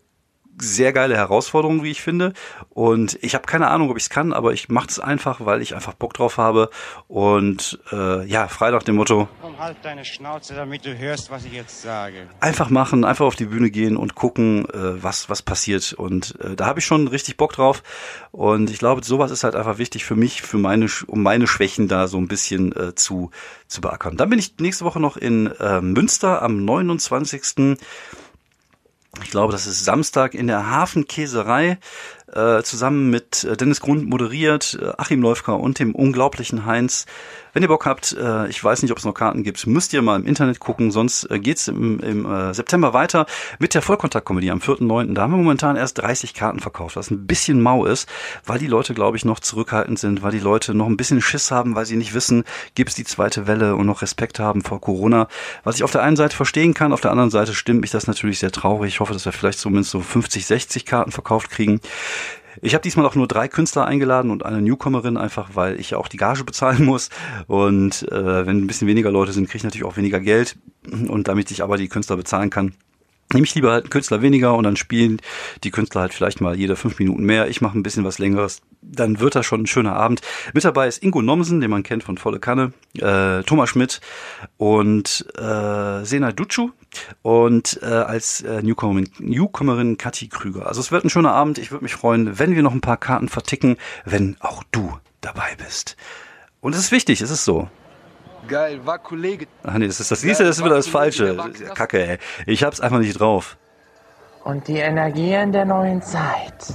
sehr 0.58 0.92
geile 0.92 1.16
Herausforderung, 1.16 1.82
wie 1.82 1.90
ich 1.90 2.02
finde. 2.02 2.32
Und 2.70 3.18
ich 3.22 3.34
habe 3.34 3.46
keine 3.46 3.68
Ahnung, 3.68 3.90
ob 3.90 3.96
ich 3.96 4.04
es 4.04 4.10
kann, 4.10 4.32
aber 4.32 4.52
ich 4.52 4.68
mache 4.68 4.88
es 4.88 4.98
einfach, 4.98 5.44
weil 5.44 5.60
ich 5.60 5.74
einfach 5.74 5.94
Bock 5.94 6.14
drauf 6.14 6.38
habe. 6.38 6.70
Und 7.08 7.78
äh, 7.92 8.24
ja, 8.26 8.48
frei 8.48 8.70
nach 8.70 8.82
dem 8.82 8.96
Motto. 8.96 9.28
Komm, 9.42 9.58
halt 9.58 9.76
deine 9.82 10.04
Schnauze, 10.04 10.54
damit 10.54 10.84
du 10.84 10.96
hörst, 10.96 11.30
was 11.30 11.44
ich 11.44 11.52
jetzt 11.52 11.82
sage. 11.82 12.28
Einfach 12.40 12.70
machen, 12.70 13.04
einfach 13.04 13.26
auf 13.26 13.36
die 13.36 13.46
Bühne 13.46 13.70
gehen 13.70 13.96
und 13.96 14.14
gucken, 14.14 14.66
äh, 14.70 15.02
was, 15.02 15.28
was 15.28 15.42
passiert. 15.42 15.92
Und 15.92 16.38
äh, 16.40 16.56
da 16.56 16.66
habe 16.66 16.78
ich 16.78 16.86
schon 16.86 17.08
richtig 17.08 17.36
Bock 17.36 17.52
drauf. 17.52 17.82
Und 18.30 18.70
ich 18.70 18.78
glaube, 18.78 19.04
sowas 19.04 19.30
ist 19.30 19.44
halt 19.44 19.56
einfach 19.56 19.78
wichtig 19.78 20.04
für 20.04 20.16
mich, 20.16 20.42
für 20.42 20.58
meine, 20.58 20.86
um 21.06 21.22
meine 21.22 21.46
Schwächen 21.46 21.88
da 21.88 22.06
so 22.06 22.18
ein 22.18 22.28
bisschen 22.28 22.74
äh, 22.74 22.94
zu, 22.94 23.30
zu 23.66 23.80
beackern. 23.80 24.16
Dann 24.16 24.30
bin 24.30 24.38
ich 24.38 24.54
nächste 24.58 24.84
Woche 24.84 25.00
noch 25.00 25.16
in 25.16 25.46
äh, 25.60 25.80
Münster 25.80 26.42
am 26.42 26.64
29 26.64 27.44
ich 29.22 29.30
glaube, 29.30 29.52
das 29.52 29.66
ist 29.66 29.84
Samstag 29.84 30.34
in 30.34 30.46
der 30.46 30.70
Hafenkäserei 30.70 31.78
äh, 32.32 32.62
zusammen 32.62 33.10
mit 33.10 33.44
äh, 33.44 33.56
Dennis 33.56 33.80
Grund 33.80 34.08
moderiert, 34.08 34.78
äh, 34.80 34.92
Achim 34.98 35.22
Läufker 35.22 35.58
und 35.58 35.78
dem 35.78 35.94
unglaublichen 35.94 36.66
Heinz. 36.66 37.06
Wenn 37.56 37.62
ihr 37.62 37.68
Bock 37.68 37.86
habt, 37.86 38.12
äh, 38.12 38.48
ich 38.48 38.62
weiß 38.62 38.82
nicht, 38.82 38.92
ob 38.92 38.98
es 38.98 39.06
noch 39.06 39.14
Karten 39.14 39.42
gibt, 39.42 39.66
müsst 39.66 39.94
ihr 39.94 40.02
mal 40.02 40.20
im 40.20 40.26
Internet 40.26 40.60
gucken, 40.60 40.90
sonst 40.90 41.24
äh, 41.30 41.38
geht's 41.38 41.68
im, 41.68 42.00
im 42.00 42.30
äh, 42.30 42.52
September 42.52 42.92
weiter 42.92 43.24
mit 43.58 43.72
der 43.72 43.80
Vollkontakt-Comedy 43.80 44.50
am 44.50 44.58
4.9. 44.58 45.14
Da 45.14 45.22
haben 45.22 45.30
wir 45.30 45.38
momentan 45.38 45.74
erst 45.74 45.96
30 45.96 46.34
Karten 46.34 46.60
verkauft, 46.60 46.96
was 46.96 47.10
ein 47.10 47.26
bisschen 47.26 47.62
mau 47.62 47.86
ist, 47.86 48.10
weil 48.44 48.58
die 48.58 48.66
Leute, 48.66 48.92
glaube 48.92 49.16
ich, 49.16 49.24
noch 49.24 49.40
zurückhaltend 49.40 49.98
sind, 49.98 50.22
weil 50.22 50.32
die 50.32 50.38
Leute 50.38 50.74
noch 50.74 50.86
ein 50.86 50.98
bisschen 50.98 51.22
Schiss 51.22 51.50
haben, 51.50 51.74
weil 51.74 51.86
sie 51.86 51.96
nicht 51.96 52.12
wissen, 52.12 52.44
gibt 52.74 52.90
es 52.90 52.94
die 52.94 53.04
zweite 53.04 53.46
Welle 53.46 53.74
und 53.74 53.86
noch 53.86 54.02
Respekt 54.02 54.38
haben 54.38 54.60
vor 54.60 54.82
Corona. 54.82 55.26
Was 55.64 55.76
ich 55.76 55.82
auf 55.82 55.92
der 55.92 56.02
einen 56.02 56.16
Seite 56.16 56.36
verstehen 56.36 56.74
kann, 56.74 56.92
auf 56.92 57.00
der 57.00 57.10
anderen 57.10 57.30
Seite 57.30 57.54
stimmt 57.54 57.80
mich 57.80 57.90
das 57.90 58.06
natürlich 58.06 58.38
sehr 58.38 58.52
traurig. 58.52 58.92
Ich 58.92 59.00
hoffe, 59.00 59.14
dass 59.14 59.24
wir 59.24 59.32
vielleicht 59.32 59.60
zumindest 59.60 59.92
so 59.92 60.00
50, 60.00 60.44
60 60.44 60.84
Karten 60.84 61.10
verkauft 61.10 61.48
kriegen. 61.48 61.80
Ich 62.62 62.74
habe 62.74 62.82
diesmal 62.82 63.06
auch 63.06 63.14
nur 63.14 63.28
drei 63.28 63.48
Künstler 63.48 63.86
eingeladen 63.86 64.30
und 64.30 64.44
eine 64.44 64.62
Newcomerin, 64.62 65.16
einfach 65.16 65.50
weil 65.54 65.78
ich 65.80 65.94
auch 65.94 66.08
die 66.08 66.16
Gage 66.16 66.44
bezahlen 66.44 66.84
muss. 66.84 67.10
Und 67.46 68.10
äh, 68.10 68.46
wenn 68.46 68.58
ein 68.58 68.66
bisschen 68.66 68.88
weniger 68.88 69.10
Leute 69.10 69.32
sind, 69.32 69.46
kriege 69.46 69.58
ich 69.58 69.64
natürlich 69.64 69.86
auch 69.86 69.96
weniger 69.96 70.20
Geld. 70.20 70.56
Und 71.08 71.28
damit 71.28 71.50
ich 71.50 71.62
aber 71.62 71.76
die 71.76 71.88
Künstler 71.88 72.16
bezahlen 72.16 72.50
kann, 72.50 72.72
nehme 73.32 73.44
ich 73.44 73.54
lieber 73.54 73.72
halt 73.72 73.84
einen 73.84 73.90
Künstler 73.90 74.22
weniger 74.22 74.54
und 74.54 74.64
dann 74.64 74.76
spielen 74.76 75.20
die 75.64 75.70
Künstler 75.70 76.02
halt 76.02 76.14
vielleicht 76.14 76.40
mal 76.40 76.56
jede 76.56 76.76
fünf 76.76 76.98
Minuten 76.98 77.24
mehr. 77.24 77.48
Ich 77.48 77.60
mache 77.60 77.76
ein 77.76 77.82
bisschen 77.82 78.04
was 78.04 78.18
längeres. 78.18 78.62
Dann 78.82 79.18
wird 79.18 79.34
das 79.34 79.44
schon 79.44 79.62
ein 79.62 79.66
schöner 79.66 79.94
Abend. 79.94 80.20
Mit 80.54 80.64
dabei 80.64 80.86
ist 80.86 81.02
Ingo 81.02 81.22
Nomsen, 81.22 81.60
den 81.60 81.70
man 81.70 81.82
kennt 81.82 82.04
von 82.04 82.18
Volle 82.18 82.38
Kanne, 82.38 82.72
äh, 82.94 83.42
Thomas 83.42 83.70
Schmidt 83.70 84.00
und 84.58 85.26
äh, 85.36 86.04
Sena 86.04 86.32
Dutschu 86.32 86.70
und 87.22 87.80
äh, 87.82 87.86
als 87.86 88.42
äh, 88.42 88.62
Newcomerin, 88.62 89.10
Newcomerin 89.18 89.98
Kathi 89.98 90.28
Krüger. 90.28 90.66
Also 90.66 90.80
es 90.80 90.92
wird 90.92 91.04
ein 91.04 91.10
schöner 91.10 91.32
Abend. 91.32 91.58
Ich 91.58 91.70
würde 91.70 91.84
mich 91.84 91.94
freuen, 91.94 92.38
wenn 92.38 92.54
wir 92.54 92.62
noch 92.62 92.72
ein 92.72 92.80
paar 92.80 92.96
Karten 92.96 93.28
verticken, 93.28 93.76
wenn 94.04 94.36
auch 94.40 94.62
du 94.72 94.96
dabei 95.20 95.54
bist. 95.58 95.96
Und 96.60 96.74
es 96.74 96.80
ist 96.80 96.92
wichtig, 96.92 97.20
es 97.20 97.30
ist 97.30 97.44
so. 97.44 97.68
Geil, 98.48 98.80
war 98.84 98.98
Kollege. 98.98 99.46
Ach 99.64 99.76
nee, 99.76 99.86
das 99.86 99.98
ist 99.98 100.10
das 100.10 100.22
nächste, 100.22 100.44
das 100.44 100.58
ist 100.58 100.64
wieder 100.64 100.76
das 100.76 100.86
Falsche. 100.86 101.36
Kacke, 101.74 102.06
ey. 102.06 102.18
Ich 102.46 102.62
hab's 102.62 102.80
einfach 102.80 102.98
nicht 102.98 103.18
drauf. 103.18 103.56
Und 104.44 104.68
die 104.68 104.78
Energien 104.78 105.50
der 105.50 105.64
neuen 105.64 106.00
Zeit, 106.02 106.74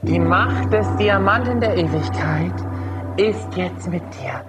die 0.00 0.18
Macht 0.18 0.72
des 0.72 0.86
Diamanten 0.96 1.60
der 1.60 1.76
Ewigkeit 1.76 2.54
ist 3.18 3.54
jetzt 3.54 3.88
mit 3.88 4.02
dir. 4.14 4.42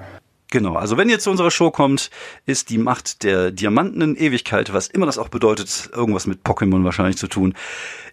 Genau, 0.53 0.75
also 0.75 0.97
wenn 0.97 1.09
ihr 1.09 1.17
zu 1.17 1.31
unserer 1.31 1.49
Show 1.49 1.71
kommt, 1.71 2.11
ist 2.45 2.69
die 2.69 2.77
Macht 2.77 3.23
der 3.23 3.49
Diamanten 3.49 4.01
in 4.01 4.15
Ewigkeit, 4.15 4.71
was 4.71 4.85
immer 4.85 5.07
das 5.07 5.17
auch 5.17 5.29
bedeutet, 5.29 5.89
irgendwas 5.91 6.27
mit 6.27 6.43
Pokémon 6.43 6.83
wahrscheinlich 6.83 7.17
zu 7.17 7.25
tun, 7.25 7.55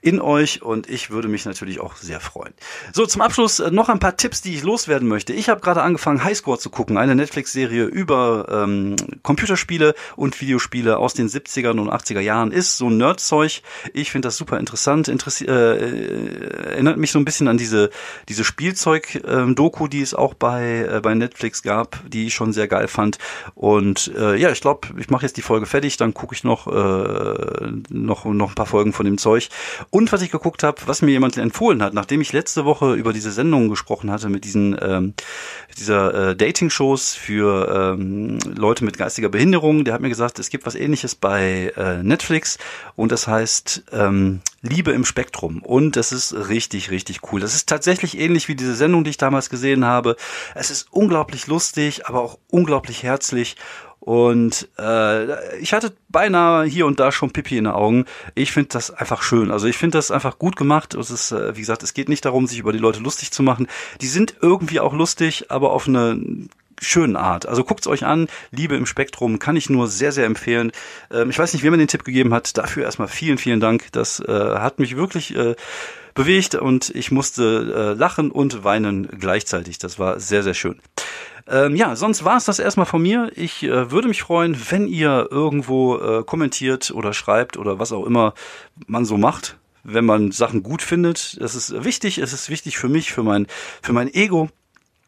in 0.03 0.21
euch 0.21 0.63
und 0.63 0.89
ich 0.89 1.11
würde 1.11 1.29
mich 1.29 1.45
natürlich 1.45 1.81
auch 1.81 1.97
sehr 1.97 2.21
freuen. 2.21 2.55
So, 2.93 3.07
zum 3.07 3.21
Abschluss 3.21 3.61
äh, 3.61 3.71
noch 3.71 3.89
ein 3.89 3.99
paar 3.99 4.17
Tipps, 4.17 4.41
die 4.41 4.55
ich 4.55 4.63
loswerden 4.63 5.09
möchte. 5.09 5.33
Ich 5.33 5.49
habe 5.49 5.61
gerade 5.61 5.83
angefangen, 5.83 6.25
Highscore 6.25 6.59
zu 6.59 6.71
gucken, 6.71 6.97
eine 6.97 7.15
Netflix-Serie 7.15 7.85
über 7.85 8.47
ähm, 8.51 8.97
Computerspiele 9.23 9.95
und 10.17 10.41
Videospiele 10.41 10.97
aus 10.97 11.15
den 11.15 11.29
70er 11.29 11.71
und 11.71 11.91
80er 11.91 12.21
Jahren. 12.21 12.51
Ist 12.51 12.79
so 12.79 12.89
Nerdzeug. 12.89 13.63
Ich 13.93 14.11
finde 14.11 14.29
das 14.29 14.37
super 14.37 14.59
interessant. 14.59 15.09
Interessi 15.09 15.45
äh, 15.45 15.77
äh, 15.77 16.71
erinnert 16.71 16.97
mich 16.97 17.13
so 17.13 17.19
ein 17.19 17.25
bisschen 17.25 17.49
an 17.49 17.59
diese, 17.59 17.91
diese 18.29 18.45
Spielzeug-Doku, 18.45 19.85
ähm, 19.85 19.91
die 19.91 20.01
es 20.01 20.15
auch 20.15 20.35
bei, 20.35 20.89
äh, 20.91 21.01
bei 21.03 21.15
Netflix 21.15 21.63
gab, 21.63 22.01
die 22.09 22.27
ich 22.27 22.35
schon 22.35 22.53
sehr 22.53 22.69
geil 22.69 22.89
fand. 22.89 23.19
Und 23.55 24.13
äh, 24.17 24.37
ja, 24.37 24.51
ich 24.51 24.63
glaube, 24.63 24.89
ich 24.99 25.11
mache 25.11 25.27
jetzt 25.27 25.37
die 25.37 25.43
Folge 25.43 25.67
fertig, 25.67 25.99
dann 25.99 26.15
gucke 26.15 26.35
ich 26.35 26.45
noch, 26.45 26.67
äh, 26.67 27.71
noch, 27.91 28.25
noch 28.25 28.49
ein 28.51 28.55
paar 28.55 28.67
Folgen 28.67 28.93
von 28.95 29.05
dem 29.05 29.19
Zeug. 29.19 29.49
Und 29.91 30.13
was 30.13 30.23
ich 30.23 30.31
geguckt 30.31 30.63
habe, 30.63 30.81
was 30.87 31.03
mir 31.03 31.11
jemand 31.11 31.37
empfohlen 31.37 31.83
hat, 31.83 31.95
nachdem 31.95 32.21
ich 32.21 32.33
letzte 32.33 32.65
Woche 32.65 32.95
über 32.95 33.13
diese 33.13 33.33
Sendung 33.33 33.69
gesprochen 33.69 34.11
hatte 34.13 34.29
mit 34.29 34.45
diesen 34.45 34.79
ähm, 34.81 35.15
dieser 35.79 36.31
äh, 36.31 36.37
Dating-Shows 36.37 37.15
für 37.15 37.97
ähm, 37.99 38.39
Leute 38.55 38.85
mit 38.85 38.99
geistiger 38.99 39.29
Behinderung, 39.29 39.85
der 39.85 39.95
hat 39.95 40.01
mir 40.01 40.09
gesagt, 40.09 40.39
es 40.39 40.49
gibt 40.49 40.65
was 40.65 40.77
ähnliches 40.77 41.17
bei 41.17 41.73
äh, 41.77 42.05
Netflix 42.05 42.59
und 42.95 43.11
das 43.11 43.27
heißt 43.27 43.85
ähm, 43.93 44.41
Liebe 44.63 44.93
im 44.93 45.05
Spektrum. 45.05 45.63
Und 45.63 45.97
das 45.97 46.13
ist 46.13 46.35
richtig, 46.35 46.91
richtig 46.91 47.33
cool. 47.33 47.41
Das 47.41 47.55
ist 47.57 47.69
tatsächlich 47.69 48.19
ähnlich 48.19 48.47
wie 48.47 48.55
diese 48.55 48.77
Sendung, 48.77 49.03
die 49.03 49.11
ich 49.11 49.17
damals 49.17 49.51
gesehen 49.51 49.85
habe. 49.85 50.17
Es 50.55 50.71
ist 50.71 50.87
unglaublich 50.93 51.47
lustig, 51.49 52.07
aber 52.07 52.21
auch 52.21 52.39
unglaublich 52.49 53.03
herzlich. 53.03 53.57
Und 54.01 54.69
äh, 54.79 55.59
ich 55.59 55.75
hatte 55.75 55.93
beinahe 56.09 56.65
hier 56.65 56.87
und 56.87 56.99
da 57.01 57.13
schon 57.13 57.33
Pipi 57.33 57.59
in 57.59 57.65
den 57.65 57.75
Augen. 57.75 58.07
Ich 58.35 58.51
finde 58.51 58.71
das 58.71 58.91
einfach 58.91 59.23
schön. 59.23 59.51
Also 59.51 59.67
ich 59.67 59.77
finde 59.77 59.99
das 59.99 60.11
einfach 60.11 60.39
gut 60.39 60.57
gemacht. 60.57 60.95
Es 60.95 61.11
ist, 61.11 61.33
äh, 61.33 61.55
wie 61.55 61.61
gesagt, 61.61 61.83
es 61.83 61.93
geht 61.93 62.09
nicht 62.09 62.25
darum, 62.25 62.47
sich 62.47 62.59
über 62.59 62.73
die 62.73 62.79
Leute 62.79 63.01
lustig 63.01 63.31
zu 63.31 63.43
machen. 63.43 63.69
Die 64.01 64.07
sind 64.07 64.37
irgendwie 64.41 64.81
auch 64.81 64.95
lustig, 64.95 65.51
aber 65.51 65.73
auf 65.73 65.87
eine 65.87 66.19
schönen 66.81 67.17
Art. 67.17 67.47
Also 67.47 67.63
guckt's 67.63 67.87
euch 67.87 68.05
an. 68.05 68.29
Liebe 68.51 68.75
im 68.75 68.87
Spektrum 68.87 69.39
kann 69.39 69.57
ich 69.57 69.69
nur 69.69 69.87
sehr, 69.87 70.13
sehr 70.13 70.25
empfehlen. 70.25 70.73
Ähm, 71.11 71.29
ich 71.29 71.39
weiß 71.39 71.53
nicht, 71.53 71.63
wer 71.63 71.71
mir 71.71 71.77
den 71.77 71.89
Tipp 71.89 72.05
gegeben 72.05 72.33
hat. 72.33 72.57
Dafür 72.57 72.85
erstmal 72.85 73.09
vielen, 73.09 73.37
vielen 73.37 73.61
Dank. 73.61 73.93
Das 73.93 74.21
äh, 74.21 74.33
hat 74.33 74.79
mich 74.79 74.97
wirklich 74.97 75.37
äh, 75.37 75.57
bewegt 76.15 76.55
und 76.55 76.91
ich 76.91 77.11
musste 77.11 77.95
äh, 77.95 77.99
lachen 77.99 78.31
und 78.31 78.65
weinen 78.65 79.09
gleichzeitig. 79.19 79.79
Das 79.79 79.99
war 79.99 80.19
sehr, 80.21 80.43
sehr 80.43 80.55
schön. 80.55 80.81
Ähm, 81.49 81.77
ja, 81.77 81.97
sonst 81.97 82.25
war 82.25 82.37
es 82.37 82.45
das 82.45 82.59
erstmal 82.59 82.87
von 82.87 83.03
mir. 83.03 83.31
Ich 83.35 83.63
äh, 83.63 83.91
würde 83.91 84.09
mich 84.09 84.23
freuen, 84.23 84.57
wenn 84.71 84.87
ihr 84.87 85.29
irgendwo 85.31 85.99
äh, 85.99 86.25
kommentiert 86.25 86.91
oder 86.91 87.13
schreibt 87.13 87.57
oder 87.57 87.79
was 87.79 87.93
auch 87.93 88.05
immer 88.05 88.35
man 88.87 89.05
so 89.05 89.17
macht, 89.17 89.59
wenn 89.83 90.05
man 90.05 90.33
Sachen 90.33 90.63
gut 90.63 90.83
findet. 90.83 91.41
Das 91.41 91.55
ist 91.55 91.85
wichtig. 91.85 92.19
Es 92.19 92.33
ist 92.33 92.51
wichtig 92.51 92.79
für 92.79 92.89
mich, 92.89 93.13
für 93.13 93.23
mein, 93.23 93.47
für 93.83 93.93
mein 93.93 94.13
Ego 94.13 94.49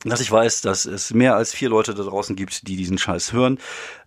dass 0.05 0.21
ich 0.21 0.31
weiß, 0.31 0.63
dass 0.63 0.85
es 0.85 1.15
mehr 1.15 1.37
als 1.37 1.53
vier 1.53 1.69
Leute 1.69 1.95
da 1.95 2.03
draußen 2.03 2.37
gibt, 2.37 2.67
die 2.67 2.77
diesen 2.77 2.99
Scheiß 2.99 3.33
hören. 3.33 3.59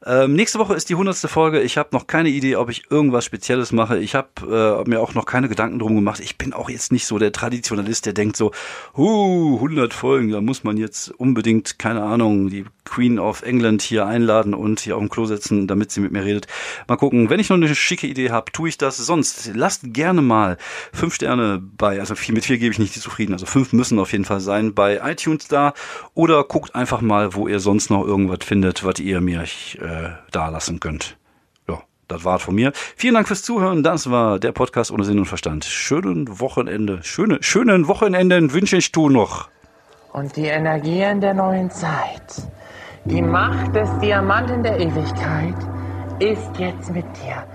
Ähm, 0.06 0.34
nächste 0.34 0.60
Woche 0.60 0.76
ist 0.76 0.90
die 0.90 0.96
hundertste 0.96 1.28
Folge. 1.28 1.62
Ich 1.62 1.78
habe 1.78 1.90
noch 1.94 2.06
keine 2.06 2.30
Idee, 2.30 2.58
ob 2.58 2.70
ich 2.70 2.92
irgendwas 2.92 3.26
Spezielles 3.26 3.72
mache. 3.72 3.98
Ich 3.98 4.14
habe 4.14 4.84
äh, 4.86 4.90
mir 4.90 5.02
auch 5.02 5.14
noch 5.14 5.26
keine 5.26 5.50
Gedanken 5.50 5.80
drum 5.80 5.96
gemacht. 5.96 6.20
Ich 6.20 6.38
bin 6.38 6.54
auch 6.54 6.70
jetzt 6.70 6.92
nicht 6.92 7.08
so 7.08 7.18
der 7.18 7.32
Traditionalist, 7.32 8.06
der 8.06 8.14
denkt 8.14 8.38
so, 8.38 8.52
huh, 8.96 9.56
100 9.56 9.94
Folgen, 9.94 10.32
da 10.32 10.42
muss 10.42 10.64
man 10.64 10.78
jetzt 10.78 11.10
unbedingt, 11.10 11.80
keine 11.80 12.04
Ahnung, 12.04 12.50
die 12.50 12.66
Queen 12.84 13.18
of 13.18 13.42
England 13.42 13.82
hier 13.82 14.06
einladen 14.06 14.54
und 14.54 14.80
hier 14.80 14.96
auf 14.96 15.02
dem 15.02 15.10
Klo 15.10 15.26
setzen, 15.26 15.68
damit 15.68 15.92
sie 15.92 16.02
mit 16.02 16.12
mir 16.12 16.24
redet. 16.24 16.46
Mal 16.88 16.98
gucken, 16.98 17.30
wenn 17.32 17.40
ich 17.40 17.50
noch 17.50 17.58
eine 17.58 17.74
schicke 17.74 18.06
Idee 18.06 18.30
habe, 18.30 18.52
tue 18.52 18.70
ich 18.70 18.78
das. 18.78 18.98
Sonst 18.98 19.52
lasst 19.56 19.82
gerne 19.94 20.22
mal 20.22 20.58
fünf 20.94 21.16
Sterne 21.16 21.60
bei, 21.60 22.00
also 22.00 22.14
vier, 22.14 22.36
mit 22.36 22.46
vier 22.46 22.60
gebe 22.60 22.72
ich 22.72 22.80
nicht 22.80 22.94
zufrieden, 22.94 23.34
also 23.34 23.48
fünf 23.48 23.74
müssen 23.74 23.98
auf 23.98 24.12
jeden 24.12 24.26
Fall 24.26 24.40
sein, 24.40 24.76
bei 24.76 25.02
iTunes 25.04 25.48
da 25.48 25.74
oder 26.14 26.44
guckt 26.44 26.76
einfach 26.76 27.02
mal, 27.02 27.34
wo 27.34 27.48
ihr 27.48 27.60
sonst 27.60 27.90
noch 27.90 28.06
irgendwas 28.06 28.40
findet, 28.44 28.84
was 28.84 29.00
ihr 29.00 29.22
mir 29.22 29.44
äh, 29.44 30.10
da 30.32 30.50
lassen 30.50 30.80
könnt. 30.80 31.18
Ja, 31.68 31.82
das 32.08 32.24
war's 32.24 32.44
von 32.44 32.56
mir. 32.56 32.72
Vielen 32.74 33.14
Dank 33.16 33.28
fürs 33.28 33.44
Zuhören. 33.44 33.84
Das 33.84 34.10
war 34.10 34.40
der 34.40 34.52
Podcast 34.52 34.92
ohne 34.92 35.04
Sinn 35.04 35.20
und 35.20 35.26
Verstand. 35.26 35.66
Schönen 35.66 36.40
Wochenende, 36.40 37.00
schöne, 37.04 37.38
schönen 37.42 37.88
Wochenenden 37.88 38.54
wünsche 38.54 38.78
ich 38.78 38.92
du 38.92 39.10
noch. 39.10 39.50
Und 40.14 40.36
die 40.36 40.46
Energien 40.46 41.20
der 41.20 41.34
neuen 41.34 41.70
Zeit, 41.70 42.44
die 43.04 43.22
Macht 43.22 43.76
des 43.76 43.90
Diamanten 44.00 44.64
der 44.64 44.80
Ewigkeit 44.80 45.56
ist 46.20 46.58
jetzt 46.58 46.92
mit 46.92 47.06
dir. 47.18 47.46